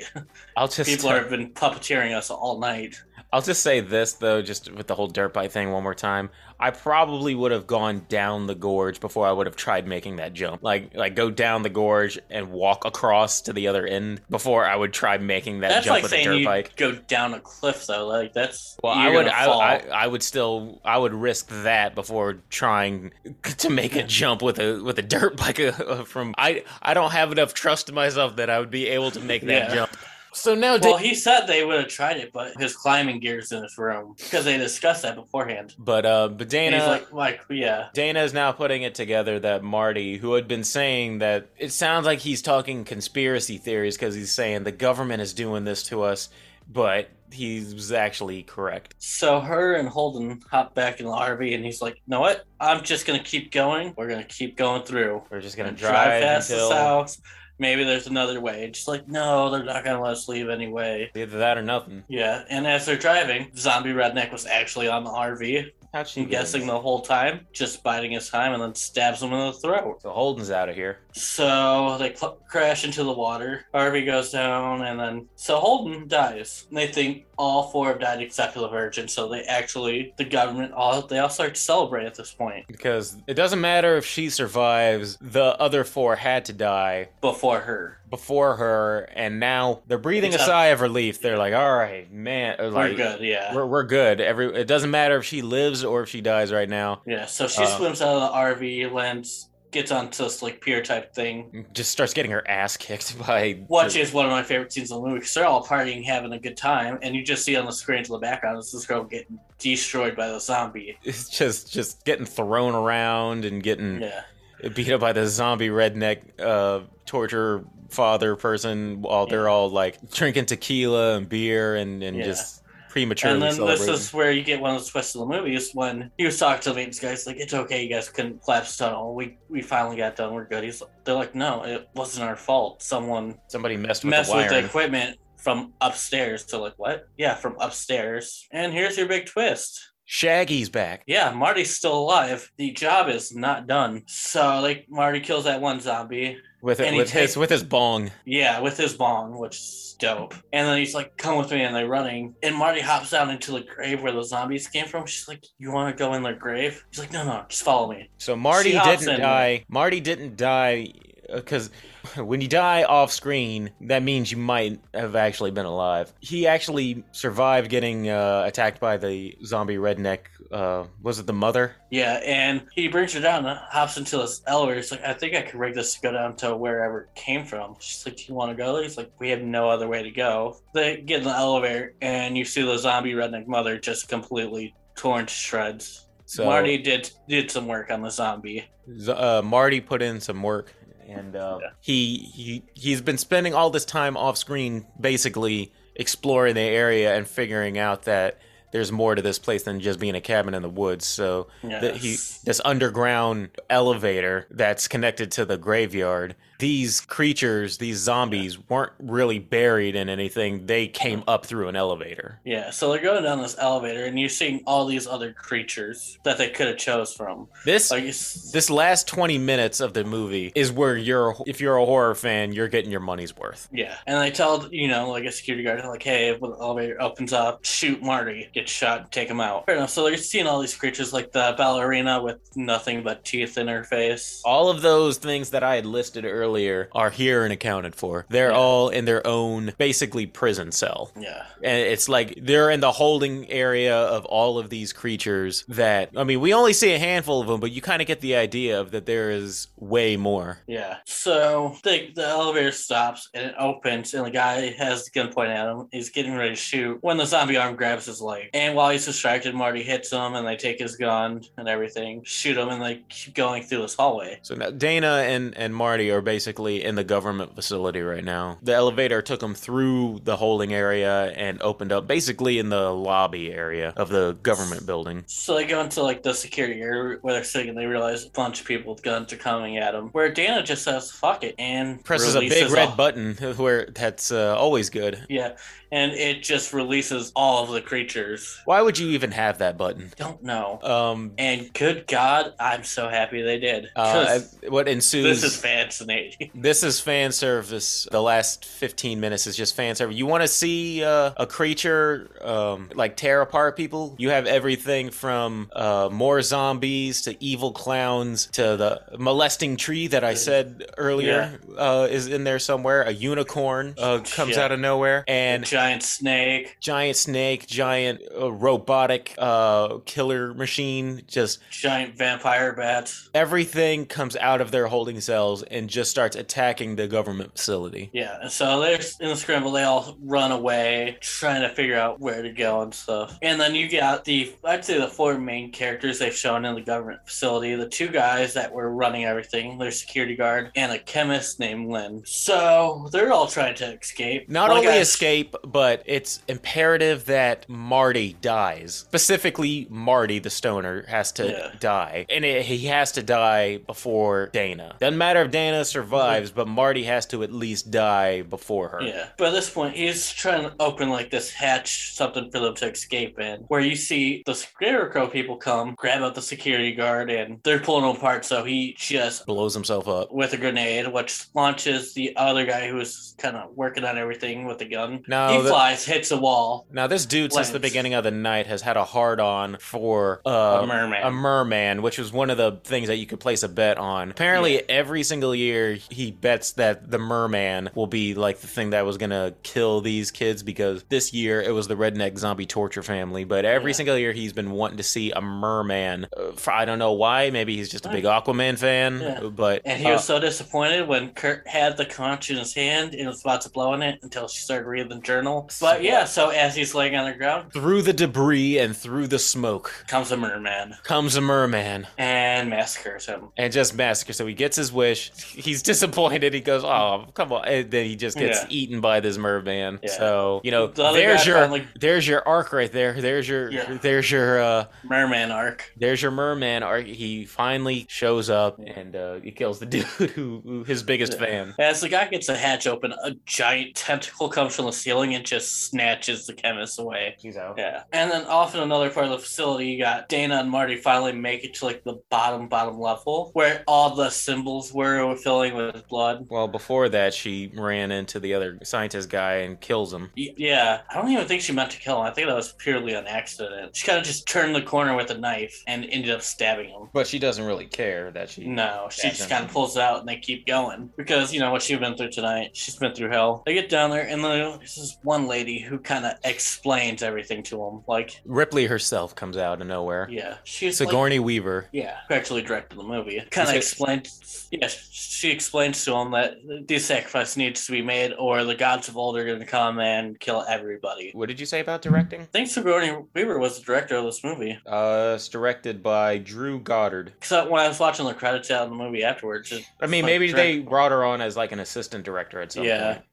I'll 0.56 0.68
just 0.68 0.88
People 0.88 1.10
have 1.10 1.30
been 1.30 1.50
puppeteering 1.52 2.16
us 2.16 2.30
all 2.30 2.58
night. 2.60 3.00
I'll 3.30 3.42
just 3.42 3.62
say 3.62 3.80
this 3.80 4.14
though, 4.14 4.40
just 4.40 4.72
with 4.72 4.86
the 4.86 4.94
whole 4.94 5.06
dirt 5.08 5.34
bike 5.34 5.50
thing 5.50 5.70
one 5.70 5.82
more 5.82 5.94
time. 5.94 6.30
I 6.60 6.70
probably 6.70 7.34
would 7.36 7.52
have 7.52 7.66
gone 7.68 8.06
down 8.08 8.46
the 8.46 8.54
gorge 8.54 8.98
before 9.00 9.26
I 9.28 9.32
would 9.32 9.46
have 9.46 9.54
tried 9.54 9.86
making 9.86 10.16
that 10.16 10.32
jump. 10.32 10.62
Like 10.62 10.94
like 10.96 11.14
go 11.14 11.30
down 11.30 11.62
the 11.62 11.68
gorge 11.68 12.18
and 12.30 12.50
walk 12.50 12.84
across 12.86 13.42
to 13.42 13.52
the 13.52 13.68
other 13.68 13.86
end 13.86 14.22
before 14.30 14.64
I 14.64 14.74
would 14.74 14.92
try 14.94 15.18
making 15.18 15.60
that 15.60 15.68
That's 15.68 15.84
jump 15.84 15.94
like 15.96 16.02
with 16.04 16.12
a 16.12 16.14
saying 16.16 16.24
dirt 16.26 16.36
you 16.38 16.44
bike. 16.46 16.74
go 16.76 16.92
down 16.92 17.34
a 17.34 17.40
cliff 17.40 17.86
though. 17.86 18.06
Like 18.08 18.32
that's 18.32 18.76
Well, 18.82 18.94
I 18.94 19.10
would 19.10 19.28
I. 19.28 19.44
I 19.46 19.76
I 20.04 20.06
would 20.06 20.22
still 20.22 20.80
I 20.84 20.96
would 20.98 21.12
risk 21.14 21.48
that 21.64 21.94
before 21.94 22.38
trying 22.48 23.12
to 23.58 23.68
make 23.70 23.94
a 23.94 24.02
jump 24.04 24.40
with 24.42 24.58
a 24.58 24.82
with 24.82 24.98
a 24.98 25.02
dirt 25.02 25.36
bike 25.36 25.60
uh, 25.60 26.02
from 26.04 26.34
I 26.38 26.64
I 26.80 26.94
don't 26.94 27.12
have 27.12 27.30
enough 27.30 27.52
trust 27.54 27.90
in 27.90 27.94
myself 27.94 28.36
that 28.36 28.48
I 28.50 28.58
would 28.58 28.70
be 28.70 28.88
able 28.88 29.10
to 29.12 29.20
make 29.20 29.42
that 29.42 29.68
Yeah. 29.68 29.74
jump. 29.74 29.96
So 30.32 30.54
now 30.54 30.72
Well, 30.72 30.92
Da- 30.92 30.96
he 30.98 31.14
said 31.14 31.46
they 31.46 31.64
would 31.64 31.76
have 31.78 31.88
tried 31.88 32.18
it, 32.18 32.32
but 32.32 32.52
his 32.58 32.76
climbing 32.76 33.18
gear's 33.20 33.50
in 33.52 33.62
his 33.62 33.76
room 33.78 34.14
because 34.18 34.44
they 34.44 34.56
discussed 34.58 35.02
that 35.02 35.14
beforehand. 35.16 35.74
but 35.78 36.04
uh 36.06 36.28
but 36.28 36.42
And 36.42 36.50
Dana 36.50 36.78
he's 36.78 36.86
like, 36.86 37.12
like, 37.12 37.40
yeah, 37.50 37.88
Dana 37.94 38.20
is 38.22 38.32
now 38.32 38.52
putting 38.52 38.82
it 38.82 38.94
together 38.94 39.38
that 39.40 39.62
Marty, 39.64 40.18
who 40.18 40.34
had 40.34 40.46
been 40.48 40.64
saying 40.64 41.18
that 41.18 41.48
it 41.58 41.72
sounds 41.72 42.06
like 42.06 42.18
he's 42.20 42.42
talking 42.42 42.84
conspiracy 42.84 43.58
theories 43.58 43.96
because 43.96 44.14
he's 44.14 44.32
saying 44.32 44.64
the 44.64 44.72
government 44.72 45.22
is 45.22 45.32
doing 45.34 45.64
this 45.64 45.82
to 45.84 46.02
us, 46.02 46.28
but 46.70 47.08
he 47.30 47.60
was 47.60 47.92
actually 47.92 48.42
correct. 48.42 48.94
So 48.98 49.40
her 49.40 49.74
and 49.74 49.86
Holden 49.88 50.40
hop 50.50 50.74
back 50.74 50.98
in 51.00 51.04
the 51.06 51.12
RV, 51.12 51.54
and 51.54 51.62
he's 51.62 51.82
like, 51.82 51.96
"You 51.96 52.00
know 52.06 52.20
what? 52.20 52.44
I'm 52.58 52.82
just 52.82 53.06
gonna 53.06 53.22
keep 53.22 53.52
going. 53.52 53.92
We're 53.96 54.08
gonna 54.08 54.24
keep 54.24 54.56
going 54.56 54.82
through. 54.82 55.22
We're 55.30 55.42
just 55.42 55.56
gonna 55.56 55.68
And 55.70 55.76
drive, 55.78 56.22
past 56.22 56.50
until 56.50 56.68
the 56.70 56.74
south. 56.74 57.16
Maybe 57.58 57.84
there's 57.84 58.06
another 58.06 58.40
way." 58.40 58.70
Just 58.70 58.88
like, 58.88 59.08
no, 59.08 59.50
they're 59.50 59.64
not 59.64 59.84
gonna 59.84 60.00
let 60.02 60.12
us 60.12 60.28
leave 60.28 60.48
anyway. 60.48 61.10
either 61.14 61.38
that 61.38 61.58
or 61.58 61.62
nothing. 61.62 62.04
Yeah, 62.08 62.44
and 62.48 62.66
as 62.66 62.86
they're 62.86 62.96
driving, 62.96 63.50
zombie 63.56 63.92
redneck 63.92 64.32
was 64.32 64.46
actually 64.46 64.88
on 64.88 65.04
the 65.04 65.10
RV. 65.10 65.70
How'd 65.94 66.06
she 66.06 66.20
I'm 66.20 66.28
guessing 66.28 66.66
the 66.66 66.78
whole 66.78 67.00
time, 67.00 67.46
just 67.52 67.82
biding 67.82 68.10
his 68.10 68.28
time, 68.28 68.52
and 68.52 68.62
then 68.62 68.74
stabs 68.74 69.22
him 69.22 69.32
in 69.32 69.38
the 69.38 69.54
throat. 69.54 70.02
So 70.02 70.10
Holden's 70.10 70.50
out 70.50 70.68
of 70.68 70.74
here. 70.74 70.98
So 71.12 71.96
they 71.98 72.14
cl- 72.14 72.38
crash 72.46 72.84
into 72.84 73.04
the 73.04 73.12
water. 73.12 73.64
RV 73.72 74.04
goes 74.04 74.30
down, 74.30 74.82
and 74.84 75.00
then 75.00 75.28
so 75.36 75.58
Holden 75.58 76.06
dies. 76.06 76.66
And 76.68 76.76
they 76.76 76.88
think 76.88 77.24
all 77.38 77.70
four 77.70 77.88
have 77.88 78.00
died 78.00 78.20
except 78.20 78.52
for 78.52 78.60
the 78.60 78.68
Virgin. 78.68 79.08
So 79.08 79.28
they 79.28 79.42
actually, 79.44 80.12
the 80.18 80.24
government, 80.24 80.72
all 80.74 81.00
they 81.06 81.20
all 81.20 81.30
start 81.30 81.54
to 81.54 81.60
celebrate 81.60 82.04
at 82.04 82.16
this 82.16 82.32
point 82.32 82.66
Because 82.66 83.16
it 83.26 83.34
doesn't 83.34 83.60
matter 83.60 83.96
if 83.96 84.04
she 84.04 84.28
survives, 84.28 85.16
the 85.22 85.56
other 85.58 85.84
four 85.84 86.16
had 86.16 86.44
to 86.46 86.52
die 86.52 87.08
before 87.22 87.47
her. 87.56 87.98
before 88.10 88.56
her, 88.56 89.08
and 89.14 89.38
now 89.40 89.82
they're 89.86 89.98
breathing 89.98 90.32
a 90.32 90.34
Except- 90.34 90.48
sigh 90.48 90.66
of 90.66 90.80
relief. 90.80 91.20
They're 91.20 91.36
like, 91.38 91.54
all 91.54 91.74
right, 91.76 92.10
man. 92.12 92.56
We're 92.58 92.94
good, 92.94 93.20
yeah. 93.20 93.54
We're, 93.54 93.66
we're 93.66 93.84
good. 93.84 94.20
Every 94.20 94.54
it 94.54 94.66
doesn't 94.66 94.90
matter 94.90 95.16
if 95.18 95.24
she 95.24 95.42
lives 95.42 95.84
or 95.84 96.02
if 96.02 96.08
she 96.08 96.20
dies 96.20 96.52
right 96.52 96.68
now. 96.68 97.02
yeah, 97.06 97.26
so 97.26 97.48
she 97.48 97.62
Uh, 97.62 97.76
swims 97.76 98.00
out 98.02 98.16
of 98.16 98.20
the 98.20 98.64
RV, 98.66 98.92
lands, 98.92 99.48
gets 99.70 99.92
onto 99.92 100.22
this 100.24 100.40
like 100.40 100.62
pier 100.62 100.82
type 100.82 101.14
thing, 101.14 101.66
Just 101.74 101.90
starts 101.90 102.14
getting 102.14 102.30
her 102.30 102.46
ass 102.48 102.78
kicked 102.78 103.18
by 103.26 103.52
which 103.68 103.96
is 103.96 104.14
one 104.14 104.24
of 104.24 104.30
my 104.30 104.42
favorite 104.42 104.72
scenes 104.72 104.90
in 104.90 104.96
the 104.96 105.02
movie 105.02 105.18
because 105.18 105.34
they're 105.34 105.44
all 105.44 105.62
partying, 105.62 106.02
having 106.02 106.32
a 106.32 106.38
good 106.38 106.56
time, 106.56 106.98
and 107.02 107.14
you 107.14 107.22
just 107.22 107.44
see 107.44 107.54
on 107.56 107.66
the 107.66 107.72
screen 107.72 108.02
to 108.04 108.12
the 108.12 108.18
background 108.18 108.58
is 108.58 108.72
this 108.72 108.86
girl 108.86 109.04
getting 109.04 109.38
destroyed 109.58 110.16
by 110.16 110.28
the 110.28 110.38
zombie. 110.40 110.96
it's 111.04 111.28
just 111.28 111.70
just 111.70 112.02
getting 112.06 112.24
thrown 112.24 112.74
around 112.74 113.44
and 113.44 113.62
getting 113.62 114.00
Yeah. 114.00 114.22
beat 114.74 114.90
up 114.90 115.00
by 115.00 115.12
the 115.12 115.26
zombie 115.26 115.68
redneck 115.68 116.22
uh 116.40 116.80
torture 117.06 117.64
father 117.90 118.36
person 118.36 119.00
while 119.00 119.26
they're 119.26 119.48
all 119.48 119.70
like 119.70 119.96
drinking 120.10 120.46
tequila 120.46 121.16
and 121.16 121.28
beer 121.28 121.76
and 121.76 122.02
and 122.02 122.16
Yeah. 122.16 122.24
just 122.24 122.62
prematurely 122.90 123.34
And 123.48 123.58
then 123.58 123.66
this 123.66 123.86
is 123.86 124.12
where 124.14 124.30
you 124.32 124.42
get 124.42 124.60
one 124.60 124.74
of 124.74 124.82
the 124.84 124.90
twists 124.90 125.14
of 125.14 125.20
the 125.20 125.26
movie 125.26 125.54
is 125.54 125.70
when 125.74 126.10
he 126.18 126.24
was 126.24 126.38
talking 126.38 126.62
to 126.62 126.70
the 126.70 126.74
maintenance 126.74 127.00
guys, 127.00 127.26
like, 127.26 127.36
it's 127.36 127.52
okay, 127.52 127.82
you 127.82 127.88
guys 127.90 128.08
couldn't 128.08 128.42
collapse 128.42 128.76
the 128.76 128.84
tunnel. 128.86 129.14
We 129.14 129.38
we 129.48 129.60
finally 129.62 129.96
got 129.96 130.16
done, 130.16 130.32
we're 130.34 130.46
good. 130.48 130.64
He's 130.64 130.82
they're 131.04 131.14
like, 131.14 131.34
No, 131.34 131.64
it 131.64 131.86
wasn't 131.94 132.26
our 132.28 132.36
fault. 132.36 132.82
Someone 132.82 133.36
Somebody 133.48 133.76
messed 133.76 134.04
with 134.04 134.10
messed 134.10 134.30
the 134.30 134.38
with 134.38 134.48
the 134.48 134.58
equipment 134.64 135.18
from 135.36 135.72
upstairs. 135.80 136.44
So 136.48 136.60
like, 136.60 136.74
what? 136.78 137.04
Yeah, 137.16 137.34
from 137.34 137.56
upstairs. 137.60 138.46
And 138.52 138.72
here's 138.72 138.96
your 138.98 139.06
big 139.06 139.26
twist. 139.26 139.80
Shaggy's 140.10 140.70
back. 140.70 141.02
Yeah, 141.06 141.32
Marty's 141.32 141.74
still 141.76 141.98
alive. 141.98 142.50
The 142.56 142.70
job 142.70 143.10
is 143.10 143.36
not 143.36 143.66
done. 143.66 144.04
So 144.06 144.58
like 144.62 144.86
Marty 144.88 145.20
kills 145.20 145.44
that 145.44 145.60
one 145.60 145.80
zombie. 145.80 146.38
With 146.62 146.80
it, 146.80 146.94
with 146.96 147.10
his 147.10 147.36
with 147.36 147.50
his 147.50 147.62
bong. 147.62 148.10
Yeah, 148.24 148.60
with 148.60 148.78
his 148.78 148.94
bong, 148.94 149.38
which 149.38 149.56
is 149.56 149.96
dope. 149.98 150.34
And 150.50 150.66
then 150.66 150.78
he's 150.78 150.94
like, 150.94 151.18
"Come 151.18 151.36
with 151.36 151.50
me," 151.50 151.62
and 151.62 151.76
they're 151.76 151.86
running. 151.86 152.34
And 152.42 152.56
Marty 152.56 152.80
hops 152.80 153.10
down 153.10 153.28
into 153.28 153.52
the 153.52 153.60
grave 153.60 154.02
where 154.02 154.10
the 154.10 154.22
zombies 154.24 154.66
came 154.66 154.86
from. 154.86 155.04
She's 155.04 155.28
like, 155.28 155.44
"You 155.58 155.72
want 155.72 155.94
to 155.94 156.02
go 156.02 156.14
in 156.14 156.22
their 156.22 156.34
grave?" 156.34 156.84
He's 156.90 156.98
like, 156.98 157.12
"No, 157.12 157.24
no, 157.26 157.44
just 157.46 157.62
follow 157.62 157.92
me." 157.92 158.08
So 158.16 158.34
Marty 158.34 158.72
didn't 158.72 159.20
die. 159.20 159.66
Marty 159.68 160.00
didn't 160.00 160.38
die 160.38 160.94
because 161.32 161.70
when 162.16 162.40
you 162.40 162.48
die 162.48 162.84
off 162.84 163.12
screen, 163.12 163.70
that 163.82 164.02
means 164.02 164.30
you 164.30 164.38
might 164.38 164.80
have 164.94 165.16
actually 165.16 165.50
been 165.50 165.66
alive. 165.66 166.12
He 166.20 166.46
actually 166.46 167.04
survived 167.12 167.70
getting 167.70 168.08
uh, 168.08 168.44
attacked 168.46 168.80
by 168.80 168.96
the 168.96 169.36
zombie 169.44 169.76
redneck. 169.76 170.20
Uh, 170.50 170.84
was 171.02 171.18
it 171.18 171.26
the 171.26 171.32
mother? 171.32 171.76
Yeah, 171.90 172.20
and 172.24 172.62
he 172.74 172.88
brings 172.88 173.12
her 173.12 173.20
down, 173.20 173.46
and 173.46 173.58
hops 173.70 173.96
into 173.96 174.16
this 174.16 174.42
elevator. 174.46 174.76
He's 174.76 174.90
like, 174.90 175.04
"I 175.04 175.12
think 175.12 175.34
I 175.34 175.42
could 175.42 175.58
rig 175.60 175.74
this 175.74 175.94
to 175.94 176.00
go 176.00 176.12
down 176.12 176.36
to 176.36 176.56
wherever 176.56 177.02
it 177.02 177.14
came 177.14 177.44
from." 177.44 177.76
She's 177.80 178.04
like, 178.06 178.16
"Do 178.16 178.24
you 178.28 178.34
want 178.34 178.50
to 178.50 178.56
go 178.56 178.74
there?" 178.74 178.82
He's 178.82 178.96
like, 178.96 179.10
"We 179.18 179.30
have 179.30 179.42
no 179.42 179.68
other 179.68 179.88
way 179.88 180.02
to 180.02 180.10
go." 180.10 180.58
They 180.72 181.02
get 181.02 181.18
in 181.18 181.24
the 181.24 181.36
elevator, 181.36 181.94
and 182.00 182.36
you 182.36 182.44
see 182.44 182.62
the 182.62 182.78
zombie 182.78 183.12
redneck 183.12 183.46
mother 183.46 183.78
just 183.78 184.08
completely 184.08 184.74
torn 184.96 185.26
to 185.26 185.32
shreds. 185.32 186.06
So 186.28 186.44
Marty 186.44 186.76
did 186.76 187.10
did 187.26 187.50
some 187.50 187.66
work 187.66 187.90
on 187.90 188.02
the 188.02 188.10
zombie. 188.10 188.68
Uh, 189.08 189.40
Marty 189.42 189.80
put 189.80 190.02
in 190.02 190.20
some 190.20 190.42
work, 190.42 190.74
and 191.08 191.34
uh, 191.34 191.58
Yeah. 191.62 191.68
he 191.80 192.16
he 192.34 192.62
he's 192.74 193.00
been 193.00 193.18
spending 193.18 193.54
all 193.54 193.70
this 193.70 193.84
time 193.84 194.16
off 194.16 194.36
screen, 194.36 194.86
basically 195.00 195.72
exploring 195.96 196.54
the 196.54 196.60
area 196.60 197.16
and 197.16 197.26
figuring 197.26 197.78
out 197.78 198.02
that 198.02 198.38
there's 198.70 198.92
more 198.92 199.14
to 199.14 199.22
this 199.22 199.38
place 199.38 199.62
than 199.62 199.80
just 199.80 199.98
being 199.98 200.14
a 200.14 200.20
cabin 200.20 200.54
in 200.54 200.62
the 200.62 200.68
woods. 200.68 201.06
So 201.06 201.48
that 201.62 201.96
he 201.96 202.10
this 202.44 202.60
underground 202.64 203.48
elevator 203.70 204.46
that's 204.50 204.86
connected 204.88 205.30
to 205.32 205.44
the 205.44 205.56
graveyard. 205.56 206.36
These 206.58 207.02
creatures, 207.02 207.78
these 207.78 207.98
zombies, 207.98 208.58
weren't 208.68 208.92
really 208.98 209.38
buried 209.38 209.94
in 209.94 210.08
anything. 210.08 210.66
They 210.66 210.88
came 210.88 211.22
up 211.28 211.46
through 211.46 211.68
an 211.68 211.76
elevator. 211.76 212.40
Yeah, 212.44 212.70
so 212.70 212.90
they're 212.90 213.00
going 213.00 213.22
down 213.22 213.40
this 213.40 213.54
elevator, 213.58 214.04
and 214.06 214.18
you're 214.18 214.28
seeing 214.28 214.62
all 214.66 214.84
these 214.84 215.06
other 215.06 215.32
creatures 215.32 216.18
that 216.24 216.36
they 216.36 216.50
could 216.50 216.66
have 216.66 216.76
chose 216.76 217.12
from. 217.14 217.46
This 217.64 217.92
Like, 217.92 218.02
this 218.02 218.70
last 218.70 219.06
20 219.06 219.38
minutes 219.38 219.78
of 219.78 219.94
the 219.94 220.02
movie 220.02 220.50
is 220.56 220.72
where 220.72 220.96
you're 220.96 221.36
if 221.46 221.60
you're 221.60 221.76
a 221.76 221.84
horror 221.84 222.16
fan, 222.16 222.52
you're 222.52 222.66
getting 222.66 222.90
your 222.90 223.00
money's 223.00 223.36
worth. 223.36 223.68
yeah, 223.72 223.94
and 224.08 224.20
they 224.20 224.32
tell 224.32 224.68
you 224.72 224.88
know 224.88 225.10
like 225.10 225.24
a 225.24 225.30
security 225.32 225.62
guard 225.62 225.84
like, 225.84 226.02
hey, 226.02 226.36
when 226.36 226.50
the 226.50 226.56
elevator 226.58 227.00
opens 227.00 227.32
up, 227.32 227.64
shoot 227.64 228.02
Marty, 228.02 228.50
get 228.52 228.68
shot, 228.68 229.12
take 229.12 229.28
him 229.28 229.40
out. 229.40 229.66
Fair 229.66 229.76
enough. 229.76 229.90
So 229.90 230.02
they're 230.02 230.16
seeing 230.16 230.48
all 230.48 230.60
these 230.60 230.74
creatures 230.74 231.12
like 231.12 231.30
the 231.30 231.54
ballerina 231.56 232.20
with 232.20 232.40
nothing 232.56 233.04
but 233.04 233.24
teeth 233.24 233.58
in 233.58 233.68
her 233.68 233.84
face. 233.84 234.42
All 234.44 234.70
of 234.70 234.82
those 234.82 235.18
things 235.18 235.50
that 235.50 235.62
I 235.62 235.76
had 235.76 235.86
listed 235.86 236.24
earlier 236.24 236.47
earlier 236.48 236.88
are 236.92 237.10
here 237.10 237.44
and 237.44 237.52
accounted 237.52 237.94
for. 237.94 238.24
They're 238.28 238.50
Yeah. 238.50 238.56
all 238.56 238.88
in 238.88 239.04
their 239.04 239.26
own 239.26 239.74
basically 239.78 240.26
prison 240.26 240.72
cell. 240.72 241.12
Yeah. 241.18 241.44
And 241.62 241.78
it's 241.82 242.08
like 242.08 242.38
they're 242.40 242.70
in 242.70 242.80
the 242.80 242.92
holding 242.92 243.50
area 243.50 243.94
of 243.96 244.24
all 244.24 244.58
of 244.58 244.70
these 244.70 244.92
creatures 244.92 245.64
that 245.68 246.10
I 246.16 246.24
mean, 246.24 246.40
we 246.40 246.54
only 246.54 246.72
see 246.72 246.92
a 246.94 246.98
handful 246.98 247.40
of 247.40 247.46
them, 247.48 247.60
but 247.60 247.70
you 247.70 247.82
kind 247.82 248.00
of 248.00 248.08
get 248.08 248.20
the 248.20 248.36
idea 248.36 248.80
of 248.80 248.90
that 248.92 249.04
there 249.06 249.30
is 249.30 249.68
way 249.76 250.16
more. 250.16 250.58
Yeah. 250.66 250.98
So 251.04 251.76
the, 251.84 252.10
the 252.14 252.26
elevator 252.26 252.72
stops 252.72 253.28
and 253.34 253.46
it 253.46 253.54
opens, 253.58 254.14
and 254.14 254.24
the 254.24 254.30
guy 254.30 254.70
has 254.78 255.04
the 255.04 255.10
gun 255.10 255.32
pointed 255.32 255.56
at 255.56 255.68
him. 255.68 255.88
He's 255.92 256.10
getting 256.10 256.34
ready 256.34 256.50
to 256.50 256.56
shoot 256.56 256.98
when 257.02 257.16
the 257.18 257.26
zombie 257.26 257.56
arm 257.56 257.76
grabs 257.76 258.06
his 258.06 258.20
leg. 258.20 258.50
And 258.54 258.74
while 258.74 258.90
he's 258.90 259.04
distracted, 259.04 259.54
Marty 259.54 259.82
hits 259.82 260.10
him, 260.12 260.34
and 260.34 260.46
they 260.46 260.56
take 260.56 260.78
his 260.78 260.96
gun 260.96 261.42
and 261.58 261.68
everything, 261.68 262.22
shoot 262.24 262.56
him, 262.56 262.68
and 262.68 262.80
they 262.82 263.02
keep 263.08 263.34
going 263.34 263.62
through 263.62 263.82
this 263.82 263.94
hallway. 263.94 264.38
So 264.42 264.54
now 264.54 264.70
Dana 264.70 265.24
and, 265.26 265.56
and 265.56 265.74
Marty 265.74 266.10
are 266.10 266.20
basically 266.22 266.37
in 266.46 266.94
the 266.94 267.04
government 267.04 267.54
facility 267.54 268.00
right 268.00 268.24
now. 268.24 268.58
The 268.62 268.74
elevator 268.74 269.22
took 269.22 269.40
them 269.40 269.54
through 269.54 270.20
the 270.24 270.36
holding 270.36 270.72
area 270.72 271.30
and 271.32 271.60
opened 271.62 271.92
up 271.92 272.06
basically 272.06 272.58
in 272.58 272.68
the 272.68 272.90
lobby 272.90 273.52
area 273.52 273.92
of 273.96 274.08
the 274.08 274.32
government 274.42 274.86
building. 274.86 275.24
So 275.26 275.54
they 275.54 275.64
go 275.64 275.80
into 275.80 276.02
like 276.02 276.22
the 276.22 276.34
security 276.34 276.80
area 276.80 277.18
where 277.20 277.34
they're 277.34 277.44
sitting, 277.44 277.70
and 277.70 277.78
they 277.78 277.86
realize 277.86 278.26
a 278.26 278.30
bunch 278.30 278.60
of 278.60 278.66
people 278.66 278.94
with 278.94 279.02
guns 279.02 279.32
are 279.32 279.36
coming 279.36 279.78
at 279.78 279.92
them. 279.92 280.08
Where 280.10 280.32
Dana 280.32 280.62
just 280.62 280.84
says 280.84 281.10
"fuck 281.10 281.44
it" 281.44 281.54
and 281.58 282.02
Presses 282.04 282.36
a 282.36 282.40
big 282.40 282.70
red 282.70 282.96
button 282.96 283.34
where 283.56 283.86
that's 283.86 284.30
uh, 284.30 284.56
always 284.56 284.90
good. 284.90 285.26
Yeah, 285.28 285.56
and 285.90 286.12
it 286.12 286.42
just 286.42 286.72
releases 286.72 287.32
all 287.34 287.64
of 287.64 287.70
the 287.70 287.80
creatures. 287.80 288.60
Why 288.64 288.82
would 288.82 288.98
you 288.98 289.08
even 289.10 289.30
have 289.32 289.58
that 289.58 289.76
button? 289.78 290.10
Don't 290.16 290.42
know. 290.42 290.78
Um, 290.82 291.32
And 291.38 291.72
good 291.72 292.06
God, 292.06 292.52
I'm 292.60 292.84
so 292.84 293.08
happy 293.08 293.42
they 293.42 293.58
did. 293.58 293.88
uh, 293.96 294.12
'Cause 294.12 294.56
what 294.68 294.88
ensues? 294.88 295.40
this 295.40 295.52
is 295.54 295.60
fascinating. 295.60 296.50
This 296.68 296.82
is 296.82 297.00
fan 297.00 297.32
service. 297.32 298.06
The 298.10 298.20
last 298.22 298.64
15 298.64 299.20
minutes 299.20 299.46
is 299.46 299.56
just 299.56 299.74
fan 299.76 299.94
service. 299.94 300.16
You 300.16 300.26
want 300.26 300.42
to 300.42 300.48
see 300.48 301.02
uh, 301.04 301.32
a 301.36 301.46
creature 301.46 302.30
um, 302.42 302.90
like 302.94 303.16
tear 303.16 303.40
apart 303.40 303.76
people? 303.76 304.14
You 304.18 304.30
have 304.30 304.46
everything 304.46 305.10
from 305.10 305.70
uh, 305.74 306.08
more 306.12 306.42
zombies 306.42 307.22
to 307.22 307.36
evil 307.42 307.72
clowns 307.72 308.46
to 308.52 308.76
the 308.76 309.00
molesting 309.18 309.76
tree 309.76 310.06
that 310.08 310.24
I 310.24 310.34
said 310.34 310.84
earlier 310.98 311.60
uh, 311.76 312.08
is 312.10 312.26
in 312.26 312.44
there 312.44 312.58
somewhere. 312.58 313.02
A 313.02 313.12
unicorn 313.12 313.94
uh, 313.98 314.20
comes 314.20 314.56
Yeah. 314.56 314.64
out 314.64 314.72
of 314.72 314.80
nowhere. 314.80 315.24
And 315.28 315.64
Giant 315.78 316.02
snake, 316.02 316.76
giant 316.80 317.16
snake, 317.16 317.66
giant 317.68 318.20
uh, 318.36 318.50
robotic 318.50 319.32
uh, 319.38 319.98
killer 320.06 320.52
machine, 320.54 321.22
just 321.28 321.60
giant 321.70 322.16
vampire 322.18 322.72
bats. 322.72 323.30
everything 323.32 324.04
comes 324.04 324.34
out 324.36 324.60
of 324.60 324.72
their 324.72 324.88
holding 324.88 325.20
cells 325.20 325.62
and 325.62 325.88
just 325.88 326.10
starts 326.10 326.34
attacking 326.34 326.96
the 326.96 327.06
government 327.06 327.52
facility. 327.52 328.10
Yeah, 328.12 328.38
and 328.42 328.50
so 328.50 328.80
they're 328.80 328.98
in 329.20 329.28
the 329.28 329.36
scramble. 329.36 329.70
They 329.70 329.84
all 329.84 330.16
run 330.20 330.50
away, 330.50 331.16
trying 331.20 331.62
to 331.62 331.68
figure 331.68 331.96
out 331.96 332.18
where 332.18 332.42
to 332.42 332.50
go 332.50 332.80
and 332.82 332.92
stuff. 332.92 333.38
And 333.40 333.60
then 333.60 333.76
you 333.76 333.88
got 333.88 334.24
the, 334.24 334.52
I'd 334.64 334.84
say 334.84 334.98
the 334.98 335.06
four 335.06 335.38
main 335.38 335.70
characters 335.70 336.18
they've 336.18 336.34
shown 336.34 336.64
in 336.64 336.74
the 336.74 336.80
government 336.80 337.20
facility. 337.24 337.76
The 337.76 337.88
two 337.88 338.08
guys 338.08 338.52
that 338.54 338.72
were 338.72 338.90
running 338.92 339.26
everything, 339.26 339.78
their 339.78 339.92
security 339.92 340.34
guard, 340.34 340.72
and 340.74 340.90
a 340.90 340.98
chemist 340.98 341.60
named 341.60 341.88
Lynn. 341.88 342.24
So 342.26 343.08
they're 343.12 343.32
all 343.32 343.46
trying 343.46 343.76
to 343.76 343.96
escape. 343.96 344.48
Not 344.50 344.70
One 344.70 344.78
only 344.78 344.98
escape, 344.98 345.54
but 345.70 346.02
it's 346.06 346.42
imperative 346.48 347.26
that 347.26 347.68
Marty 347.68 348.34
dies. 348.40 348.94
Specifically, 348.94 349.86
Marty, 349.90 350.38
the 350.38 350.50
stoner, 350.50 351.04
has 351.08 351.32
to 351.32 351.46
Yeah. 351.48 351.70
die. 351.80 352.26
And 352.30 352.44
it, 352.44 352.62
he 352.64 352.86
has 352.86 353.12
to 353.12 353.22
die 353.22 353.78
before 353.78 354.46
Dana. 354.52 354.96
Doesn't 355.00 355.18
matter 355.18 355.42
if 355.42 355.50
Dana 355.50 355.84
survives, 355.84 356.50
but 356.50 356.68
Marty 356.68 357.04
has 357.04 357.26
to 357.26 357.42
at 357.42 357.52
least 357.52 357.90
die 357.90 358.42
before 358.42 358.88
her. 358.88 359.02
Yeah, 359.02 359.28
but 359.36 359.48
at 359.48 359.52
this 359.54 359.70
point, 359.70 359.96
he's 359.96 360.30
trying 360.32 360.62
to 360.62 360.74
open 360.80 361.10
like 361.10 361.30
this 361.30 361.50
hatch, 361.50 362.14
something 362.14 362.50
for 362.50 362.60
them 362.60 362.74
to 362.76 362.90
escape 362.90 363.38
in. 363.38 363.60
Where 363.68 363.80
you 363.80 363.96
see 363.96 364.42
the 364.46 364.54
Scarecrow 364.54 365.26
people 365.28 365.56
come, 365.56 365.94
grab 365.96 366.22
out 366.22 366.34
the 366.34 366.42
security 366.42 366.92
guard, 366.92 367.30
and 367.30 367.60
they're 367.64 367.80
pulling 367.80 368.08
him 368.08 368.16
apart. 368.16 368.44
So 368.44 368.64
he 368.64 368.94
just 368.98 369.46
Blows 369.46 369.74
himself 369.74 370.08
up. 370.08 370.32
with 370.32 370.52
a 370.52 370.56
grenade, 370.56 371.12
which 371.12 371.46
launches 371.54 372.14
the 372.14 372.34
other 372.36 372.64
guy 372.64 372.88
who 372.88 372.96
was 372.96 373.34
kind 373.38 373.56
of 373.56 373.70
working 373.76 374.04
on 374.04 374.16
everything 374.16 374.64
with 374.64 374.78
the 374.78 374.84
gun. 374.86 375.22
No, 375.28 375.57
he 375.58 375.64
the- 375.64 375.68
flies, 375.70 376.04
hits 376.04 376.30
a 376.30 376.36
wall. 376.38 376.86
Now, 376.92 377.06
this 377.06 377.26
dude, 377.26 377.52
since 377.52 377.70
the 377.70 377.80
beginning 377.80 378.14
of 378.14 378.24
the 378.24 378.30
night, 378.30 378.66
has 378.66 378.82
had 378.82 378.96
a 378.96 379.04
hard 379.04 379.40
on 379.40 379.76
for 379.80 380.40
uh, 380.46 380.80
A 380.82 380.86
merman. 380.86 381.22
A 381.22 381.30
merman, 381.30 382.02
which 382.02 382.18
was 382.18 382.32
one 382.32 382.50
of 382.50 382.56
the 382.56 382.80
things 382.84 383.08
that 383.08 383.16
you 383.16 383.26
could 383.26 383.40
place 383.40 383.62
a 383.62 383.68
bet 383.68 383.98
on. 383.98 384.30
Apparently, 384.30 384.74
Yeah. 384.76 384.80
every 384.88 385.22
single 385.22 385.54
year, 385.54 385.94
he 386.10 386.30
bets 386.30 386.72
that 386.72 387.10
the 387.10 387.18
merman 387.18 387.90
will 387.94 388.06
be 388.06 388.34
like 388.34 388.58
the 388.60 388.66
thing 388.66 388.90
that 388.90 389.04
was 389.04 389.16
going 389.16 389.30
to 389.30 389.54
kill 389.62 390.00
these 390.00 390.30
kids 390.30 390.62
because 390.62 391.04
this 391.08 391.32
year 391.32 391.60
it 391.62 391.72
was 391.72 391.88
the 391.88 391.94
redneck 391.94 392.38
zombie 392.38 392.66
torture 392.66 393.02
family. 393.02 393.44
But 393.44 393.64
every 393.64 393.92
Yeah. 393.92 393.96
single 393.96 394.18
year, 394.18 394.32
he's 394.32 394.52
been 394.52 394.70
wanting 394.72 394.96
to 394.98 395.02
see 395.02 395.30
a 395.32 395.40
merman. 395.40 396.26
Uh, 396.36 396.52
for, 396.56 396.72
I 396.72 396.84
don't 396.84 396.98
know 396.98 397.12
why. 397.12 397.50
Maybe 397.50 397.76
he's 397.76 397.88
just 397.88 398.06
a 398.06 398.08
big 398.10 398.24
Aquaman 398.24 398.78
fan. 398.78 399.20
Yeah. 399.20 399.40
But 399.48 399.82
And 399.84 399.98
he 400.00 400.06
uh, 400.06 400.12
was 400.12 400.24
so 400.24 400.38
disappointed 400.40 401.08
when 401.08 401.30
Kurt 401.30 401.66
had 401.66 401.96
the 401.96 402.04
conch 402.04 402.50
in 402.50 402.56
his 402.56 402.74
hand 402.74 403.14
and 403.14 403.26
was 403.28 403.40
about 403.40 403.62
to 403.62 403.70
blow 403.70 403.94
in 403.94 404.02
it 404.02 404.18
until 404.22 404.48
she 404.48 404.60
started 404.60 404.86
reading 404.86 405.08
the 405.08 405.20
journal. 405.20 405.47
But 405.80 406.02
yeah, 406.02 406.24
so 406.24 406.50
as 406.50 406.74
he's 406.76 406.94
laying 406.94 407.16
on 407.16 407.30
the 407.30 407.36
ground, 407.36 407.72
through 407.72 408.02
the 408.02 408.12
debris 408.12 408.78
and 408.78 408.96
through 408.96 409.26
the 409.28 409.38
smoke 409.38 410.04
comes 410.08 410.30
a 410.32 410.36
merman 410.36 410.94
comes 411.04 411.36
a 411.36 411.40
merman. 411.40 412.06
and 412.18 412.70
massacres 412.70 413.26
him. 413.26 413.48
and 413.56 413.72
just 413.72 413.94
massacres. 413.94 414.36
So 414.36 414.46
he 414.46 414.54
gets 414.54 414.76
his 414.76 414.92
wish. 414.92 415.30
He's 415.36 415.82
disappointed. 415.92 416.54
He 416.54 416.60
goes, 416.60 416.84
"Oh, 416.84 417.26
come 417.34 417.52
on!" 417.52 417.66
And 417.66 417.90
then 417.90 418.06
he 418.06 418.16
just 418.16 418.36
gets 418.36 418.60
Yeah. 418.62 418.66
eaten 418.70 419.00
by 419.00 419.20
this 419.20 419.36
merman. 419.38 420.00
Yeah. 420.02 420.10
So 420.10 420.60
you 420.64 420.70
know, 420.70 420.88
The 420.88 421.12
there's 421.12 421.46
your 421.46 421.56
finally- 421.56 421.86
there's 422.00 422.26
your 422.26 422.46
arc 422.46 422.72
right 422.72 422.90
there. 422.92 423.20
There's 423.20 423.48
your 423.48 423.70
Yeah. 423.70 423.98
there's 424.00 424.30
your 424.30 424.60
uh 424.62 424.84
Merman 425.04 425.50
arc. 425.50 425.92
there's 425.96 426.20
your 426.22 426.30
merman 426.30 426.82
arc. 426.82 427.06
He 427.06 427.44
finally 427.44 428.06
shows 428.08 428.50
up 428.50 428.78
and 428.78 429.14
uh, 429.16 429.34
he 429.40 429.50
kills 429.50 429.78
the 429.78 429.86
dude 429.92 430.04
who, 430.04 430.60
who 430.64 430.84
his 430.84 431.02
biggest 431.02 431.38
fan. 431.38 431.74
As 431.78 432.00
the 432.00 432.08
guy 432.08 432.26
gets 432.28 432.46
the 432.46 432.56
hatch 432.56 432.86
open, 432.86 433.12
a 433.12 433.32
giant 433.46 433.94
tentacle 433.94 434.48
comes 434.48 434.74
from 434.76 434.86
the 434.86 434.92
ceiling 434.92 435.34
and 435.38 435.46
just 435.46 435.84
snatches 435.84 436.46
the 436.46 436.52
chemist 436.52 436.98
away. 436.98 437.36
He's 437.38 437.56
out. 437.56 437.76
Yeah. 437.78 438.02
And 438.12 438.30
then 438.30 438.44
off 438.46 438.74
in 438.74 438.80
another 438.80 439.08
part 439.08 439.26
of 439.26 439.32
the 439.32 439.38
facility, 439.38 439.86
you 439.86 439.98
got 439.98 440.28
Dana 440.28 440.56
and 440.56 440.70
Marty 440.70 440.96
finally 440.96 441.32
make 441.32 441.64
it 441.64 441.74
to 441.74 441.86
like 441.86 442.02
the 442.02 442.20
bottom, 442.28 442.68
bottom 442.68 442.98
level 442.98 443.50
where 443.54 443.84
all 443.86 444.14
the 444.14 444.30
symbols 444.30 444.92
were 444.92 445.36
filling 445.36 445.74
with 445.74 446.06
blood. 446.08 446.46
Well, 446.50 446.66
before 446.68 447.08
that, 447.10 447.32
she 447.32 447.70
ran 447.74 448.10
into 448.10 448.40
the 448.40 448.54
other 448.54 448.78
scientist 448.82 449.30
guy 449.30 449.58
and 449.58 449.80
kills 449.80 450.12
him. 450.12 450.30
Yeah, 450.34 451.02
I 451.08 451.14
don't 451.14 451.30
even 451.30 451.46
think 451.46 451.62
she 451.62 451.72
meant 451.72 451.92
to 451.92 451.98
kill 451.98 452.20
him. 452.20 452.26
I 452.26 452.32
think 452.32 452.48
that 452.48 452.56
was 452.56 452.72
purely 452.72 453.14
an 453.14 453.26
accident. 453.26 453.94
She 453.94 454.06
kind 454.06 454.18
of 454.18 454.24
just 454.24 454.48
turned 454.48 454.74
the 454.74 454.82
corner 454.82 455.14
with 455.14 455.30
a 455.30 455.38
knife 455.38 455.82
and 455.86 456.04
ended 456.10 456.30
up 456.30 456.42
stabbing 456.42 456.88
him. 456.88 457.08
But 457.12 457.28
she 457.28 457.38
doesn't 457.38 457.64
really 457.64 457.86
care 457.86 458.32
that 458.32 458.50
she. 458.50 458.66
No, 458.66 459.06
she 459.10 459.28
just 459.28 459.42
him. 459.42 459.48
kind 459.50 459.64
of 459.64 459.70
pulls 459.70 459.96
it 459.96 460.02
out 460.02 460.18
and 460.18 460.28
they 460.28 460.38
keep 460.38 460.66
going 460.66 461.10
because 461.16 461.52
you 461.52 461.60
know 461.60 461.70
what 461.70 461.82
she's 461.82 461.98
been 461.98 462.16
through 462.16 462.30
tonight. 462.30 462.70
She's 462.72 462.96
been 462.96 463.14
through 463.14 463.30
hell. 463.30 463.62
They 463.64 463.74
get 463.74 463.88
down 463.88 464.10
there 464.10 464.26
and 464.26 464.42
then 464.42 464.78
there's 464.78 464.96
this 464.96 465.18
one 465.28 465.46
lady 465.46 465.78
who 465.78 465.98
kind 465.98 466.24
of 466.24 466.32
explains 466.44 467.22
everything 467.22 467.62
to 467.62 467.82
him. 467.84 468.00
Like, 468.08 468.40
Ripley 468.46 468.86
herself 468.86 469.34
comes 469.34 469.58
out 469.58 469.80
of 469.82 469.86
nowhere. 469.86 470.26
yeah, 470.30 470.56
she's 470.64 470.98
like, 470.98 471.10
Sigourney 471.10 471.38
Weaver. 471.38 471.86
yeah, 471.92 472.16
who 472.28 472.34
actually 472.34 472.62
directed 472.62 472.98
the 472.98 473.02
movie. 473.04 473.38
Kind 473.50 473.68
of 473.68 473.74
it- 473.74 473.78
explains, 473.78 474.68
yeah, 474.70 474.88
she 474.88 475.50
explains 475.50 476.02
to 476.06 476.14
him 476.14 476.30
that 476.30 476.54
this 476.88 477.04
sacrifice 477.04 477.58
needs 477.58 477.84
to 477.84 477.92
be 477.92 478.00
made, 478.00 478.32
or 478.38 478.64
the 478.64 478.74
gods 478.74 479.08
of 479.08 479.18
old 479.18 479.36
are 479.36 479.44
going 479.44 479.58
to 479.60 479.66
come 479.66 480.00
and 480.00 480.40
kill 480.40 480.64
everybody. 480.66 481.30
What 481.34 481.48
did 481.48 481.60
you 481.60 481.66
say 481.66 481.80
about 481.80 482.00
directing? 482.00 482.40
I 482.40 482.44
think 482.46 482.68
Sigourney 482.68 483.14
Weaver 483.34 483.58
was 483.58 483.78
the 483.78 483.84
director 483.84 484.16
of 484.16 484.24
this 484.24 484.42
movie. 484.42 484.78
Uh, 484.86 485.32
it's 485.34 485.48
directed 485.48 486.02
by 486.02 486.38
Drew 486.38 486.80
Goddard. 486.80 487.34
Because 487.38 487.68
when 487.68 487.82
I 487.82 487.88
was 487.88 488.00
watching 488.00 488.24
the 488.26 488.32
credits 488.32 488.70
out 488.70 488.84
in 488.84 488.96
the 488.96 488.96
movie 489.04 489.22
afterwards, 489.24 489.72
it, 489.72 489.84
I 490.00 490.06
mean, 490.06 490.22
like 490.22 490.30
maybe 490.32 490.46
direct- 490.48 490.56
they 490.56 490.78
brought 490.78 491.12
her 491.12 491.22
on 491.22 491.42
as 491.42 491.54
like 491.54 491.72
an 491.72 491.80
assistant 491.80 492.24
director 492.24 492.60
at 492.62 492.72
some 492.72 492.84
Yeah. 492.84 493.12
point. 493.14 493.24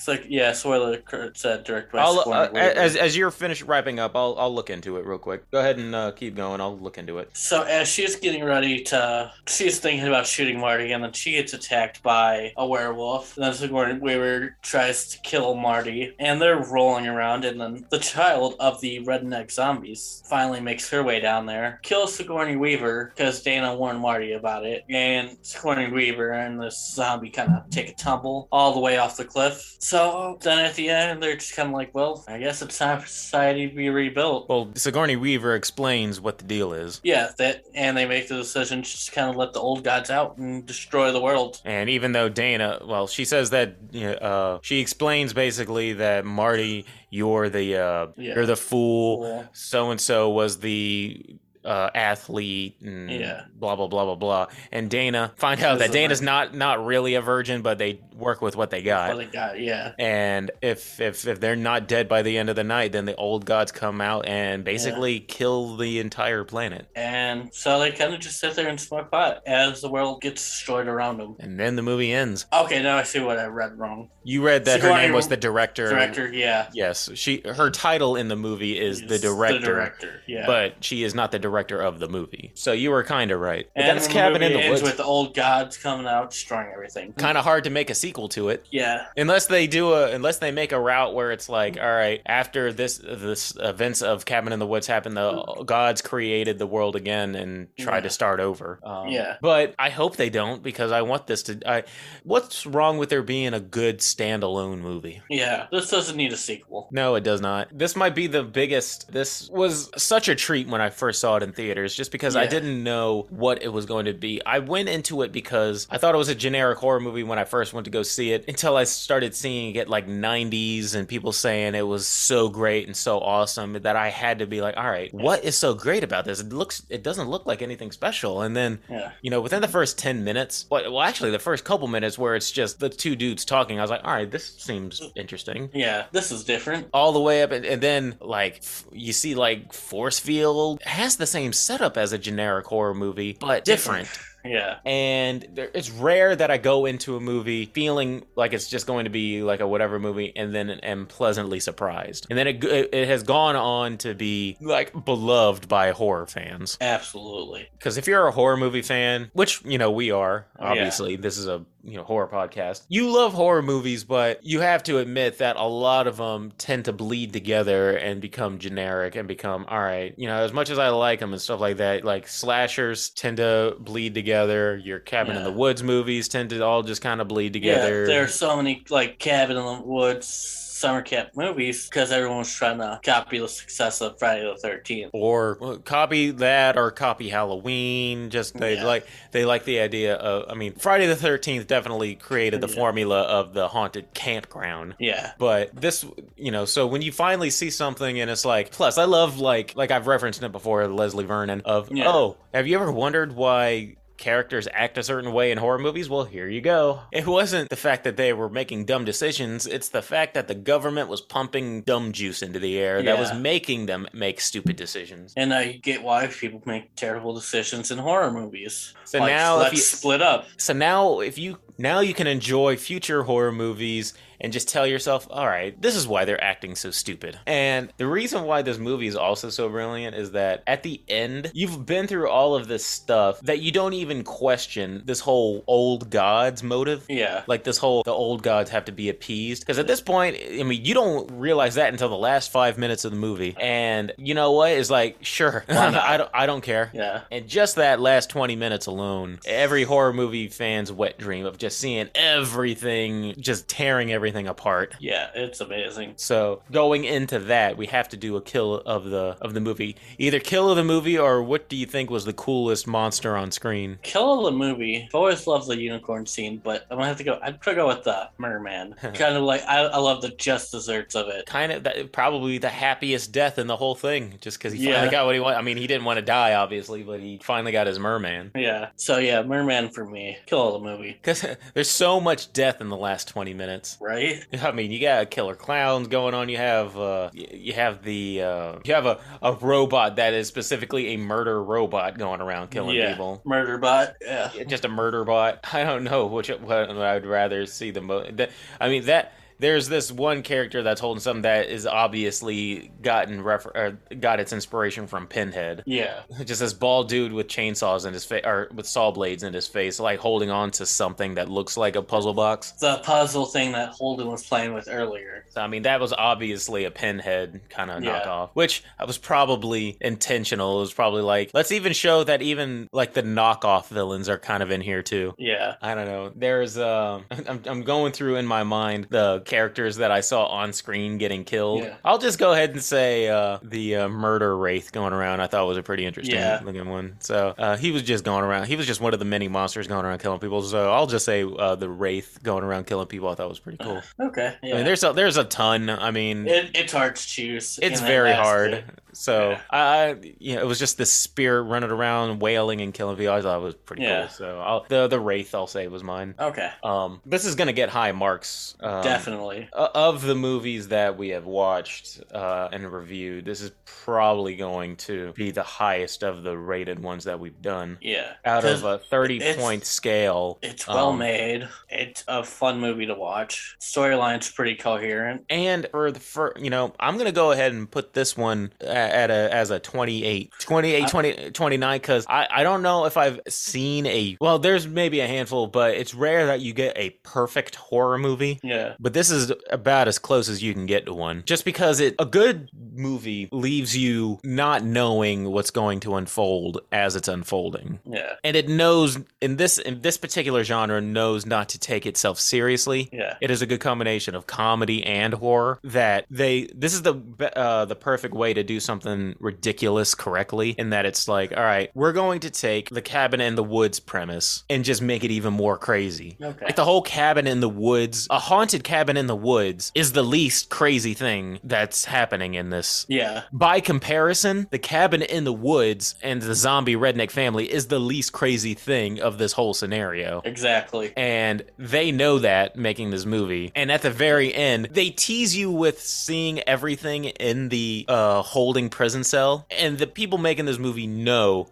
It's 0.00 0.08
like 0.08 0.24
yeah, 0.30 0.52
spoiler 0.52 0.96
credit 0.96 1.36
said 1.36 1.62
directed 1.64 1.92
by 1.92 1.98
I'll, 1.98 2.20
uh, 2.20 2.48
as 2.54 2.96
as 2.96 3.14
you're 3.14 3.30
finished 3.30 3.64
wrapping 3.64 3.98
up, 3.98 4.16
I'll 4.16 4.34
I'll 4.38 4.54
look 4.54 4.70
into 4.70 4.96
it 4.96 5.04
real 5.04 5.18
quick. 5.18 5.50
Go 5.50 5.60
ahead 5.60 5.76
and 5.76 5.94
uh, 5.94 6.12
keep 6.12 6.34
going. 6.36 6.58
I'll 6.58 6.78
look 6.78 6.96
into 6.96 7.18
it. 7.18 7.28
So 7.34 7.64
as 7.64 7.86
she's 7.86 8.16
getting 8.16 8.42
ready 8.42 8.82
to, 8.84 9.30
she's 9.46 9.78
thinking 9.78 10.08
about 10.08 10.26
shooting 10.26 10.58
Marty, 10.58 10.92
and 10.92 11.04
then 11.04 11.12
she 11.12 11.32
gets 11.32 11.52
attacked 11.52 12.02
by 12.02 12.54
a 12.56 12.66
werewolf. 12.66 13.36
And 13.36 13.44
then 13.44 13.52
Sigourney 13.52 14.00
Weaver 14.00 14.56
tries 14.62 15.06
to 15.08 15.18
kill 15.18 15.54
Marty, 15.54 16.14
and 16.18 16.40
they're 16.40 16.64
rolling 16.64 17.06
around. 17.06 17.44
And 17.44 17.60
then 17.60 17.84
the 17.90 17.98
child 17.98 18.56
of 18.58 18.80
the 18.80 19.00
redneck 19.04 19.50
zombies 19.50 20.22
finally 20.30 20.60
makes 20.60 20.88
her 20.88 21.02
way 21.02 21.20
down 21.20 21.44
there, 21.44 21.78
kills 21.82 22.14
Sigourney 22.14 22.56
Weaver 22.56 23.12
because 23.14 23.42
Dana 23.42 23.76
warned 23.76 24.00
Marty 24.00 24.32
about 24.32 24.64
it. 24.64 24.82
And 24.88 25.36
Sigourney 25.42 25.92
Weaver 25.92 26.32
and 26.32 26.58
this 26.58 26.94
zombie 26.94 27.28
kind 27.28 27.52
of 27.52 27.68
take 27.68 27.90
a 27.90 27.94
tumble 27.94 28.48
all 28.50 28.72
the 28.72 28.80
way 28.80 28.96
off 28.96 29.18
the 29.18 29.26
cliff. 29.26 29.76
So 29.90 30.38
then 30.40 30.60
at 30.64 30.76
the 30.76 30.88
end, 30.88 31.20
they're 31.20 31.34
just 31.34 31.56
kind 31.56 31.68
of 31.68 31.74
like, 31.74 31.92
well, 31.92 32.24
I 32.28 32.38
guess 32.38 32.62
it's 32.62 32.78
time 32.78 33.00
for 33.00 33.08
society 33.08 33.68
to 33.68 33.74
be 33.74 33.88
rebuilt. 33.90 34.48
Well, 34.48 34.70
Sigourney 34.76 35.16
Weaver 35.16 35.56
explains 35.56 36.20
what 36.20 36.38
the 36.38 36.44
deal 36.44 36.72
is. 36.72 37.00
Yeah, 37.02 37.30
that, 37.38 37.64
and 37.74 37.96
they 37.96 38.06
make 38.06 38.28
the 38.28 38.36
decision 38.36 38.82
to 38.82 38.88
just 38.88 39.10
kind 39.10 39.28
of 39.28 39.34
let 39.34 39.52
the 39.52 39.58
old 39.58 39.82
gods 39.82 40.08
out 40.08 40.38
and 40.38 40.64
destroy 40.64 41.10
the 41.10 41.20
world. 41.20 41.60
And 41.64 41.90
even 41.90 42.12
though 42.12 42.28
Dana, 42.28 42.78
well, 42.84 43.08
she 43.08 43.24
says 43.24 43.50
that 43.50 43.78
you 43.90 44.02
know, 44.06 44.12
uh, 44.12 44.58
she 44.62 44.78
explains 44.78 45.32
basically 45.32 45.94
that 45.94 46.24
Marty, 46.24 46.86
you're 47.10 47.48
the 47.48 47.76
uh, 47.76 48.06
Yeah. 48.16 48.36
you're 48.36 48.46
the 48.46 48.56
fool. 48.56 49.44
So 49.52 49.90
and 49.90 50.00
so 50.00 50.30
was 50.30 50.60
the 50.60 51.26
uh, 51.64 51.90
athlete, 51.94 52.76
and 52.80 53.10
Yeah. 53.10 53.42
blah 53.54 53.76
blah 53.76 53.86
blah 53.86 54.04
blah 54.04 54.14
blah. 54.14 54.46
And 54.72 54.88
Dana 54.90 55.32
find 55.36 55.62
out 55.62 55.78
that 55.80 55.88
is 55.90 55.94
Dana's 55.94 56.22
not 56.22 56.54
not 56.54 56.84
really 56.84 57.14
a 57.14 57.20
virgin, 57.20 57.62
but 57.62 57.78
they 57.78 58.00
work 58.14 58.40
with 58.40 58.56
what 58.56 58.70
they 58.70 58.82
got. 58.82 59.08
Well, 59.10 59.18
they 59.18 59.26
got 59.26 59.60
yeah. 59.60 59.92
And 59.98 60.50
if, 60.62 61.00
if 61.00 61.26
if 61.26 61.38
they're 61.40 61.56
not 61.56 61.86
dead 61.88 62.08
by 62.08 62.22
the 62.22 62.38
end 62.38 62.48
of 62.48 62.56
the 62.56 62.64
night, 62.64 62.92
then 62.92 63.04
the 63.04 63.14
old 63.16 63.44
gods 63.44 63.72
come 63.72 64.00
out 64.00 64.26
and 64.26 64.64
basically 64.64 65.20
kill 65.20 65.76
the 65.76 65.98
entire 65.98 66.44
planet. 66.44 66.88
And 66.96 67.52
so 67.54 67.78
they 67.78 67.90
kind 67.92 68.14
of 68.14 68.20
just 68.20 68.40
sit 68.40 68.54
there 68.54 68.68
and 68.68 68.80
smoke 68.80 69.10
pot 69.10 69.42
as 69.46 69.82
the 69.82 69.90
world 69.90 70.22
gets 70.22 70.42
destroyed 70.42 70.86
around 70.88 71.18
them. 71.18 71.36
And 71.40 71.60
then 71.60 71.76
the 71.76 71.82
movie 71.82 72.12
ends. 72.12 72.46
Okay, 72.52 72.82
now 72.82 72.96
I 72.96 73.02
see 73.02 73.20
what 73.20 73.38
I 73.38 73.46
read 73.46 73.78
wrong. 73.78 74.08
You 74.24 74.42
read 74.42 74.64
that 74.64 74.80
her 74.80 74.94
name 74.94 75.12
was 75.12 75.28
the 75.28 75.36
director. 75.36 75.88
Director, 75.90 76.32
yeah. 76.32 76.68
Yes, 76.72 77.10
she 77.14 77.42
her 77.44 77.70
title 77.70 78.16
in 78.16 78.28
the 78.28 78.36
movie 78.36 78.78
is 78.78 79.02
the 79.02 79.18
director, 79.18 79.58
The 79.60 79.66
director, 79.66 80.20
yeah. 80.26 80.46
but 80.46 80.82
she 80.82 81.02
is 81.02 81.14
not 81.14 81.32
the 81.32 81.38
director 81.38 81.49
of 81.58 81.98
the 81.98 82.08
movie. 82.08 82.52
So 82.54 82.72
you 82.72 82.90
were 82.90 83.04
kind 83.04 83.30
of 83.30 83.40
right. 83.40 83.66
But 83.74 83.84
and 83.84 83.96
that's 83.96 84.06
the 84.06 84.12
Cabin 84.12 84.42
in 84.42 84.52
movie 84.52 84.62
the 84.62 84.68
ends 84.68 84.82
Woods. 84.82 84.90
with 84.92 84.96
the 84.98 85.04
old 85.04 85.34
gods 85.34 85.76
coming 85.76 86.06
out, 86.06 86.30
destroying 86.30 86.68
everything. 86.72 87.12
Kind 87.14 87.36
of 87.38 87.44
hard 87.44 87.64
to 87.64 87.70
make 87.70 87.90
a 87.90 87.94
sequel 87.94 88.28
to 88.30 88.48
it. 88.50 88.66
Yeah, 88.70 89.06
Unless 89.16 89.46
they 89.46 89.66
do 89.66 89.92
a, 89.92 90.10
unless 90.12 90.38
they 90.38 90.50
make 90.50 90.72
a 90.72 90.80
route 90.80 91.14
where 91.14 91.32
it's 91.32 91.48
like, 91.48 91.76
all 91.78 91.92
right, 91.92 92.20
after 92.26 92.72
this, 92.72 92.98
this 92.98 93.54
events 93.58 94.02
of 94.02 94.24
Cabin 94.24 94.52
in 94.52 94.58
the 94.58 94.66
Woods 94.66 94.86
happened, 94.86 95.16
the 95.16 95.64
gods 95.66 96.02
created 96.02 96.58
the 96.58 96.66
world 96.66 96.96
again 96.96 97.34
and 97.34 97.68
tried 97.78 97.96
Yeah. 97.98 98.00
to 98.02 98.10
start 98.10 98.40
over. 98.40 98.78
Um, 98.82 99.08
Yeah. 99.08 99.36
but 99.40 99.74
I 99.78 99.90
hope 99.90 100.16
they 100.16 100.30
don't 100.30 100.62
because 100.62 100.92
I 100.92 101.02
want 101.02 101.26
this 101.26 101.42
to. 101.44 101.58
I, 101.66 101.84
what's 102.24 102.66
wrong 102.66 102.98
with 102.98 103.08
there 103.10 103.22
being 103.22 103.54
a 103.54 103.60
good 103.60 103.98
standalone 103.98 104.80
movie? 104.80 105.22
yeah. 105.30 105.66
This 105.70 105.90
doesn't 105.90 106.16
need 106.16 106.32
a 106.32 106.36
sequel. 106.36 106.88
No, 106.92 107.14
it 107.14 107.24
does 107.24 107.40
not. 107.40 107.68
This 107.76 107.94
might 107.96 108.14
be 108.14 108.26
the 108.26 108.42
biggest. 108.42 109.12
This 109.12 109.48
was 109.50 109.90
such 109.96 110.28
a 110.28 110.34
treat 110.34 110.68
when 110.68 110.80
I 110.80 110.90
first 110.90 111.20
saw 111.20 111.36
it 111.36 111.39
in 111.42 111.52
theaters, 111.52 111.94
just 111.94 112.12
because 112.12 112.36
I 112.36 112.46
didn't 112.46 112.82
know 112.82 113.26
what 113.30 113.62
it 113.62 113.68
was 113.68 113.86
going 113.86 114.06
to 114.06 114.12
be. 114.14 114.40
I 114.44 114.58
went 114.60 114.88
into 114.88 115.22
it 115.22 115.32
because 115.32 115.86
I 115.90 115.98
thought 115.98 116.14
it 116.14 116.18
was 116.18 116.28
a 116.28 116.34
generic 116.34 116.78
horror 116.78 117.00
movie 117.00 117.22
when 117.22 117.38
I 117.38 117.44
first 117.44 117.72
went 117.72 117.84
to 117.86 117.90
go 117.90 118.02
see 118.02 118.32
it, 118.32 118.44
until 118.48 118.76
I 118.76 118.84
started 118.84 119.34
seeing 119.34 119.70
it 119.70 119.72
get 119.72 119.88
like 119.88 120.06
90s 120.06 120.94
and 120.94 121.06
people 121.08 121.32
saying 121.32 121.74
it 121.74 121.86
was 121.86 122.06
so 122.06 122.48
great 122.48 122.86
and 122.86 122.96
so 122.96 123.18
awesome 123.20 123.74
that 123.74 123.96
I 123.96 124.08
had 124.10 124.38
to 124.40 124.46
be 124.46 124.60
like, 124.60 124.76
all 124.76 124.88
right, 124.88 125.12
what 125.12 125.44
is 125.44 125.56
so 125.56 125.74
great 125.74 126.04
about 126.04 126.24
this? 126.24 126.40
It 126.40 126.50
looks, 126.52 126.82
it 126.88 127.02
doesn't 127.02 127.28
look 127.28 127.46
like 127.46 127.62
anything 127.62 127.92
special. 127.92 128.42
And 128.42 128.56
then 128.56 128.80
Yeah. 128.88 129.12
you 129.22 129.30
know, 129.30 129.40
within 129.40 129.60
the 129.62 129.68
first 129.68 129.98
10 129.98 130.24
minutes, 130.24 130.66
well, 130.70 130.82
well, 130.92 131.02
actually, 131.02 131.30
the 131.30 131.38
first 131.38 131.64
couple 131.64 131.88
minutes 131.88 132.18
where 132.18 132.34
it's 132.34 132.50
just 132.50 132.80
the 132.80 132.88
two 132.88 133.16
dudes 133.16 133.44
talking, 133.44 133.78
I 133.78 133.82
was 133.82 133.90
like, 133.90 134.02
all 134.04 134.12
right, 134.12 134.30
this 134.30 134.54
seems 134.58 135.02
interesting. 135.14 135.70
Yeah, 135.72 136.06
this 136.12 136.30
is 136.30 136.44
different. 136.44 136.88
All 136.92 137.12
the 137.12 137.20
way 137.20 137.42
up, 137.42 137.52
and, 137.52 137.64
and 137.64 137.82
then, 137.82 138.16
like, 138.20 138.58
f- 138.62 138.84
you 138.92 139.12
see, 139.12 139.34
like, 139.34 139.72
Force 139.72 140.18
Field 140.18 140.82
has 140.82 141.16
the 141.16 141.26
same 141.30 141.52
setup 141.52 141.96
as 141.96 142.12
a 142.12 142.18
generic 142.18 142.66
horror 142.66 142.94
movie, 142.94 143.36
but 143.38 143.64
different. 143.64 144.08
Yeah. 144.44 144.78
And 144.84 145.46
there, 145.52 145.70
it's 145.74 145.90
rare 145.90 146.34
that 146.34 146.50
I 146.50 146.58
go 146.58 146.86
into 146.86 147.16
a 147.16 147.20
movie 147.20 147.66
feeling 147.66 148.24
like 148.36 148.52
it's 148.52 148.68
just 148.68 148.86
going 148.86 149.04
to 149.04 149.10
be 149.10 149.42
like 149.42 149.60
a 149.60 149.68
whatever 149.68 149.98
movie, 149.98 150.32
and 150.34 150.54
then 150.54 150.70
am 150.70 151.06
pleasantly 151.06 151.60
surprised. 151.60 152.26
And 152.30 152.38
then 152.38 152.46
it, 152.46 152.64
it 152.64 153.08
has 153.08 153.22
gone 153.22 153.56
on 153.56 153.98
to 153.98 154.14
be 154.14 154.56
like 154.60 155.04
beloved 155.04 155.68
by 155.68 155.90
horror 155.92 156.26
fans. 156.26 156.76
Absolutely. 156.80 157.68
Because 157.78 157.96
if 157.96 158.06
you're 158.06 158.26
a 158.26 158.32
horror 158.32 158.56
movie 158.56 158.82
fan, 158.82 159.30
which 159.32 159.62
you 159.64 159.78
know 159.78 159.90
we 159.90 160.10
are, 160.10 160.46
Oh, 160.58 160.64
yeah. 160.64 160.70
obviously, 160.70 161.16
this 161.16 161.38
is 161.38 161.46
a 161.46 161.64
you 161.82 161.96
know 161.96 162.04
horror 162.04 162.28
podcast. 162.28 162.84
You 162.88 163.10
love 163.10 163.32
horror 163.32 163.62
movies, 163.62 164.04
but 164.04 164.44
you 164.44 164.60
have 164.60 164.82
to 164.84 164.98
admit 164.98 165.38
that 165.38 165.56
a 165.56 165.64
lot 165.66 166.06
of 166.06 166.16
them 166.18 166.52
tend 166.58 166.84
to 166.86 166.92
bleed 166.92 167.32
together 167.32 167.96
and 167.96 168.20
become 168.20 168.58
generic 168.58 169.16
and 169.16 169.26
become 169.26 169.64
all 169.68 169.80
right. 169.80 170.14
You 170.18 170.26
know, 170.28 170.36
as 170.42 170.52
much 170.52 170.70
as 170.70 170.78
I 170.78 170.88
like 170.90 171.20
them 171.20 171.32
and 171.32 171.40
stuff 171.40 171.60
like 171.60 171.78
that, 171.78 172.04
like 172.04 172.28
slashers 172.28 173.10
tend 173.10 173.38
to 173.38 173.76
bleed 173.78 174.14
together. 174.14 174.29
Your 174.30 174.98
Cabin 175.00 175.36
in 175.36 175.44
the 175.44 175.52
Woods 175.52 175.82
movies 175.82 176.28
tend 176.28 176.50
to 176.50 176.60
all 176.64 176.82
just 176.82 177.02
kind 177.02 177.20
of 177.20 177.28
bleed 177.28 177.54
Yeah, 177.56 177.74
together. 177.74 178.06
there 178.06 178.22
are 178.24 178.28
so 178.28 178.56
many 178.56 178.84
like 178.90 179.18
cabin 179.18 179.56
in 179.56 179.64
the 179.64 179.82
woods 179.82 180.66
summer 180.80 181.02
camp 181.02 181.28
movies 181.36 181.90
because 181.90 182.10
everyone 182.10 182.38
was 182.38 182.50
trying 182.50 182.78
to 182.78 182.98
copy 183.04 183.38
the 183.38 183.46
success 183.46 184.00
of 184.00 184.18
Friday 184.18 184.42
the 184.50 184.56
Thirteenth. 184.56 185.10
or 185.12 185.58
well, 185.60 185.76
copy 185.76 186.30
that 186.30 186.78
or 186.78 186.90
copy 186.90 187.28
Halloween. 187.28 188.30
Just 188.30 188.56
they 188.56 188.76
Yeah. 188.76 188.86
like 188.86 189.06
they 189.32 189.44
like 189.44 189.64
the 189.66 189.80
idea 189.80 190.14
of. 190.14 190.50
I 190.50 190.54
mean, 190.54 190.72
Friday 190.76 191.06
the 191.06 191.16
Thirteenth 191.16 191.66
definitely 191.66 192.14
created 192.14 192.62
the 192.62 192.68
Yeah. 192.68 192.76
formula 192.76 193.20
of 193.24 193.52
the 193.52 193.68
haunted 193.68 194.14
campground. 194.14 194.94
Yeah, 194.98 195.32
But 195.36 195.78
this, 195.78 196.02
you 196.38 196.50
know, 196.50 196.64
so 196.64 196.86
when 196.86 197.02
you 197.02 197.12
finally 197.12 197.50
see 197.50 197.68
something 197.68 198.18
and 198.18 198.30
it's 198.30 198.46
like, 198.46 198.70
plus 198.70 198.96
I 198.96 199.04
love 199.04 199.38
like 199.38 199.74
like 199.76 199.90
I've 199.90 200.06
referenced 200.06 200.42
it 200.42 200.50
before, 200.50 200.86
Leslie 200.88 201.26
Vernon 201.26 201.60
of 201.66 201.90
Yeah. 201.92 202.08
oh, 202.08 202.38
have 202.54 202.66
you 202.66 202.76
ever 202.76 202.90
wondered 202.90 203.34
why? 203.36 203.96
Characters 204.24 204.68
act 204.74 204.98
a 204.98 205.02
certain 205.02 205.32
way 205.32 205.50
in 205.50 205.56
horror 205.56 205.78
movies. 205.78 206.10
Well, 206.10 206.24
here 206.24 206.46
you 206.46 206.60
go. 206.60 207.00
It 207.10 207.26
wasn't 207.26 207.70
the 207.70 207.76
fact 207.76 208.04
that 208.04 208.18
they 208.18 208.34
were 208.34 208.50
making 208.50 208.84
dumb 208.84 209.06
decisions. 209.06 209.66
It's 209.66 209.88
the 209.88 210.02
fact 210.02 210.34
that 210.34 210.46
the 210.46 210.54
government 210.54 211.08
was 211.08 211.22
pumping 211.22 211.80
dumb 211.82 212.12
juice 212.12 212.42
into 212.42 212.58
the 212.58 212.78
air 212.78 213.02
that 213.02 213.18
was 213.18 213.32
making 213.32 213.86
them 213.86 214.06
make 214.12 214.42
stupid 214.42 214.76
decisions. 214.76 215.32
and 215.38 215.54
I 215.54 215.72
get 215.72 216.02
why 216.02 216.26
people 216.26 216.60
make 216.66 216.94
terrible 216.96 217.32
decisions 217.34 217.90
in 217.90 217.96
horror 217.96 218.30
movies. 218.30 218.92
So 219.04 219.20
Like, 219.20 219.32
now 219.32 219.56
if 219.56 219.62
let's 219.62 219.72
you- 219.76 219.80
split 219.80 220.20
up. 220.20 220.46
So 220.58 220.74
now, 220.74 221.20
if 221.20 221.38
you 221.38 221.56
now 221.80 222.00
you 222.00 222.14
can 222.14 222.26
enjoy 222.26 222.76
future 222.76 223.22
horror 223.22 223.52
movies 223.52 224.14
and 224.40 224.52
just 224.52 224.68
tell 224.68 224.86
yourself, 224.86 225.26
all 225.30 225.46
right, 225.46 225.80
this 225.80 225.94
is 225.94 226.08
why 226.08 226.24
they're 226.24 226.42
acting 226.42 226.74
so 226.74 226.90
stupid. 226.90 227.38
And 227.46 227.92
the 227.98 228.06
reason 228.06 228.44
why 228.44 228.62
this 228.62 228.78
movie 228.78 229.06
is 229.06 229.16
also 229.16 229.50
so 229.50 229.68
brilliant 229.68 230.16
is 230.16 230.32
that 230.32 230.62
at 230.66 230.82
the 230.82 231.02
end, 231.08 231.50
you've 231.54 231.84
been 231.84 232.06
through 232.06 232.28
all 232.30 232.54
of 232.54 232.66
this 232.66 232.84
stuff 232.84 233.40
that 233.40 233.60
you 233.60 233.70
don't 233.70 233.92
even 233.92 234.24
question 234.24 235.02
this 235.04 235.20
whole 235.20 235.62
old 235.66 236.10
gods 236.10 236.62
motive. 236.62 237.04
Yeah, 237.08 237.42
Like 237.46 237.64
this 237.64 237.76
whole 237.76 238.02
the 238.02 238.12
old 238.12 238.42
gods 238.42 238.70
have 238.70 238.86
to 238.86 238.92
be 238.92 239.10
appeased 239.10 239.60
because 239.62 239.78
at 239.78 239.86
this 239.86 240.00
point, 240.00 240.36
I 240.38 240.62
mean, 240.62 240.84
you 240.84 240.94
don't 240.94 241.30
realize 241.32 241.74
that 241.74 241.92
until 241.92 242.08
the 242.08 242.16
last 242.16 242.50
five 242.50 242.78
minutes 242.78 243.04
of 243.04 243.10
the 243.10 243.18
movie, 243.18 243.54
and 243.60 244.12
you 244.16 244.32
know 244.34 244.52
what? 244.52 244.72
It's 244.72 244.90
like, 244.90 245.18
sure, 245.20 245.64
I 245.68 246.16
don't, 246.16 246.30
I 246.32 246.46
don't 246.46 246.62
care. 246.62 246.90
yeah, 246.94 247.22
And 247.30 247.46
just 247.46 247.76
that 247.76 248.00
last 248.00 248.30
20 248.30 248.56
minutes 248.56 248.86
alone, 248.86 249.38
every 249.44 249.84
horror 249.84 250.14
movie 250.14 250.48
fan's 250.48 250.90
wet 250.90 251.18
dream 251.18 251.44
of 251.44 251.58
just 251.58 251.69
seeing 251.70 252.08
everything, 252.14 253.34
just 253.38 253.68
tearing 253.68 254.12
everything 254.12 254.46
apart. 254.48 254.94
yeah. 255.00 255.28
It's 255.34 255.60
amazing. 255.60 256.14
So 256.16 256.62
going 256.72 257.04
into 257.04 257.38
that, 257.40 257.76
we 257.76 257.86
have 257.86 258.08
to 258.10 258.16
do 258.16 258.36
a 258.36 258.40
kill 258.42 258.76
of 258.84 259.04
the 259.04 259.36
of 259.40 259.54
the 259.54 259.60
movie. 259.60 259.96
Either 260.18 260.40
kill 260.40 260.70
of 260.70 260.76
the 260.76 260.84
movie 260.84 261.16
or 261.18 261.42
what 261.42 261.68
do 261.68 261.76
you 261.76 261.86
think 261.86 262.10
was 262.10 262.24
the 262.24 262.32
coolest 262.32 262.86
monster 262.86 263.36
on 263.36 263.50
screen? 263.50 263.98
Kill 264.02 264.46
of 264.46 264.52
the 264.52 264.58
movie. 264.58 265.04
I've 265.08 265.14
always 265.14 265.46
loved 265.46 265.68
the 265.68 265.78
unicorn 265.78 266.26
scene, 266.26 266.60
but 266.62 266.86
I'm 266.90 266.96
gonna 266.96 267.06
have 267.08 267.16
to 267.18 267.24
go. 267.24 267.38
I'd 267.42 267.60
go 267.60 267.86
with 267.88 268.02
the 268.04 268.28
merman. 268.38 268.94
kind 269.00 269.36
of 269.36 269.42
like 269.44 269.62
I, 269.62 269.82
I 269.84 269.98
love 269.98 270.20
the 270.22 270.30
just 270.30 270.72
desserts 270.72 271.14
of 271.14 271.28
it. 271.28 271.46
Kind 271.46 271.72
of 271.72 271.84
that, 271.84 272.12
probably 272.12 272.58
the 272.58 272.68
happiest 272.68 273.32
death 273.32 273.58
in 273.58 273.66
the 273.66 273.76
whole 273.76 273.94
thing, 273.94 274.34
just 274.40 274.58
because 274.58 274.72
he 274.72 274.86
Yeah. 274.88 274.94
finally 274.94 275.10
got 275.10 275.26
what 275.26 275.34
he 275.34 275.40
wanted. 275.40 275.56
I 275.56 275.62
mean, 275.62 275.76
he 275.76 275.86
didn't 275.86 276.04
want 276.04 276.18
to 276.18 276.22
die, 276.24 276.54
obviously, 276.54 277.02
but 277.02 277.20
he 277.20 277.38
finally 277.42 277.72
got 277.72 277.86
his 277.86 277.98
merman. 277.98 278.50
Yeah. 278.54 278.88
So 278.96 279.18
yeah, 279.18 279.42
merman 279.42 279.90
for 279.90 280.04
me. 280.04 280.36
Kill 280.46 280.74
of 280.74 280.82
the 280.82 280.88
movie. 280.90 281.18
Because 281.30 281.44
there's 281.74 281.90
so 281.90 282.20
much 282.20 282.52
death 282.52 282.80
in 282.80 282.88
the 282.88 282.96
last 282.96 283.28
20 283.28 283.54
minutes. 283.54 283.98
Right? 284.00 284.44
I 284.62 284.72
mean, 284.72 284.90
you 284.90 285.00
got 285.00 285.30
killer 285.30 285.54
clowns 285.54 286.08
going 286.08 286.34
on. 286.34 286.48
You 286.48 286.56
have 286.56 286.96
uh, 286.96 287.30
you 287.32 287.72
have 287.72 288.02
the 288.02 288.42
uh, 288.42 288.78
you 288.84 288.94
have 288.94 289.06
a, 289.06 289.20
a 289.42 289.52
robot 289.52 290.16
that 290.16 290.34
is 290.34 290.48
specifically 290.48 291.08
a 291.08 291.16
murder 291.16 291.62
robot 291.62 292.18
going 292.18 292.40
around 292.40 292.70
killing 292.70 292.96
yeah. 292.96 293.10
people. 293.10 293.42
Murder 293.44 293.78
bot. 293.78 294.16
Yeah. 294.20 294.50
Just 294.66 294.84
a 294.84 294.88
murder 294.88 295.24
bot. 295.24 295.60
I 295.72 295.84
don't 295.84 296.04
know 296.04 296.26
which 296.26 296.48
what 296.48 296.90
I'd 296.90 297.26
rather 297.26 297.66
see 297.66 297.90
the 297.90 298.00
most. 298.00 298.32
I 298.80 298.88
mean 298.88 299.04
that 299.06 299.32
there's 299.60 299.88
this 299.88 300.10
one 300.10 300.42
character 300.42 300.82
that's 300.82 301.00
holding 301.00 301.20
something 301.20 301.42
that 301.42 301.68
is 301.68 301.86
obviously 301.86 302.90
gotten 303.02 303.42
refer- 303.42 303.98
or 304.10 304.14
got 304.16 304.40
its 304.40 304.52
inspiration 304.52 305.06
from 305.06 305.26
Pinhead. 305.26 305.82
Yeah. 305.86 306.22
Just 306.44 306.60
this 306.60 306.72
bald 306.72 307.08
dude 307.08 307.32
with 307.32 307.48
chainsaws 307.48 308.06
in 308.06 308.12
his 308.12 308.24
face 308.24 308.42
or 308.44 308.68
with 308.74 308.86
saw 308.86 309.10
blades 309.10 309.42
in 309.42 309.52
his 309.52 309.66
face, 309.66 310.00
like 310.00 310.18
holding 310.18 310.50
on 310.50 310.70
to 310.72 310.86
something 310.86 311.34
that 311.34 311.48
looks 311.48 311.76
like 311.76 311.96
a 311.96 312.02
puzzle 312.02 312.34
box. 312.34 312.72
The 312.72 312.98
puzzle 313.04 313.46
thing 313.46 313.72
that 313.72 313.90
Holden 313.90 314.28
was 314.28 314.46
playing 314.46 314.74
with 314.74 314.88
earlier. 314.90 315.44
So 315.50 315.60
I 315.60 315.66
mean, 315.66 315.82
that 315.82 316.00
was 316.00 316.12
obviously 316.12 316.84
a 316.84 316.90
pinhead 316.90 317.60
kind 317.68 317.90
of 317.90 318.02
Yeah. 318.02 318.20
knockoff, 318.24 318.50
which 318.54 318.82
was 319.06 319.18
probably 319.18 319.96
intentional. 320.00 320.78
It 320.78 320.80
was 320.80 320.92
probably 320.94 321.22
like, 321.22 321.50
let's 321.54 321.72
even 321.72 321.92
show 321.92 322.24
that 322.24 322.42
even 322.42 322.88
like 322.92 323.14
the 323.14 323.22
knockoff 323.22 323.88
villains 323.88 324.28
are 324.28 324.38
kind 324.38 324.62
of 324.62 324.70
in 324.70 324.80
here 324.80 325.02
too. 325.02 325.34
Yeah. 325.38 325.74
I 325.82 325.94
don't 325.94 326.06
know. 326.06 326.32
There's 326.34 326.76
uh, 326.78 327.20
I'm, 327.48 327.62
I'm 327.66 327.82
going 327.82 328.12
through 328.12 328.36
in 328.36 328.46
my 328.46 328.62
mind 328.62 329.06
the 329.10 329.42
characters 329.50 329.96
that 329.96 330.10
I 330.10 330.20
saw 330.20 330.46
on 330.46 330.72
screen 330.72 331.18
getting 331.18 331.44
killed. 331.44 331.82
Yeah. 331.82 331.96
I'll 332.04 332.16
just 332.18 332.38
go 332.38 332.52
ahead 332.52 332.70
and 332.70 332.82
say 332.82 333.28
uh, 333.28 333.58
the 333.62 333.96
uh, 333.96 334.08
murder 334.08 334.56
wraith 334.56 334.92
going 334.92 335.12
around. 335.12 335.40
I 335.40 335.46
thought 335.48 335.66
was 335.66 335.76
a 335.76 335.82
pretty 335.82 336.06
interesting 336.06 336.36
Yeah. 336.36 336.60
looking 336.64 336.88
one. 336.88 337.16
So 337.20 337.54
uh, 337.58 337.76
he 337.76 337.90
was 337.90 338.02
just 338.02 338.24
going 338.24 338.44
around. 338.44 338.66
He 338.68 338.76
was 338.76 338.86
just 338.86 339.00
one 339.02 339.12
of 339.12 339.18
the 339.18 339.24
many 339.26 339.48
monsters 339.48 339.86
going 339.86 340.06
around 340.06 340.18
killing 340.20 340.38
people. 340.40 340.62
So 340.62 340.90
I'll 340.90 341.06
just 341.06 341.24
say 341.26 341.44
uh, 341.44 341.74
the 341.74 341.90
wraith 341.90 342.38
going 342.42 342.64
around 342.64 342.86
killing 342.86 343.06
people. 343.08 343.28
I 343.28 343.34
thought 343.34 343.48
was 343.48 343.60
pretty 343.60 343.78
cool. 343.78 344.00
Okay. 344.20 344.54
Yeah. 344.62 344.74
I 344.74 344.76
mean, 344.76 344.84
there's 344.86 345.02
a, 345.02 345.12
there's 345.12 345.36
a 345.36 345.44
ton. 345.44 345.90
I 345.90 346.10
mean, 346.12 346.46
it, 346.46 346.70
it's 346.74 346.92
hard 346.92 347.16
to 347.16 347.26
choose. 347.26 347.78
it's 347.82 348.00
very 348.00 348.32
hard. 348.32 348.70
bit. 348.70 348.84
So 349.12 349.50
Yeah. 349.50 349.60
I, 349.70 350.16
you 350.38 350.54
know, 350.54 350.60
it 350.62 350.66
was 350.66 350.78
just 350.78 350.96
this 350.98 351.12
spirit 351.12 351.62
running 351.64 351.90
around, 351.90 352.38
wailing 352.40 352.80
and 352.80 352.94
killing 352.94 353.16
people. 353.16 353.34
I 353.34 353.40
thought 353.42 353.58
it 353.58 353.62
was 353.64 353.74
pretty 353.74 354.02
Yeah. 354.02 354.20
cool. 354.26 354.28
So 354.28 354.60
I'll, 354.60 354.86
the 354.88 355.08
the 355.08 355.18
wraith, 355.18 355.52
I'll 355.54 355.66
say, 355.66 355.88
was 355.88 356.04
mine. 356.04 356.34
Okay. 356.38 356.70
Um, 356.84 357.20
this 357.26 357.44
is 357.44 357.56
gonna 357.56 357.72
get 357.72 357.88
high 357.88 358.12
marks. 358.12 358.76
Um, 358.80 359.02
Definitely. 359.02 359.39
O- 359.72 359.88
Of 359.94 360.22
the 360.22 360.34
movies 360.34 360.88
that 360.88 361.16
we 361.16 361.30
have 361.30 361.46
watched 361.46 362.20
uh, 362.32 362.68
and 362.72 362.90
reviewed, 362.92 363.44
this 363.44 363.60
is 363.60 363.72
probably 363.84 364.56
going 364.56 364.96
to 364.96 365.32
be 365.34 365.50
the 365.50 365.62
highest 365.62 366.22
of 366.22 366.42
the 366.42 366.56
rated 366.56 366.98
ones 367.00 367.24
that 367.24 367.38
we've 367.40 367.60
done. 367.62 367.98
Yeah. 368.00 368.32
Out 368.44 368.64
of 368.64 368.84
a 368.84 368.98
30 368.98 369.54
point 369.56 369.84
scale. 369.84 370.58
It's 370.62 370.86
well 370.86 371.10
um, 371.10 371.18
made. 371.18 371.68
It's 371.88 372.24
a 372.28 372.42
fun 372.44 372.80
movie 372.80 373.06
to 373.06 373.14
watch. 373.14 373.76
Storyline's 373.80 374.50
pretty 374.50 374.74
coherent. 374.76 375.44
And 375.50 375.86
for 375.90 376.10
the 376.12 376.20
first, 376.20 376.60
you 376.60 376.70
know, 376.70 376.92
I'm 377.00 377.16
gonna 377.18 377.32
go 377.32 377.52
ahead 377.52 377.72
and 377.72 377.90
put 377.90 378.12
this 378.12 378.36
one 378.36 378.72
at 378.80 379.30
a 379.30 379.52
as 379.54 379.70
a 379.70 379.78
28, 379.80 380.50
28, 380.58 381.02
I- 381.04 381.08
20, 381.08 381.50
29, 381.50 381.98
because 382.00 382.26
I 382.28 382.46
I 382.50 382.62
don't 382.62 382.82
know 382.82 383.04
if 383.06 383.16
I've 383.16 383.40
seen 383.48 384.06
a 384.06 384.36
well, 384.40 384.58
there's 384.58 384.86
maybe 384.86 385.20
a 385.20 385.26
handful, 385.26 385.66
but 385.66 385.94
it's 385.94 386.14
rare 386.14 386.46
that 386.46 386.60
you 386.60 386.72
get 386.72 386.96
a 386.96 387.10
perfect 387.22 387.74
horror 387.74 388.18
movie. 388.18 388.60
Yeah. 388.62 388.94
But 389.00 389.12
this 389.12 389.29
is 389.30 389.52
about 389.70 390.08
as 390.08 390.18
close 390.18 390.48
as 390.48 390.62
you 390.62 390.72
can 390.74 390.86
get 390.86 391.06
to 391.06 391.14
one. 391.14 391.42
Just 391.46 391.64
because 391.64 392.00
it 392.00 392.14
a 392.18 392.24
good 392.24 392.70
movie 392.94 393.48
leaves 393.52 393.96
you 393.96 394.38
not 394.44 394.82
knowing 394.84 395.50
what's 395.50 395.70
going 395.70 396.00
to 396.00 396.16
unfold 396.16 396.80
as 396.92 397.16
it's 397.16 397.28
unfolding. 397.28 397.98
Yeah. 398.04 398.34
And 398.44 398.56
it 398.56 398.68
knows 398.68 399.18
in 399.40 399.56
this 399.56 399.78
in 399.78 400.02
this 400.02 400.16
particular 400.18 400.64
genre 400.64 401.00
knows 401.00 401.46
not 401.46 401.68
to 401.70 401.78
take 401.78 402.06
itself 402.06 402.38
seriously. 402.38 403.08
Yeah. 403.12 403.36
It 403.40 403.50
is 403.50 403.62
a 403.62 403.66
good 403.66 403.80
combination 403.80 404.34
of 404.34 404.46
comedy 404.46 405.04
and 405.04 405.34
horror 405.34 405.78
that 405.84 406.26
they 406.30 406.68
this 406.74 406.94
is 406.94 407.02
the 407.02 407.14
uh, 407.56 407.84
the 407.84 407.96
perfect 407.96 408.34
way 408.34 408.52
to 408.54 408.62
do 408.62 408.80
something 408.80 409.34
ridiculous 409.40 410.14
correctly 410.14 410.70
in 410.78 410.90
that 410.90 411.06
it's 411.06 411.28
like 411.28 411.52
all 411.56 411.62
right 411.62 411.90
we're 411.94 412.12
going 412.12 412.40
to 412.40 412.50
take 412.50 412.90
the 412.90 413.02
cabin 413.02 413.40
in 413.40 413.54
the 413.54 413.62
woods 413.64 414.00
premise 414.00 414.64
and 414.70 414.84
just 414.84 415.02
make 415.02 415.24
it 415.24 415.30
even 415.30 415.52
more 415.52 415.76
crazy 415.76 416.36
Okay. 416.40 416.64
like 416.66 416.76
the 416.76 416.84
whole 416.84 417.02
cabin 417.02 417.46
in 417.46 417.60
the 417.60 417.68
woods 417.68 418.26
a 418.30 418.38
haunted 418.38 418.84
cabin 418.84 419.09
in 419.16 419.26
the 419.26 419.36
woods 419.36 419.92
is 419.94 420.12
the 420.12 420.22
least 420.22 420.68
crazy 420.70 421.14
thing 421.14 421.58
that's 421.64 422.04
happening 422.06 422.54
in 422.54 422.70
this 422.70 423.06
Yeah. 423.08 423.42
by 423.52 423.80
comparison, 423.80 424.66
the 424.70 424.78
cabin 424.78 425.22
in 425.22 425.44
the 425.44 425.52
woods 425.52 426.14
and 426.22 426.42
the 426.42 426.54
zombie 426.54 426.96
redneck 426.96 427.30
family 427.30 427.70
is 427.72 427.86
the 427.88 427.98
least 427.98 428.32
crazy 428.32 428.74
thing 428.74 429.20
of 429.20 429.38
this 429.38 429.52
whole 429.52 429.74
scenario. 429.74 430.42
Exactly. 430.44 431.12
And 431.16 431.62
they 431.78 432.12
know 432.12 432.38
that 432.40 432.76
making 432.76 433.10
this 433.10 433.24
movie. 433.24 433.72
And 433.74 433.90
at 433.92 434.02
the 434.02 434.10
very 434.10 434.54
end, 434.54 434.88
they 434.92 435.10
tease 435.10 435.56
you 435.56 435.70
with 435.70 436.00
seeing 436.00 436.60
everything 436.60 437.26
in 437.26 437.68
the 437.68 438.04
uh, 438.08 438.42
holding 438.42 438.88
prison 438.88 439.24
cell. 439.24 439.66
And 439.70 439.98
the 439.98 440.06
people 440.06 440.38
making 440.38 440.64
this 440.66 440.78
movie 440.78 441.06
know. 441.06 441.68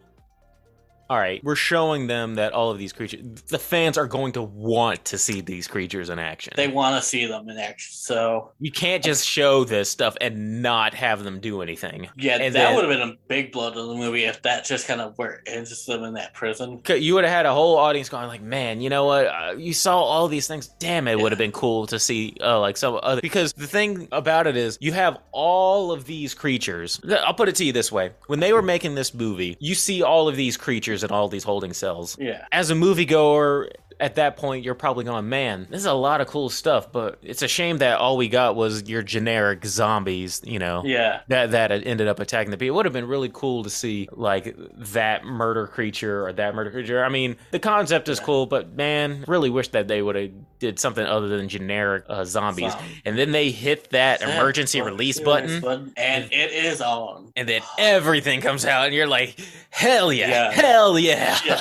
All 1.10 1.16
right, 1.16 1.42
we're 1.42 1.54
showing 1.56 2.06
them 2.06 2.34
that 2.34 2.52
all 2.52 2.70
of 2.70 2.76
these 2.78 2.92
creatures, 2.92 3.20
the 3.48 3.58
fans 3.58 3.96
are 3.96 4.06
going 4.06 4.32
to 4.32 4.42
want 4.42 5.06
to 5.06 5.16
see 5.18 5.40
these 5.40 5.66
creatures 5.66 6.10
in 6.10 6.18
action. 6.18 6.52
They 6.56 6.68
want 6.68 7.02
to 7.02 7.08
see 7.08 7.24
them 7.26 7.48
in 7.48 7.56
action. 7.56 7.94
So 7.94 8.52
you 8.60 8.70
can't 8.70 9.02
just 9.02 9.26
show 9.26 9.64
this 9.64 9.88
stuff 9.88 10.16
and 10.20 10.60
not 10.60 10.92
have 10.92 11.24
them 11.24 11.40
do 11.40 11.62
anything. 11.62 12.08
yeah, 12.18 12.34
And 12.36 12.54
that 12.54 12.58
then- 12.58 12.74
would 12.76 12.84
have 12.84 12.92
been 12.98 13.08
a 13.08 13.16
big 13.26 13.52
blow 13.52 13.70
to 13.70 13.80
the 13.82 13.94
movie 13.94 14.24
if 14.24 14.42
that 14.42 14.66
just 14.66 14.86
kind 14.86 15.00
of 15.00 15.14
where 15.16 15.36
it 15.36 15.42
ends 15.46 15.86
them 15.86 16.04
in 16.04 16.14
that 16.14 16.34
prison. 16.34 16.82
You 16.88 17.14
would 17.14 17.24
have 17.24 17.32
had 17.32 17.46
a 17.46 17.54
whole 17.54 17.76
audience 17.78 18.08
going 18.10 18.26
like, 18.28 18.42
"Man, 18.42 18.80
you 18.80 18.90
know 18.90 19.04
what? 19.06 19.26
Uh, 19.26 19.54
you 19.56 19.72
saw 19.72 19.98
all 19.98 20.28
these 20.28 20.46
things. 20.46 20.68
Damn, 20.78 21.08
it 21.08 21.18
would 21.18 21.32
have 21.32 21.38
been 21.38 21.52
cool 21.52 21.86
to 21.86 21.98
see 21.98 22.36
uh, 22.42 22.60
like 22.60 22.76
some 22.76 22.98
other." 23.02 23.20
Because 23.22 23.52
the 23.54 23.66
thing 23.66 24.08
about 24.12 24.46
it 24.46 24.56
is, 24.56 24.76
you 24.80 24.92
have 24.92 25.18
all 25.32 25.90
of 25.92 26.04
these 26.04 26.34
creatures. 26.34 27.00
I'll 27.24 27.32
put 27.34 27.48
it 27.48 27.54
to 27.56 27.64
you 27.64 27.72
this 27.72 27.90
way: 27.90 28.10
when 28.26 28.40
they 28.40 28.52
were 28.52 28.62
making 28.62 28.94
this 28.94 29.14
movie, 29.14 29.56
you 29.60 29.74
see 29.74 30.02
all 30.02 30.28
of 30.28 30.36
these 30.36 30.56
creatures 30.58 30.97
in 31.04 31.10
all 31.10 31.28
these 31.28 31.44
holding 31.44 31.72
cells. 31.72 32.16
Yeah. 32.18 32.46
As 32.52 32.70
a 32.70 32.74
moviegoer, 32.74 33.70
at 34.00 34.14
that 34.16 34.36
point, 34.36 34.64
you're 34.64 34.74
probably 34.74 35.04
going, 35.04 35.28
"Man, 35.28 35.66
this 35.70 35.80
is 35.80 35.86
a 35.86 35.92
lot 35.92 36.20
of 36.20 36.26
cool 36.28 36.48
stuff." 36.48 36.92
But 36.92 37.18
it's 37.22 37.42
a 37.42 37.48
shame 37.48 37.78
that 37.78 37.98
all 37.98 38.16
we 38.16 38.28
got 38.28 38.54
was 38.56 38.88
your 38.88 39.02
generic 39.02 39.64
zombies. 39.64 40.40
You 40.44 40.58
know 40.58 40.82
Yeah. 40.84 41.20
that 41.28 41.50
that 41.52 41.70
ended 41.72 42.08
up 42.08 42.20
attacking 42.20 42.50
the 42.50 42.56
people. 42.56 42.74
It 42.74 42.76
would 42.76 42.86
have 42.86 42.92
been 42.92 43.08
really 43.08 43.30
cool 43.32 43.64
to 43.64 43.70
see 43.70 44.08
like 44.12 44.54
that 44.92 45.24
murder 45.24 45.66
creature 45.66 46.26
or 46.26 46.32
that 46.32 46.54
murder 46.54 46.70
creature. 46.70 47.04
I 47.04 47.08
mean, 47.08 47.36
the 47.50 47.58
concept 47.58 48.08
is 48.08 48.20
cool, 48.20 48.46
but 48.46 48.74
man, 48.76 49.24
really 49.26 49.50
wish 49.50 49.68
that 49.68 49.88
they 49.88 50.02
would 50.02 50.16
have 50.16 50.30
did 50.58 50.78
something 50.80 51.04
other 51.06 51.28
than 51.28 51.48
generic 51.48 52.04
uh, 52.08 52.24
zombies. 52.24 52.72
Some- 52.72 52.82
And 53.04 53.16
then 53.18 53.30
they 53.32 53.50
hit 53.50 53.90
that 53.90 54.20
That 54.20 54.28
emergency 54.36 54.80
release 54.80 55.20
button. 55.20 55.92
and 55.96 56.24
it 56.32 56.52
is 56.52 56.80
on. 56.80 57.32
And 57.36 57.48
then 57.48 57.62
everything 57.78 58.40
comes 58.40 58.64
out, 58.66 58.86
and 58.86 58.94
you're 58.94 59.06
like, 59.06 59.38
"Hell 59.70 60.12
yeah, 60.12 60.28
Yeah. 60.28 60.50
hell 60.52 60.98
yeah!" 60.98 61.38
Yeah. 61.44 61.60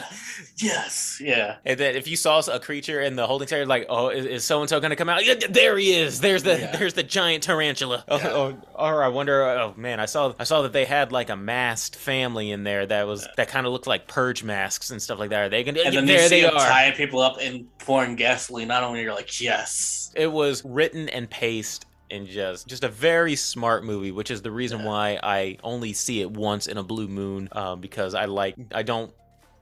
Yes. 0.58 1.20
Yeah. 1.24 1.58
And 1.66 1.80
then 1.80 1.96
if 1.96 2.08
you 2.08 2.16
saw 2.16 2.42
a 2.52 2.60
creature 2.60 3.00
in 3.02 3.16
the 3.16 3.26
holding 3.28 3.52
area, 3.52 3.66
like, 3.66 3.86
"Oh, 3.90 4.10
is 4.10 4.44
so 4.44 4.62
and 4.62 4.70
so 4.70 4.80
going 4.80 4.90
to 4.92 4.96
come 4.96 5.10
out?" 5.10 5.26
Yeah, 5.26 5.36
there 5.50 5.78
he 5.78 5.94
is. 5.94 6.20
There's 6.22 6.44
the 6.44 6.60
Yeah. 6.60 6.76
there's 6.78 6.94
the 6.94 7.04
giant 7.04 7.44
tarantula. 7.44 8.04
Yeah. 8.08 8.20
Oh, 8.32 8.58
oh, 8.76 8.88
or 8.94 9.04
I 9.04 9.08
wonder. 9.08 9.44
Oh 9.44 9.74
man, 9.78 10.00
I 10.00 10.06
saw 10.06 10.34
I 10.40 10.44
saw 10.44 10.62
that 10.64 10.74
they 10.74 10.86
had 10.86 11.12
like 11.12 11.30
a 11.30 11.36
masked 11.36 11.96
family 11.96 12.52
in 12.52 12.64
there 12.64 12.86
that 12.86 13.08
was 13.08 13.28
that 13.38 13.48
kind 13.48 13.66
of 13.66 13.74
looked 13.74 13.88
like 13.88 14.08
purge 14.08 14.44
masks 14.44 14.92
and 14.92 15.02
stuff 15.02 15.20
like 15.20 15.30
that. 15.30 15.42
Are 15.44 15.50
they 15.50 15.64
gonna? 15.64 15.80
And 15.82 15.96
then 15.96 16.06
there 16.06 16.24
you 16.24 16.28
see 16.30 16.42
they 16.42 16.48
them 16.48 16.56
are. 16.58 16.68
tying 16.68 16.94
people 16.94 17.20
up 17.22 17.38
and 17.42 17.68
pouring 17.80 18.16
gasoline. 18.16 18.68
Not 18.68 18.84
only 18.84 19.02
you're 19.02 19.14
like, 19.16 19.40
yes. 19.42 20.12
it 20.16 20.28
was 20.32 20.64
written 20.66 21.10
and 21.10 21.30
paced 21.30 21.86
and 22.10 22.26
just 22.28 22.68
just 22.68 22.84
a 22.86 22.88
very 22.88 23.36
smart 23.36 23.84
movie 23.84 24.14
which 24.14 24.32
is 24.32 24.42
the 24.42 24.50
reason 24.50 24.80
Yeah. 24.80 24.86
why 24.86 25.20
i 25.22 25.58
only 25.62 25.92
see 25.92 26.22
it 26.22 26.32
once 26.32 26.68
in 26.68 26.78
a 26.78 26.84
blue 26.84 27.10
moon 27.10 27.50
um, 27.52 27.82
because 27.82 28.14
i 28.14 28.24
like 28.24 28.56
i 28.74 28.82
don't 28.82 29.12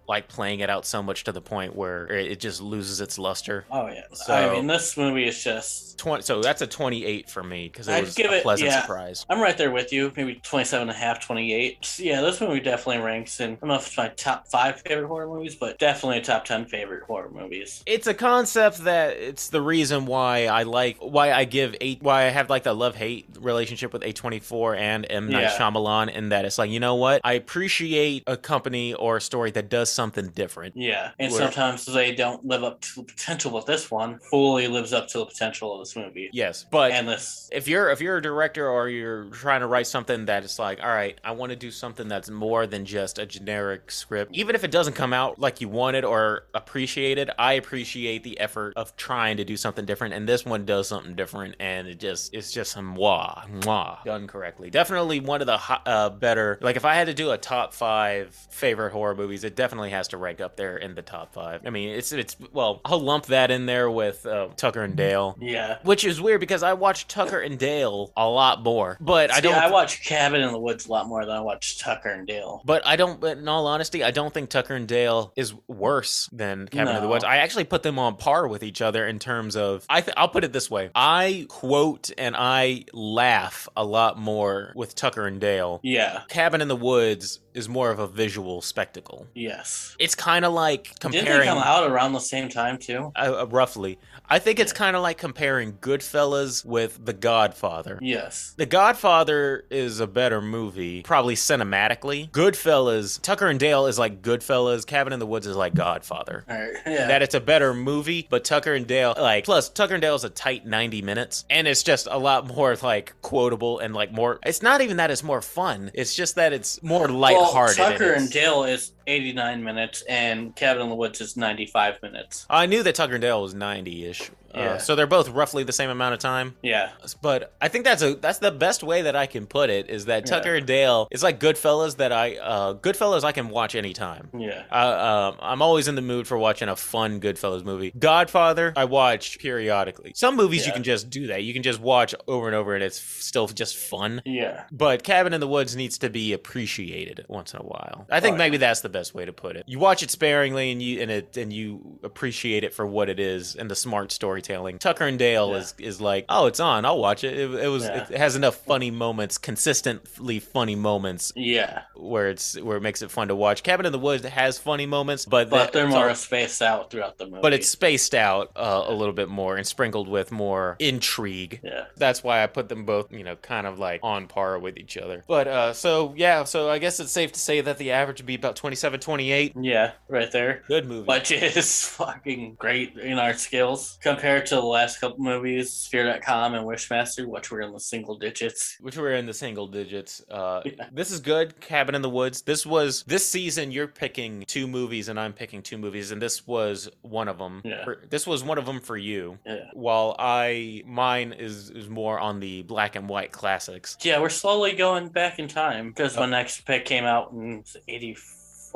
like 0.08 0.28
playing 0.28 0.60
it 0.60 0.70
out 0.70 0.86
so 0.86 1.01
much 1.01 1.24
to 1.26 1.32
the 1.32 1.41
point 1.41 1.76
where 1.76 2.08
it 2.08 2.39
just 2.39 2.62
loses 2.62 3.01
its 3.01 3.18
luster 3.18 3.66
Oh 3.72 3.88
yeah. 3.88 4.01
So- 4.14 4.34
I 4.34 4.53
mean, 4.53 4.68
this 4.68 4.97
movie 4.97 5.28
is 5.28 5.43
just. 5.43 5.97
20, 5.97 6.24
so 6.24 6.41
that's 6.41 6.62
a 6.62 6.68
28 6.68 7.30
for 7.30 7.41
me 7.41 7.70
because 7.72 7.88
it 7.88 7.93
I'd 7.93 8.03
was 8.03 8.16
give 8.16 8.30
a 8.32 8.36
it- 8.38 8.43
pleasant 8.43 8.70
yeah. 8.70 8.82
surprise 8.82 9.26
I'm 9.30 9.39
right 9.39 9.58
there 9.58 9.72
with 9.72 9.93
you. 9.93 10.12
Maybe 10.16 10.36
27 10.43 10.82
and 10.89 10.91
a 10.91 10.93
half, 10.93 11.26
28. 11.26 11.99
Yeah, 11.99 12.22
this 12.22 12.41
movie 12.41 12.60
definitely 12.60 13.03
ranks 13.03 13.39
in. 13.39 13.51
I 13.51 13.56
don't 13.56 13.70
know 13.70 13.76
if 13.76 13.88
it's 13.88 13.97
my 13.97 14.10
top 14.10 14.47
five 14.47 14.82
favorite 14.82 15.08
horror 15.08 15.28
movies, 15.28 15.56
but 15.56 15.80
definitely 15.80 16.18
a 16.20 16.22
top 16.22 16.45
10 16.45 16.66
favorite 16.66 17.03
horror 17.03 17.30
movies. 17.30 17.82
it's 17.86 18.08
a 18.08 18.14
concept 18.14 18.80
that 18.84 19.16
it's 19.18 19.49
the 19.49 19.62
reason 19.62 20.06
why 20.06 20.47
I 20.47 20.64
like 20.64 20.97
why 20.99 21.32
I 21.32 21.45
give 21.45 21.76
eight 21.82 22.01
why 22.03 22.24
I 22.26 22.30
have 22.30 22.49
like 22.49 22.64
the 22.64 22.74
love 22.74 22.95
hate 22.95 23.26
relationship 23.39 23.93
with 23.93 24.01
A24 24.03 24.78
and 24.78 25.06
M 25.10 25.30
Night 25.30 25.41
Yeah. 25.43 25.58
Shyamalan 25.58 26.12
in 26.14 26.30
that 26.30 26.45
it's 26.45 26.58
like 26.58 26.70
you 26.70 26.80
know 26.80 26.95
what 26.95 27.22
I 27.24 27.34
appreciate 27.34 28.24
a 28.28 28.38
company 28.38 28.93
or 28.93 29.18
a 29.18 29.22
story 29.22 29.51
that 29.51 29.70
does 29.70 29.89
something 29.96 30.28
different 30.28 30.76
Yeah, 30.78 31.12
and 31.20 31.32
Where- 31.32 31.41
sometimes 31.41 31.86
they 31.86 32.14
don't 32.14 32.46
live 32.46 32.64
up 32.64 32.82
to 32.82 32.96
the 32.98 33.04
potential, 33.04 33.52
but 33.52 33.66
this 33.66 33.89
one 33.89 34.20
fully 34.30 34.68
lives 34.68 34.93
up 34.93 35.08
to 35.10 35.20
the 35.20 35.26
potential 35.26 35.74
of 35.74 35.80
this 35.80 35.96
movie. 35.96 36.30
yes 36.34 36.66
but 36.70 36.91
and 36.91 37.08
this, 37.08 37.50
if 37.52 37.68
you're 37.68 37.89
if 37.89 38.02
you're 38.02 38.18
a 38.18 38.22
director 38.22 38.68
or 38.70 38.89
you're 38.89 39.26
trying 39.26 39.62
to 39.62 39.68
write 39.68 39.88
something 39.88 40.26
that 40.26 40.43
is 40.43 40.60
like 40.60 40.80
all 40.84 40.89
right 40.89 41.20
i 41.24 41.32
want 41.32 41.50
to 41.52 41.56
do 41.56 41.72
something 41.72 42.08
that's 42.08 42.30
more 42.30 42.68
than 42.68 42.86
just 42.86 43.18
a 43.20 43.26
generic 43.26 43.89
script 43.89 44.36
even 44.36 44.54
if 44.56 44.64
it 44.64 44.72
doesn't 44.72 44.93
come 44.93 45.14
out 45.14 45.39
like 45.39 45.62
you 45.62 45.70
wanted 45.70 46.04
or 46.04 46.43
appreciated 46.54 47.30
i 47.39 47.54
appreciate 47.54 48.24
the 48.24 48.39
effort 48.39 48.74
of 48.76 48.96
trying 48.98 49.38
to 49.38 49.46
do 49.46 49.56
something 49.56 49.86
different 49.86 50.14
and 50.14 50.28
this 50.28 50.43
one 50.46 50.66
does 50.66 50.88
something 50.89 51.16
different 51.16 51.56
and 51.60 51.88
it 51.88 52.00
just 52.00 52.34
it's 52.34 52.52
just 52.52 52.72
some 52.72 52.96
mwah 52.98 53.48
mwah 53.62 54.04
done 54.04 54.28
correctly 54.28 54.70
definitely 54.70 55.20
one 55.20 55.41
of 55.41 55.48
the 55.48 55.60
uh, 55.86 56.10
better 56.10 56.58
like 56.62 56.76
if 56.76 56.84
i 56.86 56.96
had 56.96 57.08
to 57.08 57.14
do 57.14 57.32
a 57.32 57.38
top 57.38 57.74
five 57.74 58.34
favorite 58.50 58.91
horror 58.91 59.16
movies 59.16 59.43
it 59.43 59.56
definitely 59.56 59.84
has 59.89 60.09
to 60.09 60.17
rank 60.17 60.41
up 60.41 60.55
there 60.55 60.77
in 60.77 60.95
the 60.95 61.01
top 61.01 61.33
five 61.33 61.61
i 61.65 61.69
mean 61.69 61.89
it's 61.89 62.11
it's 62.11 62.36
well 62.51 62.81
i'll 62.86 62.99
lump 62.99 63.25
that 63.27 63.51
in 63.51 63.65
there 63.65 63.89
with 63.89 64.25
uh, 64.25 64.47
tucker 64.55 64.83
and 64.83 64.95
dale 64.95 65.38
yeah. 65.39 65.77
which 65.83 66.03
is 66.03 66.21
weird 66.21 66.39
because 66.39 66.63
I 66.63 66.73
watch 66.73 67.07
Tucker 67.07 67.39
and 67.39 67.57
Dale 67.57 68.11
a 68.17 68.27
lot 68.27 68.63
more, 68.63 68.97
but 68.99 69.31
I 69.31 69.39
don't. 69.39 69.55
I 69.55 69.71
watch 69.71 70.03
Cabin 70.03 70.41
in 70.41 70.51
the 70.51 70.59
Woods 70.59 70.88
a 70.88 70.91
lot 70.91 71.07
more 71.07 71.25
than 71.25 71.36
I 71.36 71.39
watch 71.41 71.79
Tucker 71.79 72.09
and 72.09 72.27
Dale. 72.27 72.61
but 72.65 72.86
I 72.86 72.95
don't. 72.95 73.19
But 73.19 73.38
in 73.38 73.47
all 73.47 73.67
honesty, 73.67 74.03
I 74.03 74.11
don't 74.11 74.33
think 74.33 74.49
Tucker 74.49 74.75
and 74.75 74.88
Dale 74.88 75.31
is 75.36 75.53
worse 75.67 76.29
than 76.31 76.67
Cabin 76.67 76.95
in 76.95 77.01
the 77.01 77.07
Woods. 77.07 77.23
I 77.23 77.38
actually 77.38 77.65
put 77.65 77.83
them 77.83 77.99
on 77.99 78.17
par 78.17 78.47
with 78.47 78.63
each 78.63 78.81
other 78.81 79.07
in 79.07 79.19
terms 79.19 79.55
of. 79.55 79.86
I. 79.89 80.01
Th- 80.01 80.15
I'll 80.17 80.27
put 80.27 80.43
it 80.43 80.53
this 80.53 80.69
way: 80.69 80.89
I 80.93 81.45
quote 81.49 82.11
and 82.17 82.36
I 82.38 82.86
laugh 82.93 83.69
a 83.75 83.83
lot 83.83 84.17
more 84.17 84.73
with 84.75 84.95
Tucker 84.95 85.25
and 85.25 85.39
Dale. 85.39 85.79
Yeah. 85.83 86.21
Cabin 86.27 86.61
in 86.61 86.67
the 86.67 86.75
Woods 86.75 87.39
is 87.56 87.68
more 87.70 87.89
of 87.91 87.99
a 87.99 88.08
visual 88.08 88.62
spectacle. 88.62 89.28
Yes. 89.34 89.95
It's 89.99 90.16
kind 90.16 90.45
of 90.45 90.53
like 90.53 90.99
Didn't 90.99 91.12
they 91.14 91.20
comparing 91.20 91.47
come 91.49 91.58
out 91.60 91.89
around 91.89 92.14
the 92.14 92.20
same 92.20 92.49
time 92.49 92.78
too? 92.78 93.12
uh, 93.16 93.41
uh, 93.41 93.45
roughly. 93.47 93.97
I 94.28 94.39
think 94.39 94.60
it's 94.60 94.74
kind 94.74 94.95
of 94.95 95.03
like 95.03 95.18
comparing 95.20 95.74
Goodfellas 95.74 96.66
with 96.66 97.03
The 97.06 97.14
Godfather. 97.14 97.99
Yes. 98.01 98.53
The 98.58 98.66
Godfather 98.66 99.66
is 99.70 99.99
a 99.99 100.08
better 100.08 100.41
movie, 100.41 101.03
probably 101.03 101.36
cinematically. 101.36 102.30
Goodfellas, 102.32 103.22
Tucker 103.22 103.47
and 103.47 103.60
Dale 103.60 103.86
is 103.88 103.99
like 103.99 104.22
Goodfellas. 104.22 104.86
Cabin 104.86 105.14
in 105.14 105.20
the 105.20 105.28
Woods 105.28 105.45
is 105.47 105.56
like 105.56 105.74
Godfather. 105.74 106.43
All 106.49 106.56
right. 106.58 106.74
Yeah. 106.86 107.08
That 107.08 107.22
it's 107.24 107.36
a 107.36 107.39
better 107.41 107.74
movie, 107.74 108.28
but 108.30 108.43
Tucker 108.43 108.74
and 108.74 108.86
Dale, 108.88 109.16
like, 109.18 109.43
plus 109.45 109.70
Tucker 109.70 109.95
and 109.95 110.01
Dale 110.01 110.16
is 110.16 110.24
a 110.24 110.30
tight 110.30 110.66
90 110.66 111.01
minutes, 111.01 111.43
and 111.49 111.68
it's 111.68 111.84
just 111.84 112.08
a 112.10 112.18
lot 112.18 112.47
more, 112.47 112.76
like, 112.82 113.14
quotable 113.22 113.80
and, 113.80 113.93
like, 113.93 114.12
more. 114.14 114.39
It's 114.45 114.62
not 114.62 114.82
even 114.82 114.97
that 114.97 115.10
it's 115.12 115.24
more 115.24 115.41
fun, 115.41 115.91
it's 115.93 116.14
just 116.16 116.36
that 116.36 116.53
it's 116.53 116.82
more. 116.84 117.08
Well, 117.08 117.45
in 117.50 117.76
Tucker 117.76 118.14
its- 118.14 118.22
and 118.24 118.32
Dale 118.32 118.64
is 118.64 118.91
89 119.08 119.64
minutes, 119.64 120.04
and 120.10 120.56
Cabin 120.56 120.84
in 120.84 120.89
the 120.89 120.96
Woods 120.96 121.22
is 121.22 121.36
95 121.38 122.02
minutes. 122.02 122.46
I 122.50 122.66
knew 122.66 122.84
that 122.84 122.96
Tucker 122.96 123.14
and 123.16 123.22
Dale 123.22 123.41
was 123.41 123.54
90 123.54 124.06
ish. 124.06 124.32
Yeah. 124.56 124.74
Uh, 124.74 124.78
so 124.78 124.95
they're 124.95 125.08
both 125.08 125.30
roughly 125.30 125.64
the 125.64 125.74
same 125.74 125.89
amount 125.89 126.14
of 126.14 126.20
time. 126.20 126.56
Yeah. 126.62 126.89
But 127.22 127.53
I 127.62 127.68
think 127.68 127.86
that's 127.86 128.01
a 128.01 128.16
that's 128.16 128.39
the 128.39 128.51
best 128.51 128.84
way 128.84 129.01
that 129.03 129.16
I 129.16 129.26
can 129.26 129.45
put 129.47 129.70
it 129.70 129.89
is 129.89 130.06
that 130.06 130.24
Yeah. 130.28 130.36
Tucker 130.38 130.56
and 130.56 130.66
Dale 130.66 131.08
is 131.12 131.22
like 131.24 131.39
Goodfellas 131.39 131.97
that 131.97 132.12
I 132.12 132.36
uh 132.38 132.74
Goodfellas 132.76 133.24
I 133.24 133.32
can 133.32 133.49
watch 133.49 133.76
anytime. 133.76 134.30
Yeah. 134.38 134.64
Uh, 134.72 135.32
um, 135.34 135.38
I'm 135.41 135.62
always 135.62 135.88
in 135.88 135.95
the 135.95 136.01
mood 136.01 136.28
for 136.28 136.38
watching 136.38 136.70
a 136.70 136.76
fun 136.76 137.20
Goodfellas 137.20 137.64
movie. 137.66 137.91
Godfather, 137.97 138.74
I 138.76 138.86
watch 138.86 139.39
periodically. 139.39 140.14
Some 140.16 140.36
movies 140.36 140.66
you 140.66 140.74
can 140.74 140.84
just 140.84 141.10
do 141.10 141.28
that. 141.28 141.43
You 141.43 141.53
can 141.53 141.64
just 141.64 141.80
watch 141.80 142.14
over 142.28 142.47
and 142.47 142.56
over, 142.56 142.74
and 142.76 142.84
it's 142.84 142.99
still 142.99 143.47
just 143.47 143.76
fun. 143.76 144.22
Yeah. 144.26 144.64
But 144.72 145.03
Cabin 145.03 145.34
in 145.34 145.39
the 145.41 145.47
Woods 145.47 145.76
needs 145.76 145.97
to 145.99 146.10
be 146.10 146.34
appreciated 146.34 147.26
once 147.28 147.53
in 147.53 147.60
a 147.60 147.64
while. 147.64 148.08
I 148.10 148.20
think 148.20 148.34
Oh, 148.34 148.36
yeah. 148.36 148.43
maybe 148.45 148.58
that's 148.58 148.82
the 148.82 148.89
best 148.89 149.14
way 149.14 149.26
to 149.26 149.34
put 149.34 149.56
it. 149.56 149.64
You 149.68 149.80
watch 149.80 150.01
it 150.03 150.10
sparingly, 150.12 150.72
and 150.72 150.82
you 150.82 151.01
and 151.01 151.12
it 151.12 151.38
and 151.38 151.51
you 151.53 151.99
appreciate 152.03 152.64
it 152.64 152.74
for 152.74 152.86
what 152.86 153.10
it 153.10 153.20
is 153.20 153.56
and 153.56 153.70
the 153.70 153.76
smart 153.76 154.12
storytelling. 154.46 154.80
Tucker 154.80 155.06
and 155.06 155.20
Dale 155.20 155.50
Yeah. 155.52 155.58
is 155.58 155.74
is 155.80 156.02
like, 156.02 156.26
oh, 156.30 156.46
it's 156.48 156.60
on. 156.60 156.86
I'll 156.86 157.00
watch 157.00 157.24
it. 157.24 157.38
It, 157.38 157.52
it 157.54 157.68
was. 157.68 157.84
Yeah. 157.84 158.08
It 158.10 158.18
has 158.18 158.36
enough 158.36 158.56
funny 158.56 158.91
moments, 158.91 159.38
consistently 159.38 160.39
funny 160.39 160.76
moments 160.76 161.32
Yeah. 161.36 161.82
where 161.96 162.30
it's 162.30 162.60
where 162.62 162.78
it 162.78 162.82
makes 162.82 163.02
it 163.02 163.12
fun 163.12 163.28
to 163.30 163.36
watch. 163.36 163.64
Cabin 163.64 163.86
in 163.86 163.91
the 163.91 164.00
Woods 164.00 164.26
has 164.26 164.58
funny 164.58 164.86
moments, 164.86 165.26
but 165.26 165.50
But 165.50 165.58
that- 165.58 165.74
they're 165.74 165.88
more 165.88 166.10
all- 166.10 166.16
spaced 166.16 166.62
out 166.62 166.91
throughout 166.91 167.18
the 167.18 167.26
movie. 167.26 167.39
but 167.41 167.54
it's 167.54 167.68
spaced 167.68 168.14
out 168.16 168.52
uh, 168.56 168.84
a 168.88 168.93
little 168.93 169.14
bit 169.14 169.30
more 169.30 169.56
and 169.58 169.66
sprinkled 169.66 170.08
with 170.08 170.32
more 170.32 170.76
intrigue. 170.80 171.60
Yeah. 171.64 171.86
That's 171.98 172.24
why 172.24 172.43
I 172.43 172.48
put 172.48 172.70
them 172.70 172.86
both, 172.86 173.12
you 173.12 173.24
know, 173.24 173.36
kind 173.36 173.68
of 173.68 173.80
like 173.80 174.00
on 174.04 174.28
par 174.28 174.60
with 174.60 174.78
each 174.78 174.98
other. 174.98 175.24
But 175.28 175.48
uh 175.48 175.74
so 175.74 176.14
yeah, 176.16 176.43
so 176.43 176.70
I 176.70 176.78
guess 176.80 177.00
it's 177.00 177.12
safe 177.12 177.32
to 177.34 177.39
say 177.39 177.62
that 177.62 177.78
the 177.78 177.91
average 177.91 178.20
would 178.20 178.26
be 178.28 178.36
about 178.36 178.56
27 178.56 179.00
28. 179.00 179.54
Yeah. 179.60 179.91
Right 180.08 180.32
there. 180.32 180.62
Good 180.68 180.86
movie. 180.88 181.08
Which 181.08 181.32
is 181.32 181.84
fucking 181.88 182.56
great 182.60 182.98
in 182.98 183.18
our 183.20 183.34
skills 183.34 183.98
compared 184.02 184.34
to 184.41 184.55
the 184.55 184.61
last 184.61 184.99
couple 184.99 185.19
movies, 185.23 185.88
FeardotCom 185.91 186.55
and 186.57 186.65
Wishmaster, 186.65 187.25
which 187.27 187.51
were 187.51 187.61
in 187.61 187.71
the 187.73 187.79
single 187.79 188.15
digits. 188.17 188.77
which 188.79 188.97
were 188.97 189.13
in 189.13 189.25
the 189.25 189.33
single 189.33 189.67
digits. 189.67 190.23
Uh, 190.29 190.61
Yeah. 190.65 190.88
This 190.91 191.11
is 191.11 191.19
good. 191.19 191.59
Cabin 191.61 191.95
in 191.95 192.01
the 192.01 192.09
Woods. 192.09 192.41
This 192.41 192.65
was 192.65 193.03
this 193.07 193.27
season. 193.27 193.71
You're 193.71 193.88
picking 193.88 194.43
two 194.47 194.67
movies, 194.67 195.09
and 195.09 195.19
I'm 195.19 195.33
picking 195.33 195.61
two 195.61 195.77
movies, 195.77 196.11
and 196.11 196.21
this 196.21 196.45
was 196.47 196.89
one 197.01 197.27
of 197.27 197.38
them. 197.38 197.61
Yeah. 197.65 197.86
this 198.09 198.25
was 198.27 198.43
one 198.43 198.57
of 198.57 198.65
them 198.65 198.79
for 198.79 198.97
you. 198.97 199.38
Yeah. 199.45 199.65
While 199.73 200.15
I 200.19 200.83
mine 200.86 201.33
is 201.33 201.69
is 201.71 201.89
more 201.89 202.19
on 202.19 202.39
the 202.39 202.63
black 202.63 202.95
and 202.95 203.07
white 203.09 203.31
classics. 203.31 203.97
Yeah, 204.03 204.19
we're 204.19 204.29
slowly 204.29 204.73
going 204.73 205.09
back 205.09 205.39
in 205.39 205.47
time 205.47 205.89
because 205.89 206.17
Oh. 206.17 206.21
my 206.21 206.25
next 206.27 206.61
pick 206.65 206.86
came 206.86 207.03
out 207.05 207.31
in 207.31 207.63
84, 207.88 208.23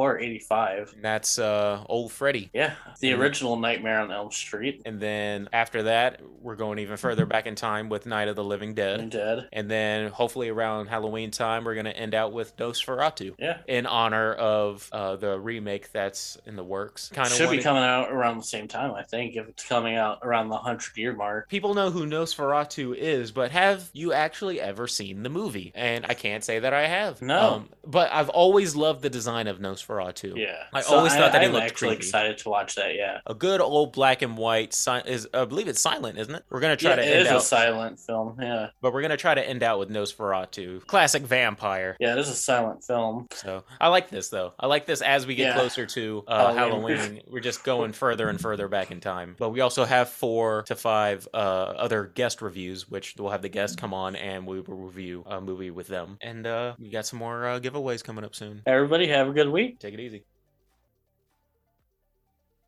85. 0.08 0.94
And 0.96 1.04
that's 1.04 1.38
uh, 1.38 1.84
Old 1.90 2.12
Freddy. 2.12 2.50
Yeah, 2.54 2.74
the 3.02 3.14
original 3.14 3.58
Nightmare 3.58 4.00
on 4.00 4.12
Elm 4.12 4.32
Street. 4.32 4.82
And 4.86 5.00
then 5.00 5.50
after 5.52 5.84
that, 5.84 6.22
we're 6.42 6.56
going 6.56 6.80
even 6.80 6.96
further 6.98 7.26
back 7.26 7.46
in 7.48 7.56
time 7.56 7.90
with 7.90 8.06
Night 8.06 8.28
of 8.30 8.36
the 8.38 8.44
Living 8.44 8.74
Dead. 8.74 9.00
And 9.00 9.12
Dead. 9.12 9.50
And 9.52 9.70
then 9.70 10.10
hopefully 10.12 10.48
around 10.50 10.88
Halloween 10.88 11.32
time, 11.32 11.66
we're 11.66 11.74
going 11.74 11.86
to 11.86 11.96
end 11.98 12.14
out 12.16 12.32
with 12.32 12.56
Nosferatu 12.56 13.36
Yeah. 13.38 13.58
in 13.68 13.86
honor 13.86 14.34
of 14.34 14.88
uh, 14.94 15.18
the 15.18 15.38
remake 15.40 15.92
that's 15.92 16.38
in 16.46 16.56
the 16.56 16.64
works. 16.64 17.10
Kind 17.10 17.28
of 17.28 17.34
Should 17.34 17.50
be 17.50 17.60
coming 17.60 17.84
out 17.84 18.12
around 18.12 18.38
the 18.38 18.44
same 18.44 18.68
time, 18.70 18.94
I 18.94 19.04
think, 19.04 19.36
if 19.36 19.48
it's 19.50 19.66
coming 19.68 19.96
out 19.98 20.20
around 20.24 20.48
the 20.48 20.56
100 20.56 20.96
year 20.98 21.14
mark. 21.14 21.50
People 21.50 21.74
know 21.74 21.90
who 21.92 22.06
Nosferatu 22.06 22.96
is, 22.96 23.32
but 23.32 23.52
have 23.52 23.90
you 23.94 24.14
actually 24.14 24.62
ever 24.62 24.88
seen 24.88 25.24
the 25.24 25.30
movie? 25.30 25.72
And 25.76 26.06
I 26.08 26.14
can't 26.14 26.44
say 26.44 26.60
that 26.60 26.74
I 26.74 26.88
have. 26.88 27.22
Um, 27.22 27.28
No. 27.28 27.64
but 27.86 28.12
I've 28.14 28.30
always 28.30 28.76
loved 28.76 29.02
the 29.02 29.10
design 29.10 29.48
of 29.48 29.60
Nosferatu. 29.60 29.89
Yeah. 29.90 30.64
I 30.74 30.82
always 30.84 31.14
thought 31.16 31.32
that 31.34 31.42
he 31.42 31.48
I'm 31.48 31.54
looked 31.54 31.66
actually 31.66 31.90
creepy. 31.96 32.06
excited 32.08 32.38
to 32.40 32.50
watch 32.50 32.76
that, 32.76 32.96
yeah. 32.96 33.20
A 33.26 33.34
good 33.34 33.62
old 33.62 33.94
black 33.94 34.22
and 34.22 34.38
white 34.38 34.74
si- 34.74 35.02
is 35.06 35.28
I 35.34 35.46
believe 35.46 35.68
it's 35.68 35.82
silent, 35.82 36.18
isn't 36.20 36.34
it? 36.34 36.44
We're 36.50 36.60
gonna 36.60 36.76
try 36.76 36.92
yeah 36.92 36.96
to 36.98 37.02
it 37.04 37.12
end 37.12 37.22
is 37.22 37.28
out, 37.28 37.38
a 37.38 37.42
silent 37.42 38.00
film, 38.00 38.38
yeah. 38.42 38.70
but 38.82 38.94
we're 38.94 39.02
gonna 39.02 39.18
try 39.18 39.34
to 39.34 39.48
end 39.48 39.64
out 39.64 39.80
with 39.80 39.90
Nosferatu, 39.90 40.86
classic 40.88 41.24
vampire. 41.24 41.96
Yeah, 42.00 42.14
it 42.14 42.20
is 42.20 42.30
a 42.30 42.36
silent 42.36 42.84
film. 42.84 43.28
So 43.34 43.64
I 43.80 43.88
like 43.88 44.10
this 44.10 44.30
though. 44.30 44.54
I 44.60 44.68
like 44.68 44.86
this 44.86 45.02
as 45.02 45.26
we 45.26 45.36
get 45.36 45.48
Yeah. 45.50 45.54
closer 45.56 45.86
to 45.86 46.24
uh, 46.28 46.54
Halloween. 46.54 46.98
Halloween. 46.98 47.22
We're 47.28 47.40
just 47.40 47.64
going 47.64 47.94
further 47.94 48.30
and 48.30 48.40
further 48.40 48.68
back 48.68 48.92
in 48.92 49.00
time. 49.00 49.36
But 49.40 49.50
we 49.50 49.62
also 49.62 49.86
have 49.86 50.10
four 50.10 50.64
to 50.64 50.76
five 50.76 51.28
uh, 51.34 51.38
other 51.38 52.06
guest 52.06 52.42
reviews, 52.42 52.90
which 52.90 53.16
we'll 53.18 53.32
have 53.32 53.42
the 53.42 53.50
guests 53.50 53.76
come 53.76 53.94
on 53.94 54.16
and 54.16 54.46
we 54.46 54.60
will 54.62 54.76
review 54.76 55.24
a 55.28 55.40
movie 55.42 55.72
with 55.72 55.88
them. 55.88 56.18
And 56.22 56.46
uh, 56.46 56.76
we 56.80 56.90
got 56.90 57.06
some 57.06 57.20
more 57.20 57.48
uh, 57.48 57.60
giveaways 57.60 58.04
coming 58.04 58.24
up 58.24 58.36
soon. 58.36 58.62
Everybody 58.66 59.08
have 59.08 59.28
a 59.28 59.32
good 59.32 59.50
week. 59.50 59.69
Take 59.80 59.94
it 59.94 60.00
easy. 60.00 60.24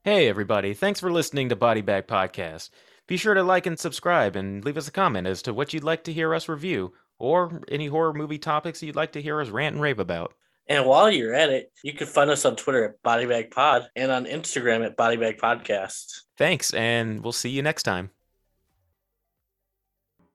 Hey 0.03 0.27
everybody, 0.27 0.73
thanks 0.73 0.99
for 0.99 1.11
listening 1.11 1.49
to 1.49 1.55
Body 1.55 1.81
Bag 1.81 2.07
Podcast. 2.07 2.71
Be 3.05 3.17
sure 3.17 3.35
to 3.35 3.43
like 3.43 3.67
and 3.67 3.77
subscribe 3.79 4.35
and 4.35 4.65
leave 4.65 4.77
us 4.77 4.87
a 4.87 4.91
comment 4.91 5.27
as 5.27 5.43
to 5.43 5.53
what 5.53 5.73
you'd 5.73 5.83
like 5.83 6.03
to 6.05 6.13
hear 6.13 6.33
us 6.33 6.49
review 6.49 6.93
or 7.19 7.61
any 7.69 7.87
horror 7.87 8.13
movie 8.13 8.39
topics 8.39 8.81
you'd 8.81 8.95
like 8.95 9.11
to 9.11 9.21
hear 9.21 9.39
us 9.39 9.49
rant 9.49 9.75
and 9.75 9.81
rave 9.81 9.99
about. 9.99 10.33
And 10.67 10.85
while 10.85 11.11
you're 11.11 11.35
at 11.35 11.49
it, 11.49 11.71
you 11.83 11.93
can 11.93 12.07
find 12.07 12.29
us 12.29 12.45
on 12.45 12.55
Twitter 12.55 12.85
at 12.85 13.03
Bodybag 13.03 13.51
Pod 13.51 13.89
and 13.95 14.11
on 14.11 14.25
Instagram 14.25 14.85
at 14.85 14.97
Bodybag 14.97 15.39
Podcast. 15.39 16.21
Thanks, 16.37 16.73
and 16.73 17.21
we'll 17.21 17.33
see 17.33 17.49
you 17.49 17.61
next 17.61 17.83
time. 17.83 18.09